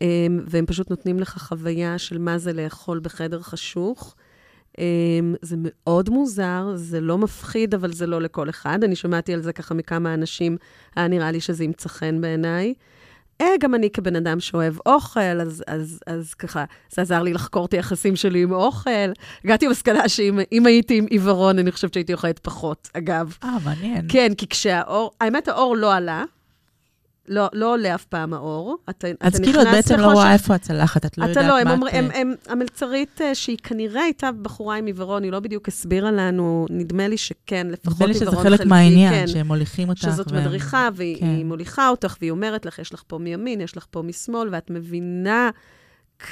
[0.00, 0.06] אה,
[0.46, 4.14] והם פשוט נותנים לך חוויה של מה זה לאכול בחדר חשוך.
[4.78, 4.84] אה,
[5.42, 8.84] זה מאוד מוזר, זה לא מפחיד, אבל זה לא לכל אחד.
[8.84, 10.56] אני שמעתי על זה ככה מכמה אנשים,
[10.96, 12.74] היה נראה לי שזה ימצא חן בעיניי.
[13.40, 17.66] אה, גם אני כבן אדם שאוהב אוכל, אז, אז, אז ככה, זה עזר לי לחקור
[17.66, 18.90] את היחסים שלי עם אוכל.
[19.44, 23.36] הגעתי למסקנה שאם אם הייתי עם עיוורון, אני חושבת שהייתי אוכלת פחות, אגב.
[23.44, 24.04] אה, מעניין.
[24.08, 26.24] כן, כי כשהאור, האמת, האור לא עלה.
[27.28, 28.76] לא, לא עולה אף פעם האור.
[28.90, 31.58] אתה, אז אתה כאילו את בעצם לא רואה איפה הצלחת, את לא אתה יודעת לא,
[31.58, 31.94] הם מה אומר, את...
[31.94, 36.66] הם, הם, המלצרית, אה, שהיא כנראה הייתה בחורה עם עיוורון, היא לא בדיוק הסבירה לנו,
[36.70, 39.26] נדמה לי שכן, לפחות נדמה לי עיוורון שזה חלקי, חלק מהעניין, כן.
[39.26, 40.00] שהם מוליכים אותך.
[40.02, 41.46] שזאת והם- מדריכה, והיא כן.
[41.46, 45.50] מוליכה אותך, והיא אומרת לך, יש לך פה מימין, יש לך פה משמאל, ואת מבינה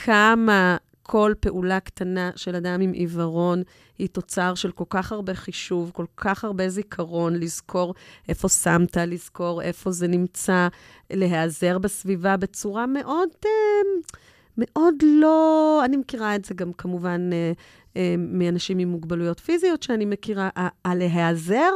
[0.05, 0.77] כמה
[1.11, 3.63] כל פעולה קטנה של אדם עם עיוורון
[3.99, 7.95] היא תוצר של כל כך הרבה חישוב, כל כך הרבה זיכרון, לזכור
[8.29, 10.69] איפה שמת, לזכור איפה זה נמצא,
[11.11, 13.29] להיעזר בסביבה בצורה מאוד...
[13.47, 13.51] אה,
[14.59, 17.53] מאוד לא, אני מכירה את זה גם כמובן אה,
[17.97, 20.49] אה, מאנשים עם מוגבלויות פיזיות שאני מכירה,
[20.85, 21.73] הלהיעזר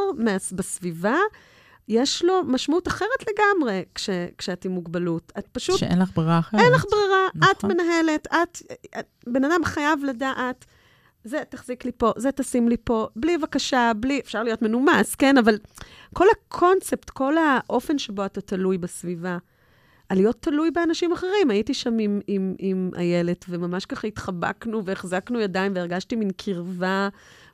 [0.52, 1.16] בסביבה,
[1.88, 5.32] יש לו משמעות אחרת לגמרי כש, כשאת עם מוגבלות.
[5.38, 5.78] את פשוט...
[5.78, 6.60] שאין לך ברירה אחרת.
[6.60, 7.50] אין לך ברירה, נכון.
[7.50, 8.62] את מנהלת, את,
[8.98, 9.06] את...
[9.26, 10.64] בן אדם חייב לדעת,
[11.24, 14.20] זה תחזיק לי פה, זה תשים לי פה, בלי בקשה, בלי...
[14.20, 15.38] אפשר להיות מנומס, כן?
[15.38, 15.58] אבל
[16.14, 19.38] כל הקונספט, כל האופן שבו אתה תלוי בסביבה,
[20.12, 21.50] להיות תלוי באנשים אחרים.
[21.50, 27.08] הייתי שם עם, עם, עם איילת, וממש ככה התחבקנו והחזקנו ידיים, והרגשתי מין קרבה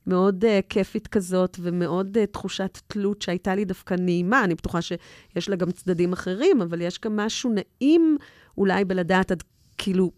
[0.07, 4.45] מאוד uh, כיפית כזאת, ומאוד uh, תחושת תלות שהייתה לי דווקא נעימה.
[4.45, 8.17] אני בטוחה שיש לה גם צדדים אחרים, אבל יש גם משהו נעים
[8.59, 9.43] אולי בלדעת עד,
[9.79, 10.11] כאילו,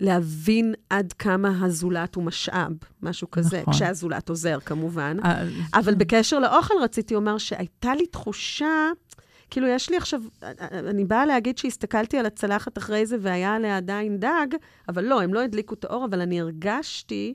[0.00, 2.72] להבין עד כמה הזולת הוא משאב,
[3.02, 3.74] משהו כזה, נכון.
[3.74, 5.16] כשהזולת עוזר כמובן.
[5.24, 8.90] אה, אבל בקשר לאוכל רציתי לומר שהייתה לי תחושה...
[9.50, 10.22] כאילו, יש לי עכשיו,
[10.72, 14.46] אני באה להגיד שהסתכלתי על הצלחת אחרי זה והיה עליה עדיין דג,
[14.88, 17.34] אבל לא, הם לא הדליקו את האור, אבל אני הרגשתי,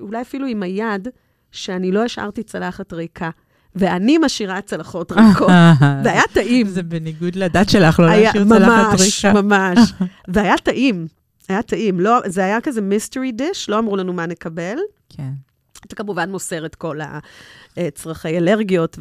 [0.00, 1.08] אולי אפילו עם היד,
[1.52, 3.30] שאני לא השארתי צלחת ריקה.
[3.74, 5.48] ואני משאירה צלחות ריקות.
[6.04, 6.66] והיה טעים.
[6.66, 9.42] זה בניגוד לדת שלך, לא להשאיר צלחת ריקה.
[9.42, 9.92] ממש, ממש.
[10.34, 11.06] והיה טעים.
[11.48, 12.00] היה טעים.
[12.00, 14.76] לא, זה היה כזה מיסטרי דיש, לא אמרו לנו מה נקבל.
[15.08, 15.30] כן.
[15.86, 16.98] אתה כמובן מוסר את כל
[17.76, 18.98] הצרכי אלרגיות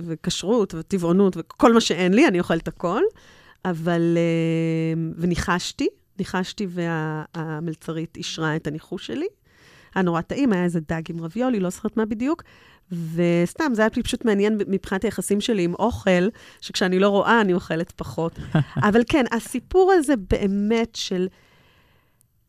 [0.00, 3.02] וכשרות וטבעונות וכל מה שאין לי, אני אוכלת הכל.
[3.64, 9.26] אבל, אה, וניחשתי, ניחשתי והמלצרית אישרה את הניחוש שלי.
[9.94, 12.42] היה נורא טעים, היה איזה דג עם רביולי, לא זוכרת מה בדיוק.
[12.92, 16.28] וסתם, זה היה פשוט מעניין מבחינת היחסים שלי עם אוכל,
[16.60, 18.38] שכשאני לא רואה, אני אוכלת פחות.
[18.88, 21.28] אבל כן, הסיפור הזה באמת של...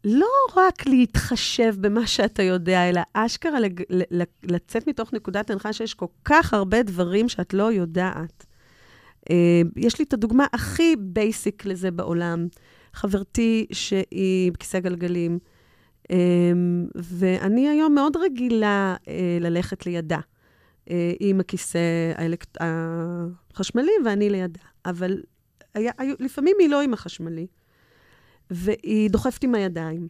[0.03, 3.81] לא רק להתחשב במה שאתה יודע, אלא אשכרה לג...
[4.43, 8.45] לצאת מתוך נקודת הנחה שיש כל כך הרבה דברים שאת לא יודעת.
[9.29, 12.47] אה, יש לי את הדוגמה הכי בייסיק לזה בעולם.
[12.93, 15.39] חברתי שהיא בכיסא גלגלים,
[16.95, 20.19] ואני היום מאוד רגילה אה, ללכת לידה.
[20.85, 21.79] היא עם הכיסא
[22.15, 22.57] האלקט...
[23.51, 24.59] החשמלי ואני לידה.
[24.85, 25.21] אבל
[25.73, 27.47] היה, לפעמים היא לא עם החשמלי.
[28.51, 30.07] והיא דוחפת עם הידיים.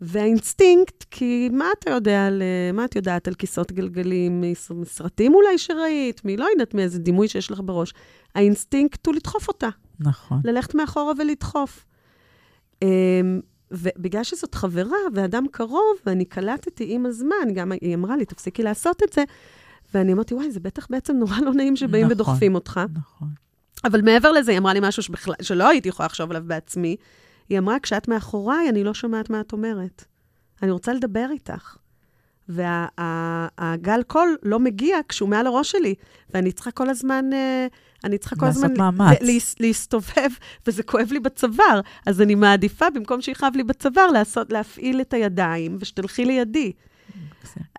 [0.00, 6.24] והאינסטינקט, כי מה אתה יודע על, מה את יודעת על כיסאות גלגלים, מסרטים אולי שראית,
[6.24, 7.92] מי לא יודעת מאיזה דימוי שיש לך בראש.
[8.34, 9.68] האינסטינקט הוא לדחוף אותה.
[10.00, 10.40] נכון.
[10.44, 11.86] ללכת מאחורה ולדחוף.
[13.70, 19.02] ובגלל שזאת חברה ואדם קרוב, ואני קלטתי עם הזמן, גם היא אמרה לי, תפסיקי לעשות
[19.02, 19.24] את זה,
[19.94, 22.80] ואני אמרתי, וואי, זה בטח בעצם נורא לא נעים שבאים נכון, ודוחפים אותך.
[22.94, 23.28] נכון.
[23.84, 26.96] אבל מעבר לזה, היא אמרה לי משהו שבכלל, שלא הייתי יכולה לחשוב עליו בעצמי.
[27.48, 30.04] היא אמרה, כשאת מאחוריי, אני לא שומעת מה את אומרת.
[30.62, 31.76] אני רוצה לדבר איתך.
[32.48, 35.94] והגל וה, קול לא מגיע כשהוא מעל הראש שלי,
[36.34, 37.66] ואני צריכה כל הזמן, אה,
[38.04, 38.74] אני צריכה כל הזמן...
[38.78, 39.18] מאמץ.
[39.20, 40.30] לה, להסתובב,
[40.66, 41.80] וזה כואב לי בצוואר.
[42.06, 46.72] אז אני מעדיפה, במקום שיכאב לי בצוואר, לעשות, להפעיל את הידיים, ושתלכי לידי.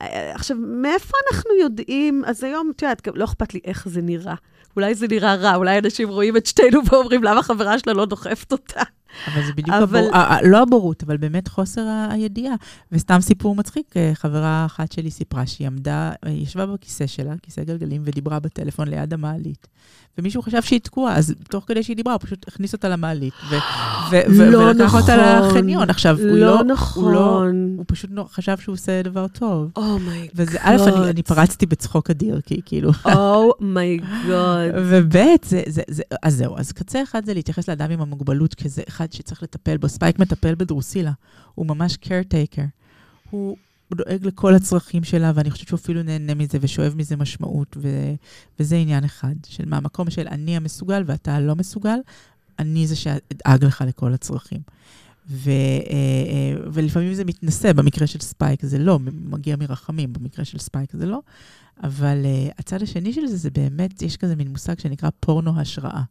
[0.02, 2.24] אה, עכשיו, מאיפה אנחנו יודעים?
[2.26, 4.36] אז היום, את יודעת, לא אכפת לי איך זה נראה.
[4.76, 8.52] אולי זה נראה רע, אולי אנשים רואים את שתינו ואומרים, למה חברה שלה לא דוחפת
[8.52, 8.82] אותה?
[9.28, 10.10] אבל זה בדיוק אבל...
[10.14, 10.50] הבור...
[10.50, 12.56] לא הבורות, אבל באמת חוסר הידיעה.
[12.92, 17.64] וסתם סיפור מצחיק, אה, חברה אחת שלי סיפרה שהיא עמדה, אה, ישבה בכיסא שלה, כיסא
[17.64, 19.68] גלגלים, ודיברה בטלפון ליד המעלית.
[20.18, 23.56] ומישהו חשב שהיא תקועה, אז תוך כדי שהיא דיברה, הוא פשוט הכניס אותה למעלית, ו-
[24.12, 25.02] ו- לא ולקח נכון.
[25.02, 25.90] אותה לחניון.
[25.90, 26.64] עכשיו, לא הוא לא...
[26.64, 27.04] נכון.
[27.04, 27.44] הוא, לא,
[27.78, 29.72] הוא פשוט לא, חשב שהוא עושה דבר טוב.
[29.76, 30.30] Oh my God.
[30.30, 32.92] Oh וזה, א', אני, אני פרצתי בצחוק אדיר, כי כאילו...
[33.06, 34.08] Oh my God.
[34.28, 38.54] Oh וב', זה, זה, זה, אז זהו, אז קצה אחד זה להתייחס לאדם עם המוגבלות
[38.54, 39.90] כזה אחד שצריך לטפל בו.
[39.90, 41.12] ספייק מטפל בדרוסילה,
[41.56, 42.68] הוא ממש caretaker.
[43.30, 43.58] הוא...
[43.90, 47.90] הוא דואג לכל הצרכים שלה, ואני חושבת שהוא אפילו נהנה מזה ושואב מזה משמעות, ו...
[48.60, 51.98] וזה עניין אחד, של מהמקום של אני המסוגל ואתה הלא מסוגל,
[52.60, 54.62] אני זה שאדאג לך לכל הצרכים.
[55.30, 55.54] ו, אה,
[55.90, 61.06] אה, ולפעמים זה מתנשא, במקרה של ספייק זה לא, מגיע מרחמים, במקרה של ספייק זה
[61.06, 61.20] לא,
[61.84, 66.02] אבל uh, הצד השני של זה, זה באמת, יש כזה מין מושג שנקרא פורנו השראה.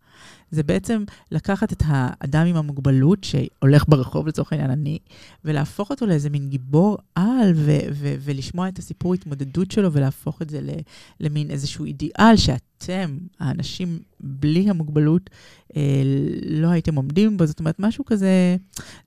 [0.51, 4.99] זה בעצם לקחת את האדם עם המוגבלות, שהולך ברחוב לצורך העניין אני,
[5.45, 10.51] ולהפוך אותו לאיזה מין גיבור על, ו- ו- ולשמוע את הסיפור התמודדות שלו, ולהפוך את
[10.51, 10.61] זה
[11.21, 15.31] למין איזשהו אידיאל שאתם, האנשים בלי המוגבלות,
[15.77, 15.83] אה,
[16.47, 17.47] לא הייתם עומדים בו.
[17.47, 18.57] זאת אומרת, משהו כזה,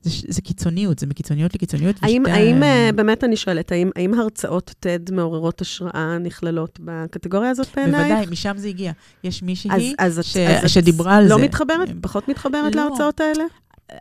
[0.02, 1.96] זה, זה קיצוניות, זה מקיצוניות לקיצוניות.
[2.02, 2.36] האם, ושתי...
[2.38, 8.06] האם אה, באמת אני שואלת, האם, האם הרצאות TED מעוררות השראה נכללות בקטגוריה הזאת בעינייך?
[8.06, 8.92] בוודאי, משם זה הגיע.
[9.24, 11.39] יש מישהי אז, אז ש, אז שדיברה על לא זה.
[11.40, 11.88] לא מתחברת?
[12.00, 12.88] פחות מתחברת לא.
[12.88, 13.44] להרצאות האלה?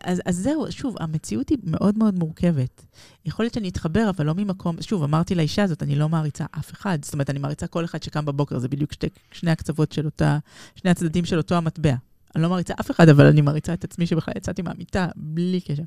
[0.03, 2.86] אז, אז זהו, שוב, המציאות היא מאוד מאוד מורכבת.
[3.26, 6.74] יכול להיות שאני אתחבר, אבל לא ממקום, שוב, אמרתי לאישה הזאת, אני לא מעריצה אף
[6.74, 6.99] אחד.
[7.03, 10.38] זאת אומרת, אני מעריצה כל אחד שקם בבוקר, זה בדיוק שתי, שני הקצוות של אותה,
[10.76, 11.95] שני הצדדים של אותו המטבע.
[12.36, 15.84] אני לא מעריצה אף אחד, אבל אני מעריצה את עצמי שבכלל יצאתי מהמיטה, בלי קשר.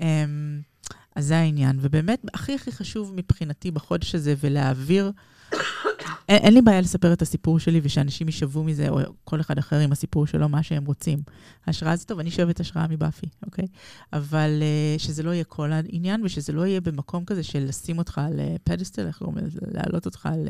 [0.00, 0.60] אמ,
[1.16, 1.78] אז זה העניין.
[1.80, 5.12] ובאמת, הכי הכי חשוב מבחינתי בחודש הזה, ולהעביר...
[6.28, 9.76] אין, אין לי בעיה לספר את הסיפור שלי ושאנשים יישבו מזה, או כל אחד אחר
[9.78, 11.18] עם הסיפור שלו, מה שהם רוצים.
[11.66, 13.66] השראה זה טוב, אני שואבת השראה מבאפי, אוקיי?
[14.12, 14.62] אבל
[14.96, 18.40] uh, שזה לא יהיה כל העניין, ושזה לא יהיה במקום כזה של לשים אותך על
[18.64, 19.60] פדסטל, איך קוראים לזה?
[19.72, 20.48] להעלות אותך על,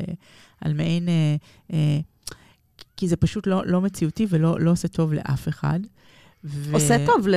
[0.61, 1.07] על מעין...
[1.07, 1.75] Uh, uh,
[2.97, 5.79] כי זה פשוט לא, לא מציאותי ולא לא עושה טוב לאף אחד.
[6.45, 6.73] ו...
[6.73, 7.35] עושה טוב, ל...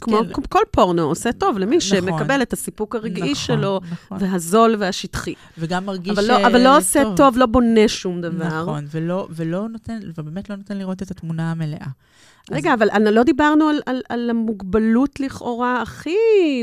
[0.00, 0.42] כמו כן.
[0.48, 4.18] כל פורנו, עושה טוב למי נכון, שמקבל את הסיפוק הרגעי נכון, שלו, נכון.
[4.20, 5.34] והזול והשטחי.
[5.58, 6.18] וגם מרגיש...
[6.18, 7.16] אבל לא, אבל לא עושה טוב.
[7.16, 8.62] טוב, לא בונה שום דבר.
[8.62, 11.86] נכון, ולא, ולא נותן, ובאמת לא נותן לראות את התמונה המלאה.
[12.50, 12.80] רגע, אז...
[12.80, 16.16] אבל לא דיברנו על, על, על המוגבלות לכאורה הכי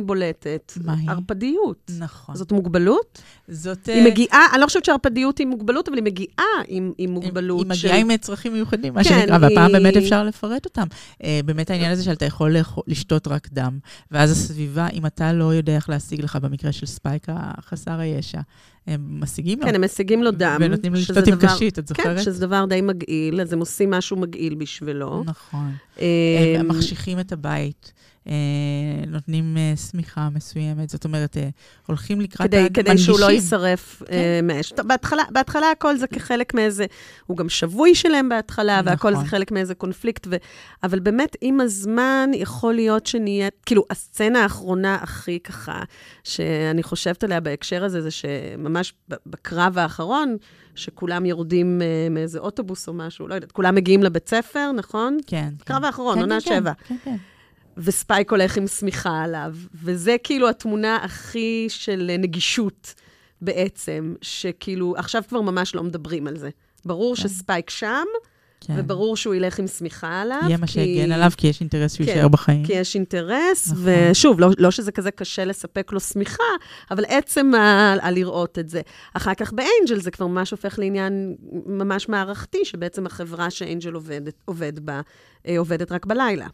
[0.05, 0.73] בולטת.
[0.83, 1.09] מה היא?
[1.09, 1.91] ערפדיות.
[1.99, 2.35] נכון.
[2.35, 3.21] זאת מוגבלות?
[3.47, 3.85] זאת...
[3.85, 7.65] היא מגיעה, אני לא חושבת שערפדיות היא מוגבלות, אבל היא מגיעה עם, עם מוגבלות.
[7.65, 7.71] היא.
[7.71, 9.41] היא מגיעה עם צרכים מיוחדים, מה כן, שנקרא, היא...
[9.41, 10.87] והפעם באמת אפשר לפרט אותם.
[11.13, 12.55] Uh, באמת העניין הזה שאתה יכול
[12.87, 13.79] לשתות רק דם,
[14.11, 18.39] ואז הסביבה, אם אתה לא יודע איך להשיג לך, במקרה של ספייק החסר הישע,
[18.87, 19.65] הם משיגים לו.
[19.65, 20.57] כן, הם משיגים לו דם.
[20.59, 22.17] ונותנים לו לשתות עם קשית, את זוכרת?
[22.17, 25.23] כן, שזה דבר די מגעיל, אז הם עושים משהו מגעיל בשבילו.
[25.25, 25.71] נכון.
[25.97, 26.03] הם
[26.59, 27.93] אמ, מחשיכים את הבית.
[28.27, 28.33] אה,
[29.07, 31.49] נותנים אה, שמיכה מסוימת, זאת אומרת, אה,
[31.87, 32.83] הולכים לקראת כדי, המנגישים.
[32.83, 34.47] כדי שהוא לא יישרף כן.
[34.47, 34.73] מאש.
[34.73, 36.85] בהתחלה, בהתחלה הכל זה כחלק מאיזה,
[37.25, 38.91] הוא גם שבוי שלהם בהתחלה, נכון.
[38.91, 40.35] והכל זה חלק מאיזה קונפליקט, ו,
[40.83, 45.83] אבל באמת, עם הזמן יכול להיות שנהיה, כאילו, הסצנה האחרונה הכי ככה,
[46.23, 48.93] שאני חושבת עליה בהקשר הזה, זה שממש
[49.25, 50.37] בקרב האחרון,
[50.75, 51.81] שכולם יורדים
[52.11, 55.17] מאיזה אוטובוס או משהו, לא יודעת, כולם מגיעים לבית ספר, נכון?
[55.27, 55.49] כן.
[55.65, 55.83] קרב כן.
[55.83, 56.71] האחרון, כן, עונה כן, שבע.
[56.87, 57.15] כן, כן.
[57.77, 59.55] וספייק הולך עם שמיכה עליו.
[59.83, 62.93] וזה כאילו התמונה הכי של נגישות
[63.41, 66.49] בעצם, שכאילו, עכשיו כבר ממש לא מדברים על זה.
[66.85, 67.21] ברור כן.
[67.21, 68.05] שספייק שם,
[68.67, 68.73] כן.
[68.77, 70.39] וברור שהוא ילך עם שמיכה עליו.
[70.43, 72.65] יהיה מה שיגן עליו, כי יש אינטרס שהוא כן, יישאר בחיים.
[72.65, 73.83] כי יש אינטרס, נכון.
[73.83, 76.43] ושוב, לא, לא שזה כזה קשה לספק לו שמיכה,
[76.91, 78.81] אבל עצם ה, ה לראות את זה.
[79.13, 81.35] אחר כך באנג'ל זה כבר ממש הופך לעניין
[81.65, 85.01] ממש מערכתי, שבעצם החברה שאנג'ל עובד, עובד בה,
[85.47, 86.47] אה, עובדת רק בלילה.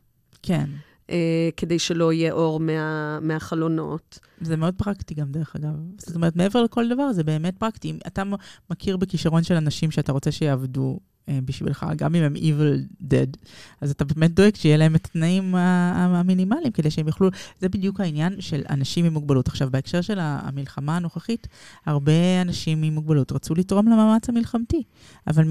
[0.44, 0.66] כן.
[1.10, 4.20] אה, כדי שלא יהיה אור מה, מהחלונות.
[4.42, 5.74] זה מאוד פרקטי גם, דרך אגב.
[5.98, 7.90] זאת אומרת, מעבר לכל דבר, זה באמת פרקטי.
[7.90, 8.24] אם אתה
[8.70, 11.00] מכיר בכישרון של אנשים שאתה רוצה שיעבדו
[11.30, 13.38] אה, בשבילך, גם אם הם evil dead,
[13.82, 17.30] אז אתה באמת דואג שיהיה להם את התנאים המינימליים כדי שהם יוכלו...
[17.60, 19.48] זה בדיוק העניין של אנשים עם מוגבלות.
[19.48, 21.48] עכשיו, בהקשר של המלחמה הנוכחית,
[21.86, 24.84] הרבה אנשים עם מוגבלות רצו לתרום למאמץ המלחמתי,
[25.28, 25.44] אבל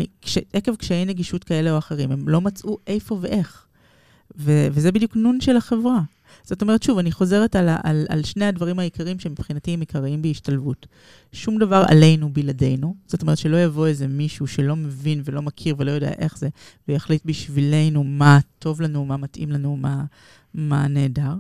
[0.53, 3.68] עקב קשיי נגישות כאלה או אחרים, הם לא מצאו איפה ואיך.
[4.37, 6.01] ו- וזה בדיוק נון של החברה.
[6.45, 10.87] זאת אומרת, שוב, אני חוזרת על, על, על שני הדברים העיקריים שמבחינתי הם עיקריים בהשתלבות.
[11.33, 15.91] שום דבר עלינו בלעדינו, זאת אומרת שלא יבוא איזה מישהו שלא מבין ולא מכיר ולא
[15.91, 16.49] יודע איך זה,
[16.89, 20.05] ויחליט בשבילנו מה טוב לנו, מה מתאים לנו, מה,
[20.55, 21.35] מה נהדר,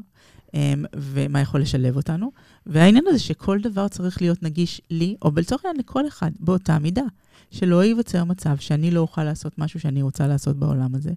[0.46, 0.50] um,
[0.96, 2.32] ומה יכול לשלב אותנו.
[2.66, 7.02] והעניין הזה שכל דבר צריך להיות נגיש לי, או לצורך העניין לכל אחד, באותה מידה.
[7.50, 11.12] שלא ייווצר מצב שאני לא אוכל לעשות משהו שאני רוצה לעשות בעולם הזה.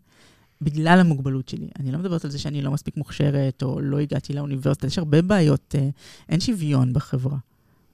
[0.61, 1.67] בגלל המוגבלות שלי.
[1.79, 5.21] אני לא מדברת על זה שאני לא מספיק מוכשרת, או לא הגעתי לאוניברסיטה, יש הרבה
[5.21, 5.89] בעיות, אה,
[6.29, 7.37] אין שוויון בחברה.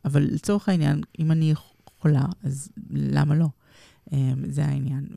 [0.06, 3.48] אבל לצורך העניין, אם אני יכולה, אז למה לא?
[4.14, 5.08] אה, זה העניין.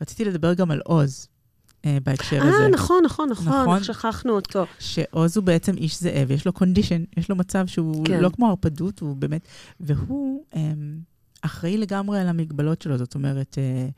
[0.00, 1.28] ורציתי לדבר גם על עוז.
[1.84, 2.62] אה, בהקשר הזה.
[2.62, 4.66] אה, נכון, נכון, נכון, נכון, שכחנו אותו.
[4.78, 8.20] שעוז הוא בעצם איש זאב, יש לו קונדישן, יש לו מצב שהוא כן.
[8.20, 9.48] לא כמו הרפדות, הוא באמת...
[9.80, 10.44] והוא...
[11.46, 13.88] אחראי לגמרי על המגבלות שלו, זאת אומרת, אה,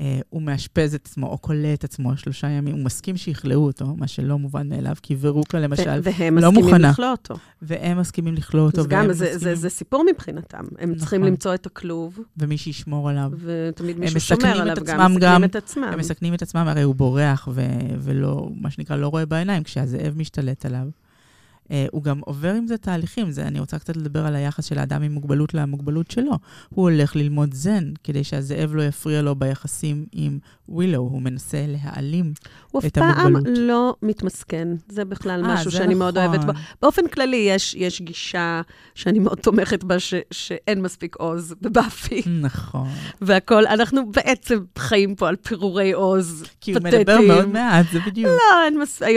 [0.00, 3.86] אה, הוא מאשפז את עצמו או כולא את עצמו שלושה ימים, הוא מסכים שיכלאו אותו,
[3.96, 6.70] מה שלא מובן מאליו, כי ורוקה למשל והם לא מוכנה.
[6.72, 7.34] והם מסכימים לכלוא אותו.
[7.62, 8.80] והם מסכימים לכלוא אותו.
[8.80, 9.38] אז גם, זה, מסכימים...
[9.38, 10.64] זה, זה סיפור מבחינתם.
[10.78, 10.94] הם נכון.
[10.94, 12.18] צריכים למצוא את הכלוב.
[12.36, 13.30] ומי שישמור עליו.
[13.38, 15.88] ותמיד מישהו שומר עליו, גם מסכנים גם, את עצמם.
[15.92, 17.62] הם מסכנים את עצמם, הרי הוא בורח ו,
[17.98, 20.88] ולא, מה שנקרא, לא רואה בעיניים, כשהזאב משתלט עליו.
[21.66, 23.30] Uh, הוא גם עובר עם זה תהליכים.
[23.30, 26.32] זה, אני רוצה קצת לדבר על היחס של האדם עם מוגבלות למוגבלות שלו.
[26.68, 30.38] הוא הולך ללמוד זן, כדי שהזאב לא יפריע לו ביחסים עם
[30.68, 30.98] ווילו.
[30.98, 32.32] הוא מנסה להעלים
[32.86, 32.96] את המוגבלות.
[32.96, 34.68] הוא אף פעם לא מתמסכן.
[34.88, 35.98] זה בכלל 아, אה, משהו זה שאני נכון.
[35.98, 36.44] מאוד אוהבת.
[36.44, 36.52] בו.
[36.82, 38.60] באופן כללי, יש, יש גישה
[38.94, 42.22] שאני מאוד תומכת בה, ש, שאין מספיק עוז בבאפי.
[42.40, 42.88] נכון.
[43.20, 46.56] והכול, אנחנו בעצם חיים פה על פירורי עוז פתטיים.
[46.60, 48.30] כי הוא מדבר מאוד מעט, זה בדיוק.
[48.30, 49.08] לא, אין מספיק.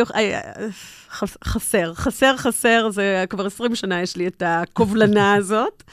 [1.43, 5.83] חסר, חסר, חסר, זה כבר 20 שנה יש לי את הקובלנה הזאת,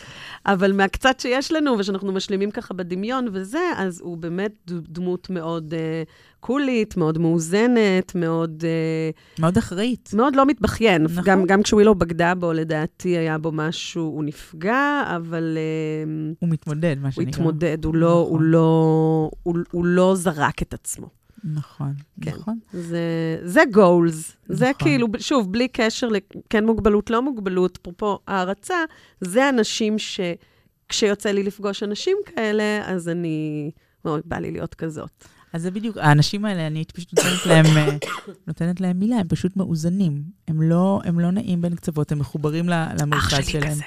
[0.47, 6.11] אבל מהקצת שיש לנו, ושאנחנו משלימים ככה בדמיון וזה, אז הוא באמת דמות מאוד uh,
[6.41, 8.65] קולית, מאוד מאוזנת, מאוד...
[8.65, 10.11] Uh, מאוד אחראית.
[10.15, 11.03] מאוד לא מתבכיין.
[11.03, 11.25] נכון.
[11.25, 15.59] גם, גם כשווילו בגדה בו, לדעתי היה בו משהו, הוא נפגע, אבל...
[16.05, 17.25] Uh, הוא מתמודד, מה שנקרא.
[17.25, 18.33] הוא התמודד, הוא לא, נכון.
[18.33, 21.26] הוא, לא, הוא, הוא לא זרק את עצמו.
[21.45, 22.31] נכון, כן.
[22.31, 22.59] נכון.
[22.73, 23.01] זה,
[23.43, 24.33] זה goals.
[24.49, 24.89] זה נכון.
[24.89, 28.75] כאילו, שוב, בלי קשר לכן מוגבלות, לא מוגבלות, אפרופו הערצה,
[29.21, 33.71] זה אנשים שכשיוצא לי לפגוש אנשים כאלה, אז אני,
[34.05, 35.25] מאוד בא לי להיות כזאת.
[35.53, 37.97] אז זה בדיוק, האנשים האלה, אני הייתי פשוט נותנת להם, אה,
[38.49, 40.23] נותנת להם מילה, הם פשוט מאוזנים.
[40.49, 43.71] הם לא, הם לא נעים בין קצוות, הם מחוברים ל- אח למרכז שלי שלהם.
[43.71, 43.83] כזה.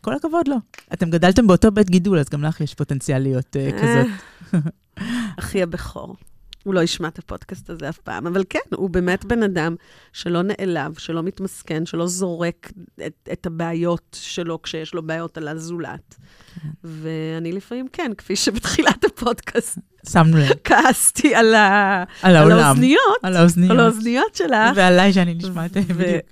[0.00, 0.56] כל הכבוד לו.
[0.92, 4.62] אתם גדלתם באותו בית גידול, אז גם לך יש פוטנציאל להיות אה, כזאת.
[5.38, 6.16] אחי הבכור.
[6.64, 9.74] הוא לא ישמע את הפודקאסט הזה אף פעם, אבל כן, הוא באמת בן אדם
[10.12, 12.72] שלא נעלב, שלא מתמסכן, שלא זורק
[13.06, 16.14] את, את הבעיות שלו כשיש לו בעיות על הזולת.
[16.54, 16.68] כן.
[16.84, 19.78] ואני לפעמים כן, כפי שבתחילת הפודקאסט
[20.08, 20.50] שמנו לב.
[20.64, 22.04] כעסתי על, ה...
[22.22, 22.52] על על.
[22.52, 23.70] האוזניות, על האוזניות.
[23.70, 24.72] על האוזניות שלה.
[24.76, 26.22] ועליי שאני נשמעת בדיוק.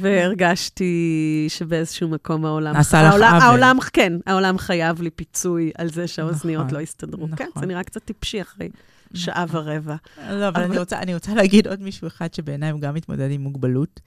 [0.00, 2.76] והרגשתי שבאיזשהו מקום העולם...
[2.76, 3.22] עשה לך עוול.
[3.22, 7.26] העולם, כן, העולם חייב לי פיצוי על זה שהאוזניות נכון, לא הסתדרו.
[7.36, 7.62] כן, נכון.
[7.62, 8.68] זה נראה קצת טיפשי אחרי
[9.14, 9.68] שעה נכון.
[9.68, 9.96] ורבע.
[10.30, 13.40] לא, אבל אני רוצה, אני רוצה להגיד עוד מישהו אחד שבעיניי הוא גם מתמודד עם
[13.40, 14.00] מוגבלות,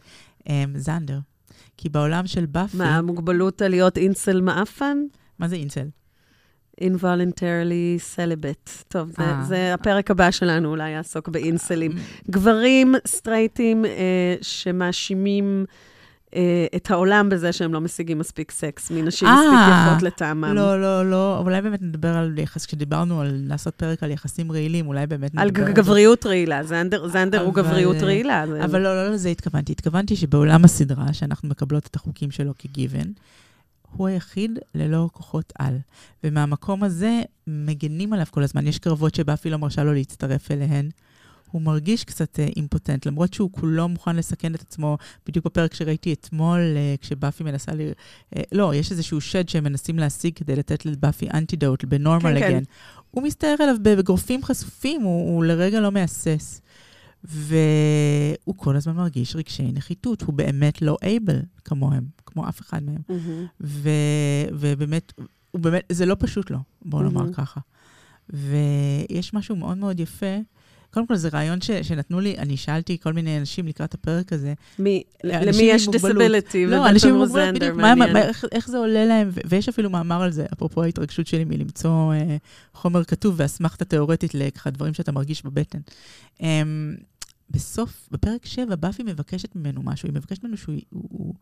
[0.49, 1.19] אמ, זנדר.
[1.77, 4.98] כי בעולם של באפי, מה, המוגבלות על להיות אינסל מעפן?
[5.40, 5.88] מה זה אינסל?
[6.82, 8.84] involuntarily celibate.
[8.88, 9.44] טוב, זה, אה.
[9.44, 11.91] זה הפרק הבא שלנו, אולי יעסוק באינסלים.
[11.91, 11.98] אמ,
[12.30, 15.76] גברים סטרייטים אה, שמאשימים אה,
[16.76, 19.60] את העולם בזה שהם לא משיגים מספיק סקס מנשים אה, מספיק
[19.91, 20.43] יפות לטעמם.
[20.56, 24.88] לא, לא, לא, אולי באמת נדבר על יחס, כשדיברנו על לעשות פרק על יחסים רעילים,
[24.88, 25.73] אולי באמת על נדבר ג- זה.
[25.73, 28.43] גבריות רעילה, זנדר, הוא גבריות רעילה.
[28.47, 29.72] זה- אבל לא, לא לזה התכוונתי.
[29.72, 33.11] התכוונתי שבעולם הסדרה, שאנחנו מקבלות את החוקים שלו כגיוון,
[33.91, 35.77] הוא היחיד ללא כוחות על.
[36.23, 38.68] ומהמקום הזה מגנים עליו כל הזמן.
[38.68, 40.89] יש קרבות שבאפי לא מרשה לו להצטרף אליהן.
[41.56, 44.98] הוא מרגיש קצת אה, אימפוטנט, למרות שהוא כולו מוכן לסכן את עצמו.
[45.27, 47.82] בדיוק בפרק שראיתי אתמול, אה, כשבאפי מנסה ל...
[48.36, 52.56] אה, לא, יש איזשהו שד שהם מנסים להשיג כדי לתת לבאפי אנטידוט, בנורמל כן, כן.
[52.56, 52.64] אגן.
[53.11, 56.61] הוא מסתער עליו בגרופים חשופים, הוא, הוא לרגע לא מהסס.
[57.23, 63.02] והוא כל הזמן מרגיש רגשי נחיתות, הוא באמת לא אייבל כמוהם, כמו אף אחד מהם.
[63.10, 63.45] מהמם.
[63.61, 63.90] ו,
[64.52, 65.14] ובאמת,
[65.52, 67.34] הוא באמת, זה לא פשוט לו, בואו נאמר מהמם.
[67.34, 67.60] ככה.
[68.30, 70.36] ויש משהו מאוד מאוד יפה.
[70.95, 74.53] קודם כל, זה רעיון ש, שנתנו לי, אני שאלתי כל מיני אנשים לקראת הפרק הזה.
[74.80, 75.89] מי- למי יש.
[75.89, 76.65] דיסביליטי?
[76.65, 79.89] לא, אנשים עם מוגבלות, בדיוק, מה, מה, איך, איך זה עולה להם, ו- ויש אפילו
[79.89, 82.38] מאמר על זה, אפרופו ההתרגשות שלי מלמצוא אה,
[82.73, 85.80] חומר כתוב ואסמכתה תיאורטית לככה דברים שאתה מרגיש בבטן.
[86.43, 86.61] אה,
[87.49, 90.76] בסוף, בפרק 7, באפי מבקשת ממנו משהו, היא מבקשת ממנו שהוא...
[90.89, 91.34] הוא, הוא,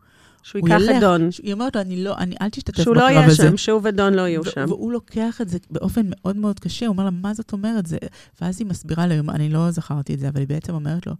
[0.42, 0.96] שהוא הוא ייקח ילך.
[0.96, 1.28] את דון.
[1.42, 3.36] היא אומרת לו, אני לא, אני, אל תשתתף שהוא לא בקרב יהיה הזה.
[3.36, 4.64] שם, שהוא ודון לא יהיו ו- שם.
[4.68, 7.86] והוא לוקח את זה באופן מאוד מאוד קשה, הוא אומר לה, מה זאת אומרת?
[7.86, 7.98] זה...
[8.40, 11.14] ואז היא מסבירה לו, אני לא זכרתי את זה, אבל היא בעצם אומרת לו,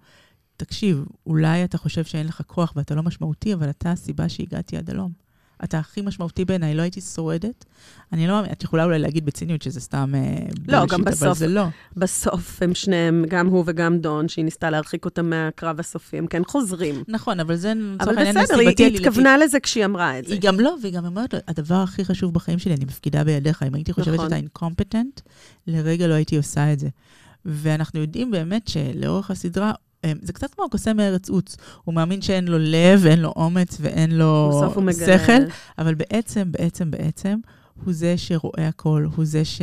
[0.56, 4.90] תקשיב, אולי אתה חושב שאין לך כוח ואתה לא משמעותי, אבל אתה הסיבה שהגעתי עד
[4.90, 5.23] הלום.
[5.64, 7.64] אתה הכי משמעותי בעיניי, לא הייתי שורדת.
[8.12, 10.20] אני לא את יכולה אולי להגיד בציניות שזה סתם אה,
[10.68, 11.64] לא, בולשיט, גם אבל בסוף- זה לא.
[11.96, 16.42] בסוף הם שניהם, גם הוא וגם דון, שהיא ניסתה להרחיק אותם מהקרב הסופי, הם כן
[16.46, 17.02] חוזרים.
[17.08, 18.96] נכון, אבל זה לצורך אבל העניין בסדר, היא נסיבתי היא.
[18.96, 20.32] התכוונה לזה כשהיא אמרה את זה.
[20.34, 23.62] היא גם לא, והיא גם אומרת לו, הדבר הכי חשוב בחיים שלי, אני מפקידה בידיך.
[23.62, 24.26] אם הייתי חושבת נכון.
[24.26, 25.20] שאתה אינקומפטנט,
[25.66, 26.88] לרגע לא הייתי עושה את זה.
[27.44, 29.72] ואנחנו יודעים באמת שלאורך הסדרה,
[30.22, 31.56] זה קצת כמו הקוסם מארץ עוץ.
[31.84, 34.62] הוא מאמין שאין לו לב, אין לו אומץ ואין לו.
[34.92, 35.32] שכל,
[35.78, 37.38] אבל בעצם, בעצם, בעצם,
[37.84, 39.62] הוא זה שרואה הכל, הוא זה ש...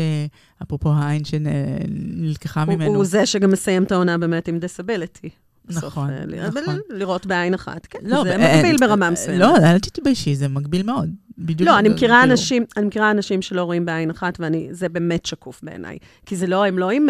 [0.63, 2.95] אפרופו העין שנלקחה ממנו.
[2.95, 5.29] הוא זה שגם מסיים את העונה באמת עם דיסביליטי.
[5.69, 6.79] נכון, נכון.
[6.89, 7.99] לראות בעין אחת, כן.
[8.03, 9.39] לא, זה מגביל אה, ברמה אה, מסוימת.
[9.39, 11.09] לא, אל תתביישי, זה מגביל מאוד.
[11.37, 11.69] בדיוק.
[11.69, 15.59] לא, אני מכירה כאילו- אנשים, אני מכירה אנשים שלא רואים בעין אחת, וזה באמת שקוף
[15.63, 15.97] בעיניי.
[16.25, 17.07] כי זה לא, הם לא עם,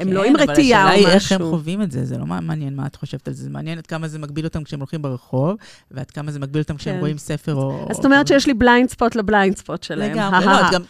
[0.00, 1.50] אה, הם לא עם רתיעה או כן, אבל השאלה היא איך הם משהו.
[1.50, 4.08] חווים את זה, זה לא מעניין מה את חושבת על זה, זה מעניין עד כמה
[4.08, 5.56] זה מגביל אותם כשהם הולכים ברחוב,
[5.90, 7.00] ועד כמה זה מגביל אותם כשהם כן.
[7.00, 7.86] רואים ספר או...
[7.90, 10.12] אז זאת אומרת שיש לי blind spot ל blind spot שלהם.
[10.12, 10.82] לגמרי, לא, את גם...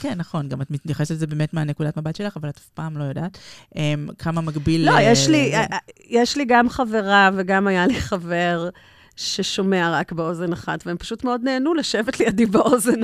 [0.00, 3.04] כן, נכון, גם את מתייחסת לזה באמת מהנקודת מבט שלך, אבל את אף פעם לא
[3.04, 3.38] יודעת
[3.76, 4.86] אמ, כמה מגביל...
[4.86, 5.56] לא, אה, יש לי, זה.
[5.56, 5.78] אה, אה,
[6.08, 8.68] יש לי גם חברה וגם היה לי חבר
[9.16, 13.00] ששומע רק באוזן אחת, והם פשוט מאוד נהנו לשבת לידי באוזן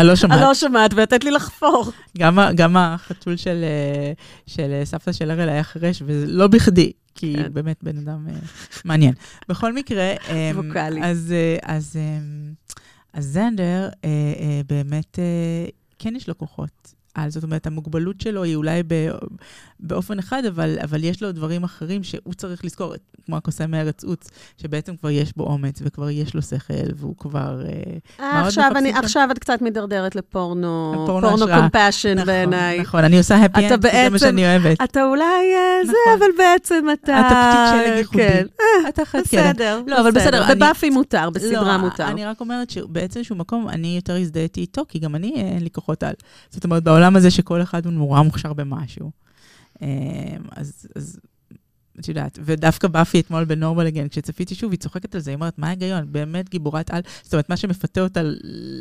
[0.00, 0.38] אני לא שומעת.
[0.38, 1.92] הלא שומעת ולתת לי לחפור.
[2.18, 4.12] גם גם החתול של, אה,
[4.46, 7.52] של אה, סבתא של אראל היה חירש, ולא בכדי, כי כן.
[7.52, 8.34] באמת בן אדם אה,
[8.84, 9.14] מעניין.
[9.48, 11.00] בכל מקרה, אה, ווקאלי.
[11.04, 12.18] אז, אה, אז, אה,
[13.12, 14.08] אז זנדר אה,
[14.40, 15.68] אה, באמת, אה,
[15.98, 16.94] כן יש לו כוחות.
[17.14, 18.94] על, זאת אומרת, המוגבלות שלו היא אולי ב,
[19.82, 22.94] באופן אחד, אבל, אבל יש לו דברים אחרים שהוא צריך לזכור,
[23.26, 27.62] כמו הקוסם מארץ עוץ, שבעצם כבר יש בו אומץ, וכבר יש לו שכל, והוא כבר...
[27.66, 28.92] אה, אה, עכשיו אני-?
[28.92, 31.46] עכשיו את קצת מידרדרת לפורנו, פורנו.
[31.46, 32.80] קומפשן נכון, בעיניי.
[32.80, 34.82] נכון, אני עושה happy end, זה מה שאני אוהבת.
[34.84, 36.18] אתה אולי אה, זה, נכון.
[36.18, 37.20] אבל בעצם אתה...
[37.20, 38.18] אתה פתיק שלג ייחודי.
[38.22, 38.46] כן,
[38.88, 39.40] אתה חד קדם.
[39.40, 39.82] בסדר.
[39.86, 42.08] לא, אבל בסדר, אני- בבאפי מותר, בסדרה לא, מותר.
[42.08, 45.70] אני רק אומרת שבאיזשהו מקום אני יותר הזדהיתי איתו, כי גם אני, אה, אין לי
[45.70, 46.14] כוחות על.
[46.50, 49.10] זאת אומרת, בעולם הזה שכל אחד הוא נורא מוכשר במשהו.
[50.56, 51.20] אז, אז
[52.00, 55.58] את יודעת, ודווקא באפי אתמול בנורמל אגן, כשצפיתי שוב, היא צוחקת על זה, היא אומרת,
[55.58, 56.12] מה ההיגיון?
[56.12, 58.20] באמת גיבורת על, זאת אומרת, מה שמפתה אותה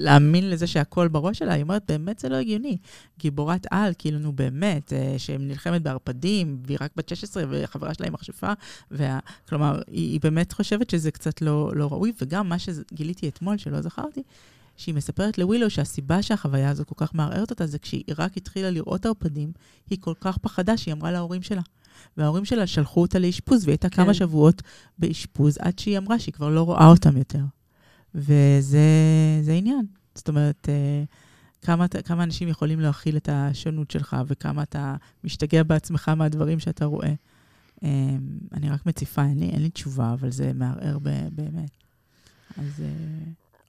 [0.03, 2.77] להאמין לזה שהכל בראש שלה, היא אומרת, באמת זה לא הגיוני.
[3.19, 8.05] גיבורת על, כאילו, נו באמת, אה, שהיא נלחמת בערפדים, והיא רק בת 16, וחברה שלה
[8.05, 8.53] היא מכשפה,
[8.91, 9.19] וה...
[9.49, 13.81] כלומר, היא, היא באמת חושבת שזה קצת לא, לא ראוי, וגם מה שגיליתי אתמול, שלא
[13.81, 14.23] זכרתי,
[14.80, 19.06] שהיא מספרת לווילו שהסיבה שהחוויה הזו כל כך מערערת אותה זה כשהיא רק התחילה לראות
[19.06, 19.51] ערפדים,
[19.89, 21.61] היא כל כך פחדה שהיא אמרה להורים שלה.
[22.18, 23.95] וההורים שלה שלחו אותה לאשפוז, והיא הייתה כן.
[23.95, 24.61] כמה שבועות
[24.97, 27.43] באשפוז, עד שהיא אמרה שהיא כבר לא רואה אותם יותר.
[28.15, 29.85] וזה עניין.
[30.15, 31.03] זאת אומרת, אה,
[31.61, 37.14] כמה, כמה אנשים יכולים להכיל את השונות שלך, וכמה אתה משתגע בעצמך מהדברים שאתה רואה.
[37.84, 37.89] אה,
[38.53, 41.72] אני רק מציפה, אין לי, אין לי תשובה, אבל זה מערער באמת.
[42.57, 42.84] אז...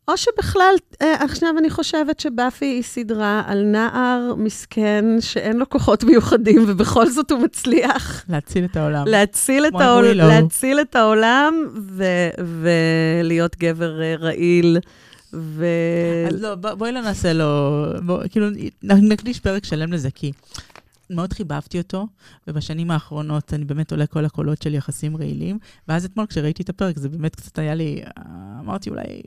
[0.09, 5.69] אה, או שבכלל, אה, עכשיו אני חושבת שבאפי היא סדרה על נער מסכן שאין לו
[5.71, 8.25] כוחות מיוחדים, ובכל זאת הוא מצליח.
[8.29, 9.07] להציל את העולם.
[9.07, 14.79] להציל את, העול, להציל את העולם ו- ולהיות גבר אה, רעיל.
[15.33, 15.67] ו...
[16.29, 18.47] אז לא, בואי לא נעשה לו, בוא, כאילו,
[18.83, 20.33] נקדיש פרק שלם לזה, כי
[21.11, 22.07] מאוד חיבבתי אותו,
[22.49, 25.59] ובשנים האחרונות אני באמת עולה כל הקולות של יחסים רעילים,
[25.89, 28.03] ואז אתמול כשראיתי את הפרק, זה באמת קצת היה לי,
[28.61, 29.23] אמרתי אולי,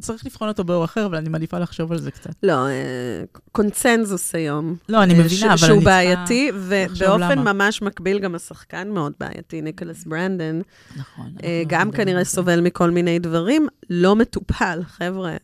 [0.00, 2.34] צריך לבחון אותו באור אחר, אבל אני מעדיפה לחשוב על זה קצת.
[2.42, 4.76] לא, אה, קונצנזוס היום.
[4.88, 10.60] לא, אני מבינה, אבל אני בעייתי, ובאופן ממש מקביל גם השחקן מאוד בעייתי, ניקולס ברנדן.
[10.96, 11.32] נכון.
[11.42, 15.36] אה, גם כנראה סובל מכל מיני דברים, לא מטופל, חבר'ה.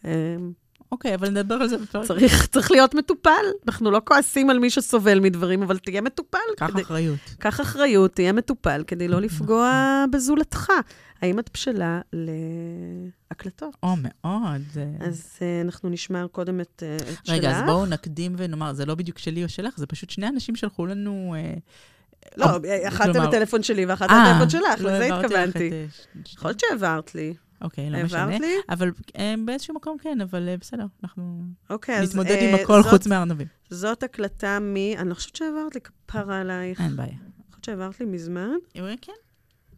[0.97, 2.07] אוקיי, אבל נדבר על זה בפרק.
[2.07, 3.31] צריך, צריך להיות מטופל.
[3.67, 6.39] אנחנו לא כועסים על מי שסובל מדברים, אבל תהיה מטופל.
[6.57, 7.19] קח כדי, אחריות.
[7.39, 9.71] קח אחריות, תהיה מטופל, כדי לא לפגוע
[10.03, 10.11] נכון.
[10.11, 10.73] בזולתך.
[11.23, 12.01] האם את בשלה
[13.33, 13.77] להקלטות?
[13.83, 14.63] או, מאוד.
[15.01, 17.37] אז uh, אנחנו נשמע קודם את, uh, את רגע, שלך.
[17.37, 20.57] רגע, אז בואו נקדים ונאמר, זה לא בדיוק שלי או שלך, זה פשוט שני אנשים
[20.57, 21.35] שלחו לנו...
[21.57, 21.61] Uh,
[22.37, 22.47] לא,
[22.89, 25.71] אחת זה בטלפון שלי ואחת זה בטלפון שלך, לא לזה התכוונתי.
[26.33, 27.35] יכול להיות שהעברת לי.
[27.61, 28.39] אוקיי, לא משנה.
[28.39, 28.55] לי?
[28.69, 32.83] אבל אה, באיזשהו מקום כן, אבל אה, בסדר, אנחנו אוקיי, נתמודד אז, עם אה, הכל
[32.83, 33.47] זאת, חוץ מהארנבים.
[33.71, 34.77] זאת הקלטה מ...
[34.77, 36.81] אני לא חושבת שהעברת לי כפרה עלייך.
[36.81, 37.09] אין בעיה.
[37.09, 38.51] אני חושבת שהעברת לי מזמן.
[39.01, 39.13] כן.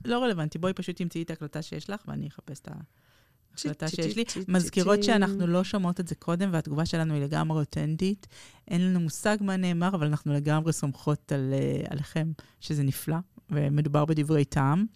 [0.05, 4.25] לא רלוונטי, בואי פשוט תמצאי את ההקלטה שיש לך, ואני אחפש את ההקלטה שיש לי.
[4.49, 8.27] מזכירות שאנחנו לא שומעות את זה קודם, והתגובה שלנו היא לגמרי אותנטית.
[8.69, 11.55] אין לנו מושג מה נאמר, אבל אנחנו לגמרי סומכות על,
[11.89, 13.17] עליכם, שזה נפלא,
[13.51, 14.87] ומדובר בדברי טעם.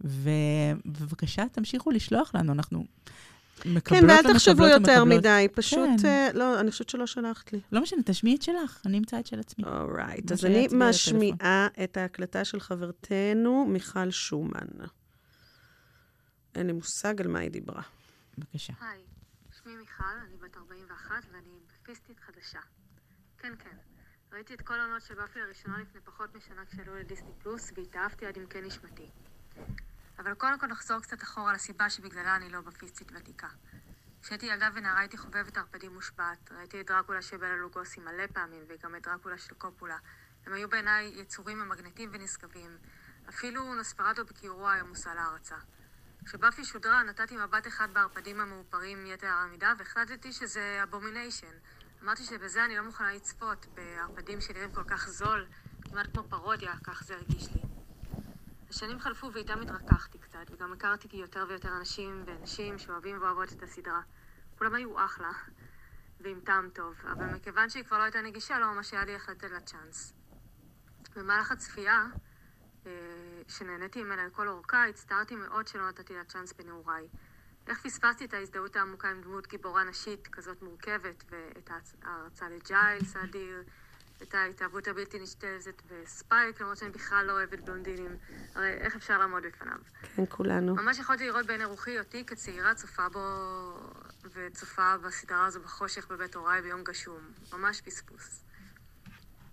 [0.00, 2.84] ובבקשה, תמשיכו לשלוח לנו, אנחנו
[3.66, 6.30] מקבלות כן, ואל תחשבו יותר מדי, פשוט, כן.
[6.32, 7.60] uh, לא, אני חושבת שלא שלחת לי.
[7.72, 9.64] לא משנה, תשמיעי את שלך, אני אמצא את של עצמי.
[9.64, 14.68] אורייט, אז אני משמיעה את ההקלטה של חברתנו, מיכל שומן.
[16.54, 17.82] אין לי מושג על מה היא דיברה.
[18.38, 18.72] בבקשה.
[18.80, 19.02] היי,
[19.62, 22.60] שמי מיכל, אני בת 41 ואני בפיסטית חדשה.
[23.38, 23.76] כן, כן.
[24.32, 28.38] ראיתי את כל העונות של באפי לראשונה לפני פחות משנה כשעלו לדיסני פלוס, והתאהבתי עד
[28.38, 29.06] עמקי נשמתי.
[30.18, 33.48] אבל קודם כל נחזור קצת אחורה לסיבה שבגללה אני לא בפיסטית ותיקה.
[34.22, 36.52] כשהייתי ילדה ונערה הייתי חובבת ערפדים מושבעת.
[36.52, 39.96] ראיתי את דרקולה של בלה לוגוסי מלא פעמים, וגם את דרקולה של קופולה.
[40.46, 42.78] הם היו בעיניי יצורים ממגנטים ונשגבים.
[43.28, 45.56] אפילו נוספרטו בכיעורו היה מושא להערצה.
[46.24, 51.54] כשבאפי שודרה נתתי מבט אחד בערפדים המאופרים יתר על המידה והחלטתי שזה abomination.
[52.02, 55.46] אמרתי שבזה אני לא מוכנה לצפות, בערפדים שנראים כל כך זול,
[55.84, 57.67] כמעט כמו פרודיה, כך זה הרגיש לי.
[58.70, 64.00] השנים חלפו ואיתם התרככתי קצת, וגם הכרתי יותר ויותר אנשים ונשים שאוהבים ואוהבות את הסדרה.
[64.58, 65.30] כולם היו אחלה,
[66.20, 69.28] ועם טעם טוב, אבל מכיוון שהיא כבר לא הייתה נגישה, לא ממש היה לי איך
[69.28, 70.12] לתת לה צ'אנס.
[71.16, 72.06] במהלך הצפייה,
[72.86, 72.92] אה,
[73.48, 77.08] שנהניתי ממנה לכל אורכה, הצטערתי מאוד שלא נתתי לה צ'אנס בנעוריי.
[77.66, 81.70] איך פספסתי את ההזדהות העמוקה עם דמות גיבורה נשית כזאת מורכבת, ואת
[82.02, 83.62] ההערצה לג'יילס האדיר,
[84.22, 88.16] את ההתאהבות הבלתי נשלטת בספייק, למרות שאני בכלל לא אוהבת בלונדינים.
[88.54, 89.78] הרי איך אפשר לעמוד בפניו?
[90.16, 90.74] כן, כולנו.
[90.74, 93.20] ממש יכולתי לראות בעיני רוחי אותי כצעירה צופה בו
[94.34, 97.20] וצופה בסדרה הזו בחושך בבית הוריי ביום גשום.
[97.52, 98.44] ממש פספוס.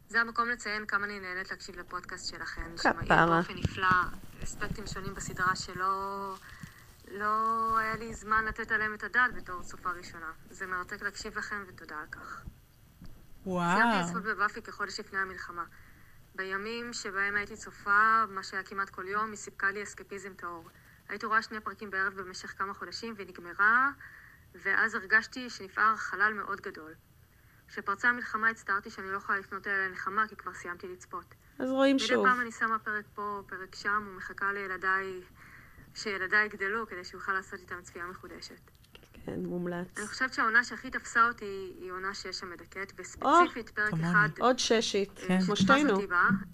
[0.09, 2.75] זה המקום לציין כמה אני נהנית להקשיב לפודקאסט שלכם.
[2.77, 3.25] כפרה.
[3.25, 3.87] באופן נפלא,
[4.43, 6.35] אספקטים שונים בסדרה שלא...
[7.11, 10.31] לא היה לי זמן לתת עליהם את הדעת בתור צופה ראשונה.
[10.49, 12.45] זה מרתק להקשיב לכם ותודה על כך.
[13.45, 13.77] וואו.
[13.77, 15.63] סיימתי לצפות בבאפי כחודש לפני המלחמה.
[16.35, 20.69] בימים שבהם הייתי צופה, מה שהיה כמעט כל יום, היא סיפקה לי אסקפיזם טהור.
[21.09, 23.89] הייתי רואה שני פרקים בערב במשך כמה חודשים, והיא נגמרה,
[24.55, 26.93] ואז הרגשתי שנפער חלל מאוד גדול.
[27.67, 31.35] כשפרצה המלחמה הצטערתי שאני לא יכולה לפנות אליה לנחמה, כי כבר סיימתי לצפות.
[31.59, 32.19] אז רואים שוב.
[32.19, 35.21] מדי פעם אני שמה פרק פה, פרק שם, ומחכה לילדיי,
[35.95, 38.74] שילדיי יגדלו, כדי שאוכל לעשות איתם צפייה מחודשת.
[39.25, 39.97] כן, מומלץ.
[39.97, 43.93] אני חושבת שהעונה שהכי תפסה אותי היא עונה שש המדכאת, וספציפית פרק.
[43.93, 45.41] אחד, עוד ששית, כן.
[45.45, 45.99] כמו שתפס שתינו.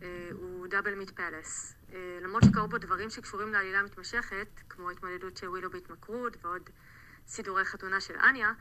[0.01, 1.75] אה, הוא Doublemeat Palace.
[1.93, 6.69] אה, למרות שקרו בו דברים שקשורים לעלילה מתמשכת, כמו התמודדות של ווילו בהתמכרות ועוד
[7.27, 8.51] סידורי חתונה של אניה,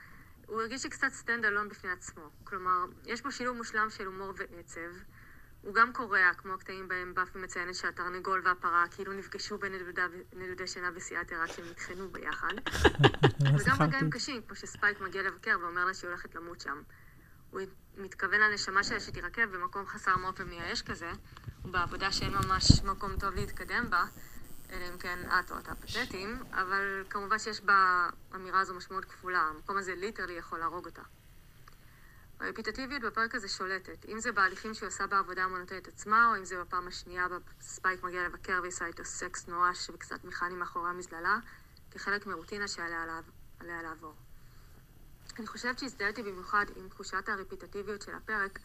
[0.47, 2.31] הוא הרגיש לי קצת stand alone בפני עצמו.
[2.45, 4.81] כלומר, יש בו שילוב מושלם של הומור ועצב.
[5.63, 11.33] הוא גם קורע, כמו הקטעים בהם באפי מציינת שהתרנגול והפרה כאילו נפגשו בנדודי שינה בסיאטל
[11.33, 12.53] רק כשהם נטחנו ביחד.
[13.41, 13.83] לא וגם.
[13.83, 16.83] רגעים קשים, כמו שספייק מגיע לבקר ואומר לה שהיא הולכת למות שם.
[17.51, 17.61] הוא
[17.97, 21.11] מתכוון לנשמה שלה שתירקב במקום חסר מות ומייאש כזה,
[21.65, 24.05] ובעבודה שאין ממש מקום טוב להתקדם בה,
[24.73, 29.77] אלא אם כן את או אתה פתטיים, אבל כמובן שיש באמירה הזו משמעות כפולה, המקום
[29.77, 31.03] הזה literally יכול להרוג אותה.
[32.41, 36.61] הרפיטטיביות בפרק הזה שולטת, אם זה בהליכים שהיא עושה בעבודה המונוטונית עצמה, או אם זה
[36.61, 41.39] בפעם השנייה בה ספייק מגיע לבקר והיא עושה איתו סקס נואש וקצת מכני מאחורי המזללה,
[41.91, 43.21] כחלק מרוטינה שעליה
[43.83, 44.15] לעבור.
[45.39, 48.59] אני חושבת שהזדהיתי במיוחד עם תחושת הרפיטטיביות של הפרק,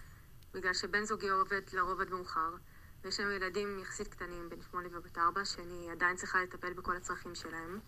[0.54, 2.56] בגלל שבן זוגי עובד לרוב עד מאוחר,
[3.04, 7.36] ויש לנו ילדים יחסית קטנים, בן שמונה ובת ארבע, שאני עדיין צריכה לטפל בכל הצרכים
[7.36, 7.80] שלהם.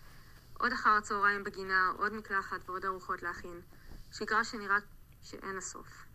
[0.53, 3.61] עוד אחר הצהריים בגינה, עוד מקלחת ועוד ארוחות להכין.
[4.11, 4.77] שגרה שנראה
[5.29, 6.05] שאין לה סוף.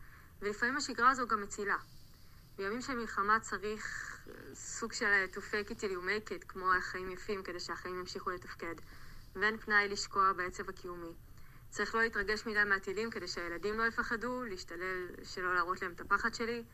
[0.42, 1.76] ולפעמים השגרה הזו גם מצילה.
[2.56, 6.44] בימים של מלחמה צריך אה, סוג של אה, to fake it till you make it,
[6.48, 8.74] כמו החיים יפים, כדי שהחיים ימשיכו לתפקד.
[9.36, 11.12] ואין פנאי לשקוע בעצב הקיומי.
[11.70, 16.34] צריך לא להתרגש מדי מהטילים כדי שהילדים לא יפחדו, להשתדל שלא להראות להם את הפחד
[16.34, 16.64] שלי,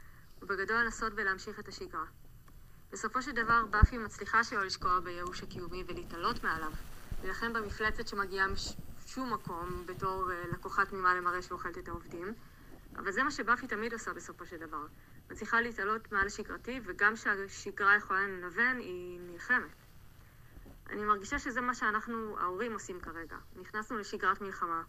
[0.42, 2.04] ובגדול לנסות ולהמשיך את השגרה.
[2.92, 6.72] בסופו של דבר, באפי מצליחה שלא לשקוע בייאוש הקיומי ולהתעלות מעליו,
[7.22, 8.46] להילחם במפלצת שמגיעה
[9.08, 12.34] משום מקום בתור uh, לקוחה תמימה למראה שאוכלת את העובדים,
[12.96, 14.86] אבל זה מה שבאפי תמיד עושה בסופו של דבר.
[15.30, 19.76] מצליחה להתעלות מעל השגרתי, וגם כשהשגרה יכולה לנוון, היא נלחמת.
[20.90, 23.36] אני מרגישה שזה מה שאנחנו, ההורים, עושים כרגע.
[23.56, 24.82] נכנסנו לשגרת מלחמה.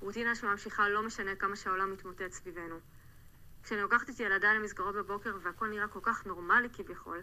[0.00, 2.76] רוטינה שממשיכה לא משנה כמה שהעולם מתמוטט סביבנו.
[3.62, 7.20] כשאני לוקחת את ילדיי למסגרות בבוקר והכל נראה כל כך נורמלי כביכול,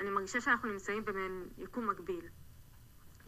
[0.00, 2.28] אני מרגישה שאנחנו נמצאים במעין יקום מקביל.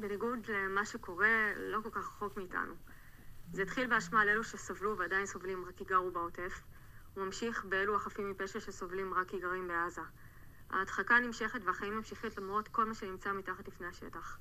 [0.01, 2.75] בניגוד למה שקורה לא כל כך רחוק מאיתנו.
[3.53, 6.61] זה התחיל באשמה על אלו שסבלו ועדיין סובלים רק כי גרו בעוטף,
[7.17, 10.01] וממשיך באלו החפים מפשע שסובלים רק כי גרים בעזה.
[10.71, 14.39] ההדחקה נמשכת והחיים ממשיכים למרות כל מה שנמצא מתחת לפני השטח.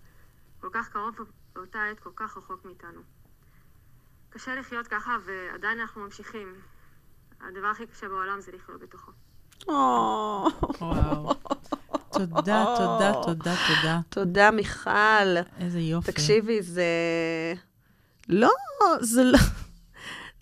[0.61, 1.15] כל כך קרוב
[1.53, 3.01] באותה עת כל כך רחוק מאיתנו.
[4.29, 6.55] קשה לחיות ככה ועדיין אנחנו ממשיכים.
[7.41, 9.11] הדבר הכי קשה בעולם זה לחיות בתוכו.
[9.67, 10.47] או,
[10.79, 11.33] וואו.
[12.13, 13.99] תודה, תודה, תודה, תודה.
[14.09, 15.37] תודה, מיכל.
[15.59, 16.11] איזה יופי.
[16.11, 16.83] תקשיבי, זה...
[18.29, 18.51] לא,
[19.01, 19.39] זה לא...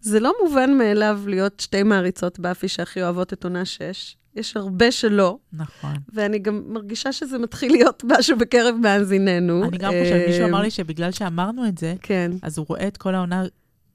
[0.01, 4.15] זה לא מובן מאליו להיות שתי מעריצות באפי שהכי אוהבות את עונה 6.
[4.35, 5.93] יש הרבה שלא, נכון.
[6.13, 9.63] ואני גם מרגישה שזה מתחיל להיות משהו בקרב מאזיננו.
[9.63, 12.87] אני גם חושבת, מישהו אה, אמר לי שבגלל שאמרנו את זה, כן, אז הוא רואה
[12.87, 13.43] את כל העונה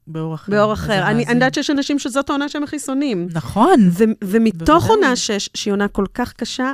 [0.07, 0.51] באור אחר.
[0.51, 1.03] באור אחר.
[1.07, 3.27] אני יודעת שיש אנשים שזאת העונה שהם הכי שונאים.
[3.33, 3.89] נכון.
[3.91, 4.89] ו- ומתוך בוודאי.
[4.89, 6.71] עונה 6, שהיא עונה כל כך קשה,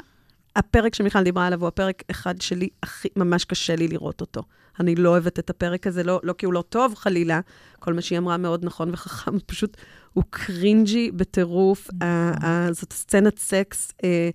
[0.55, 4.41] הפרק שמיכל דיברה עליו הוא הפרק אחד שלי, הכי, ממש קשה לי לראות אותו.
[4.79, 7.39] אני לא אוהבת את הפרק הזה, לא, לא כי הוא לא טוב חלילה,
[7.79, 9.77] כל מה שהיא אמרה מאוד נכון וחכם, פשוט
[10.13, 11.89] הוא קרינג'י בטירוף.
[12.01, 14.29] ה- ה- זאת סצנת סקס אה,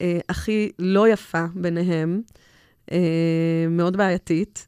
[0.00, 2.22] אה, הכי לא יפה ביניהם,
[2.92, 4.66] אה, מאוד בעייתית.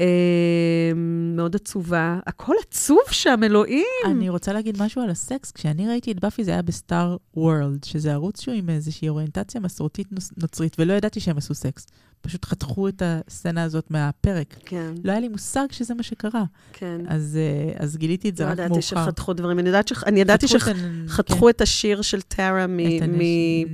[0.00, 0.92] אה,
[1.36, 3.84] מאוד עצובה, הכל עצוב שם, אלוהים.
[4.06, 5.50] אני רוצה להגיד משהו על הסקס.
[5.52, 10.08] כשאני ראיתי את באפי זה היה בסטאר וורלד, שזה ערוץ שהוא עם איזושהי אוריינטציה מסורתית
[10.36, 11.86] נוצרית, ולא ידעתי שהם עשו סקס.
[12.26, 14.56] פשוט חתכו את הסצנה הזאת מהפרק.
[14.64, 16.44] כן, לא היה לי מושג שזה מה שקרה.
[16.72, 17.00] כן.
[17.08, 18.80] אז, אה, אז גיליתי את זה לא רק ידעתי מאוחר.
[18.80, 19.58] שחתכו דברים.
[19.58, 19.92] אני יודעת ש...
[20.06, 20.76] אני ידעתי חתכו את
[21.08, 22.78] שחתכו את השיר של טרה מ...
[22.78, 23.20] כן, את מ...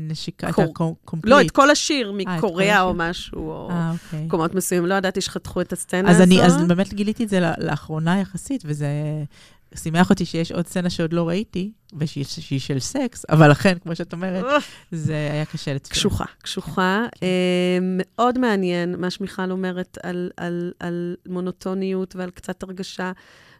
[0.08, 1.32] הנשיקה, את קור- הקומפליט.
[1.34, 2.94] לא, את כל השיר, את כל מקוריאה או.
[2.94, 4.24] משהו, או אה, אוקיי.
[4.24, 4.88] מקומות מסוימים.
[4.88, 6.24] לא ידעתי שחתכו את הסצנה אז הזו.
[6.24, 8.86] אני, אז באמת גיליתי את זה לאחרונה יחסית, וזה
[9.74, 13.94] שימח אותי שיש עוד סצנה שעוד לא ראיתי, ושהיא שהיא של סקס, אבל לכן, כמו
[13.94, 14.44] שאת אומרת,
[14.92, 15.98] זה היה קשה לצפייה.
[15.98, 17.06] קשוחה, קשוחה.
[17.12, 17.26] כן.
[17.26, 23.12] אה, מאוד מעניין מה שמיכל אומרת על, על, על מונוטוניות ועל קצת הרגשה.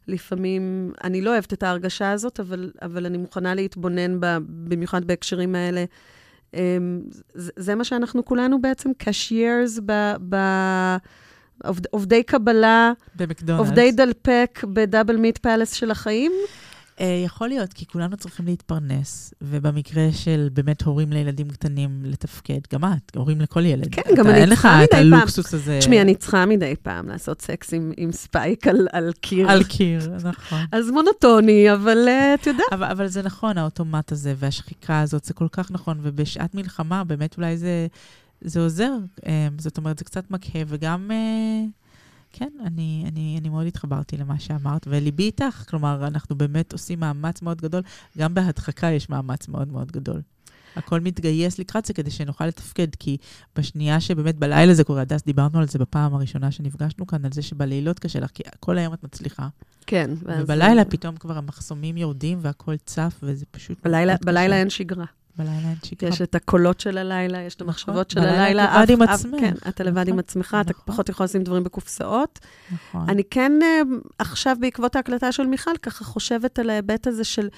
[0.09, 5.55] לפעמים, אני לא אוהבת את ההרגשה הזאת, אבל, אבל אני מוכנה להתבונן בה, במיוחד בהקשרים
[5.55, 5.85] האלה.
[6.55, 6.79] אה,
[7.35, 9.93] זה, זה מה שאנחנו כולנו בעצם, cashiers ב...
[10.29, 10.37] ב
[11.65, 13.67] עובד, עובדי קבלה, במקדונלדס.
[13.69, 16.33] עובדי דלפק ב double meat palace של החיים?
[17.01, 22.85] אה, יכול להיות, כי כולנו צריכים להתפרנס, ובמקרה של באמת הורים לילדים קטנים לתפקד, גם
[22.85, 23.95] את, הורים לכל ילד.
[23.95, 25.13] כן, אתה- גם אני אין לך צריכה את מדי פעם.
[25.13, 29.51] הלוקסוס הזה תשמעי, אני צריכה מדי פעם לעשות סקס עם, עם ספייק על, על קיר.
[29.51, 30.59] על קיר, נכון.
[30.73, 32.67] אז מונוטוני, אבל אה, את יודעת.
[32.73, 37.37] אבל, אבל זה נכון, האוטומט הזה והשחיקה הזאת, זה כל כך נכון, ובשעת מלחמה, באמת
[37.37, 37.87] אולי זה,
[38.45, 38.93] זה עוזר.
[39.27, 41.65] אה, זאת אומרת, זה קצת מקהה, וגם, אה,
[42.33, 47.43] כן, אני, אני, אני מאוד התחברתי למה שאמרת, וליבי איתך, כלומר, אנחנו באמת עושים מאמץ
[47.43, 47.83] מאוד גדול,
[48.19, 50.23] גם בהדחקה יש מאמץ מאוד מאוד גדול.
[50.77, 53.17] הכל מתגייס לקראת זה כדי שנוכל לתפקד, כי
[53.57, 57.43] בשנייה שבאמת בלילה זה קורה, הדס, דיברנו על זה בפעם הראשונה שנפגשנו כאן, על זה
[57.43, 59.49] שבלילות קשה לך, כי כל היום את מצליחה.
[59.87, 60.11] כן.
[60.25, 63.79] ובלילה פתאום כבר המחסומים יורדים והכל צף, וזה פשוט...
[63.85, 64.57] בלילה, בלילה.
[64.57, 65.05] אין שגרה.
[65.37, 66.11] בלילה אין שגרה.
[66.11, 68.83] יש את הקולות של הלילה, יש את נכון, המחשבות של בלילה את הלילה.
[68.83, 69.41] לבד עם עצמך.
[69.41, 70.83] כן, אתה לבד עם נכון, עצמך, אתה נכון.
[70.87, 72.39] פחות יכול לשים דברים בקופסאות.
[72.73, 73.09] נכון.
[73.09, 73.81] אני כן אה,
[74.19, 77.49] עכשיו, בעקבות ההקלטה של מיכל, ככה חושבת על ההיבט הזה של...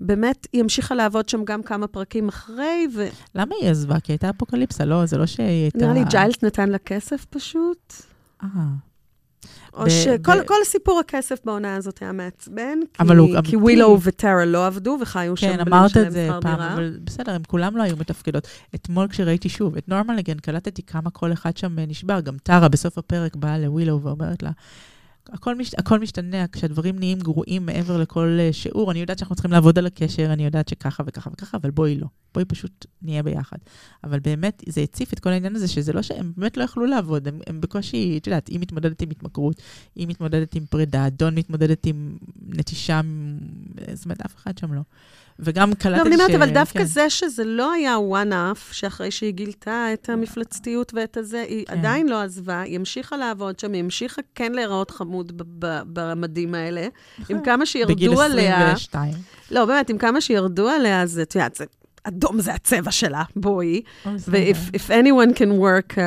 [0.00, 4.00] באמת, היא המשיכה לעבוד שם גם כמה פרקים אחרי, ונראה למה היא עזבה?
[4.00, 5.06] כי הייתה אפוקליפסה, לא?
[5.06, 5.92] זה לא שהיא הייתה...
[5.92, 7.92] לי ג'יילס נתן לה כסף פשוט.
[8.42, 8.48] אה.
[9.74, 13.56] או ב- שכל ב- כל סיפור הכסף בעונה הזאת היה מעצבן, כי, הוא כי.
[13.56, 16.74] ווילו וטרה לא עבדו וחיו שם כן, בלי אמרת לשלם את זה שכר פעם, דירה.
[16.74, 18.48] אבל בסדר, הם כולם לא היו מתפקדות.
[18.74, 22.20] אתמול כשראיתי שוב את נורמלגן, קלטתי כמה כל אחד שם נשבר.
[22.20, 24.50] גם טרה בסוף הפרק באה לווילו ואומרת לה,
[25.32, 29.52] הכל, מש, הכל משתנה, כשהדברים נהיים גרועים מעבר לכל אה, שיעור, אני יודעת שאנחנו צריכים
[29.52, 32.06] לעבוד על הקשר, אני יודעת שככה וככה וככה, אבל בואי לא.
[32.34, 33.56] בואי פשוט נהיה ביחד.
[34.04, 37.28] אבל באמת, זה הציף את כל העניין הזה, שזה לא שהם באמת לא יכלו לעבוד,
[37.28, 39.62] הם, הם בקושי, את יודעת, היא מתמודדת עם התמכרות,
[39.94, 43.00] היא מתמודדת עם פרידה, דון מתמודדת עם נטישה,
[43.92, 44.80] זאת אומרת, אף אחד שם לא.
[45.38, 46.84] וגם קלטתי לא, אבל אני אומרת, אבל דווקא כן.
[46.84, 51.78] זה שזה לא היה one-off, שאחרי שהיא גילתה את המפלצתיות ואת הזה, היא כן.
[51.78, 55.32] עדיין לא עזבה, היא המשיכה לעבוד שם, היא המשיכה כן להיראות חמוד
[55.92, 56.86] במדים האלה.
[57.28, 58.72] עם כמה בגיל שירדו עליה...
[58.72, 59.12] 22.
[59.50, 61.64] לא, באמת, עם כמה שירדו עליה, אז את יודעת, זה-
[62.04, 63.82] אדום זה הצבע שלה, בואי.
[64.06, 66.00] ו-if if anyone can work, uh,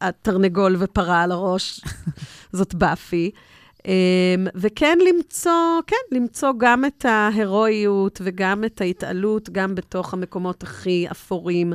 [0.00, 1.80] התרנגול ופרה על הראש,
[2.52, 3.30] זאת באפי.
[3.86, 3.88] Um,
[4.54, 5.52] וכן למצוא,
[5.86, 11.72] כן, למצוא גם את ההירואיות וגם את ההתעלות, גם בתוך המקומות הכי אפורים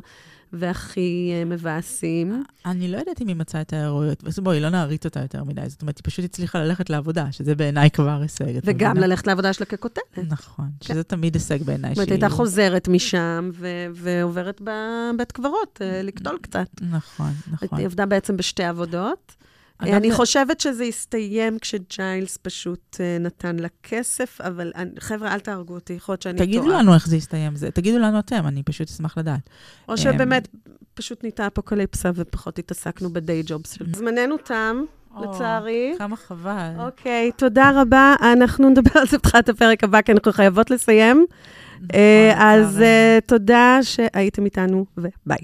[0.53, 2.43] והכי uh, מבאסים.
[2.65, 5.61] אני לא יודעת אם היא מצאה את ההירואיות, אז בואי, לא נעריץ אותה יותר מדי.
[5.67, 8.45] זאת אומרת, היא פשוט הצליחה ללכת לעבודה, שזה בעיניי כבר הישג.
[8.63, 9.07] וגם מבינה?
[9.07, 10.17] ללכת לעבודה שלה ככותבת.
[10.29, 11.89] נכון, שזה תמיד הישג בעיניי.
[11.89, 16.67] זאת אומרת, שהיא- הייתה חוזרת משם ו- ועוברת בבית קברות, uh, לקטול קצת.
[16.91, 17.77] נכון, נכון.
[17.77, 19.35] היא עבדה בעצם בשתי עבודות.
[19.81, 25.93] אני חושבת שזה הסתיים כשג'יילס פשוט אה, נתן לה כסף, אבל חבר'ה, אל תהרגו אותי,
[25.93, 26.47] יכול להיות שאני טועה.
[26.47, 29.49] תגידו לנו איך זה יסתיים, זה- תגידו לנו אתם, אני פשוט אשמח לדעת.
[29.89, 30.47] או שבאמת,
[30.93, 33.85] פשוט נהייתה אפוקליפסה ופחות התעסקנו בדיי ג'ובס של...
[33.95, 34.81] זמננו תם,
[35.21, 35.93] לצערי.
[35.97, 36.69] כמה חבל.
[36.79, 38.15] אוקיי, תודה רבה.
[38.33, 41.25] אנחנו נדבר על זה בתחילת הפרק הבא, כי אנחנו חייבות לסיים.
[41.75, 42.81] נכון, אה, אז.
[42.81, 45.37] אה, תודה שהייתם איתנו, וביי.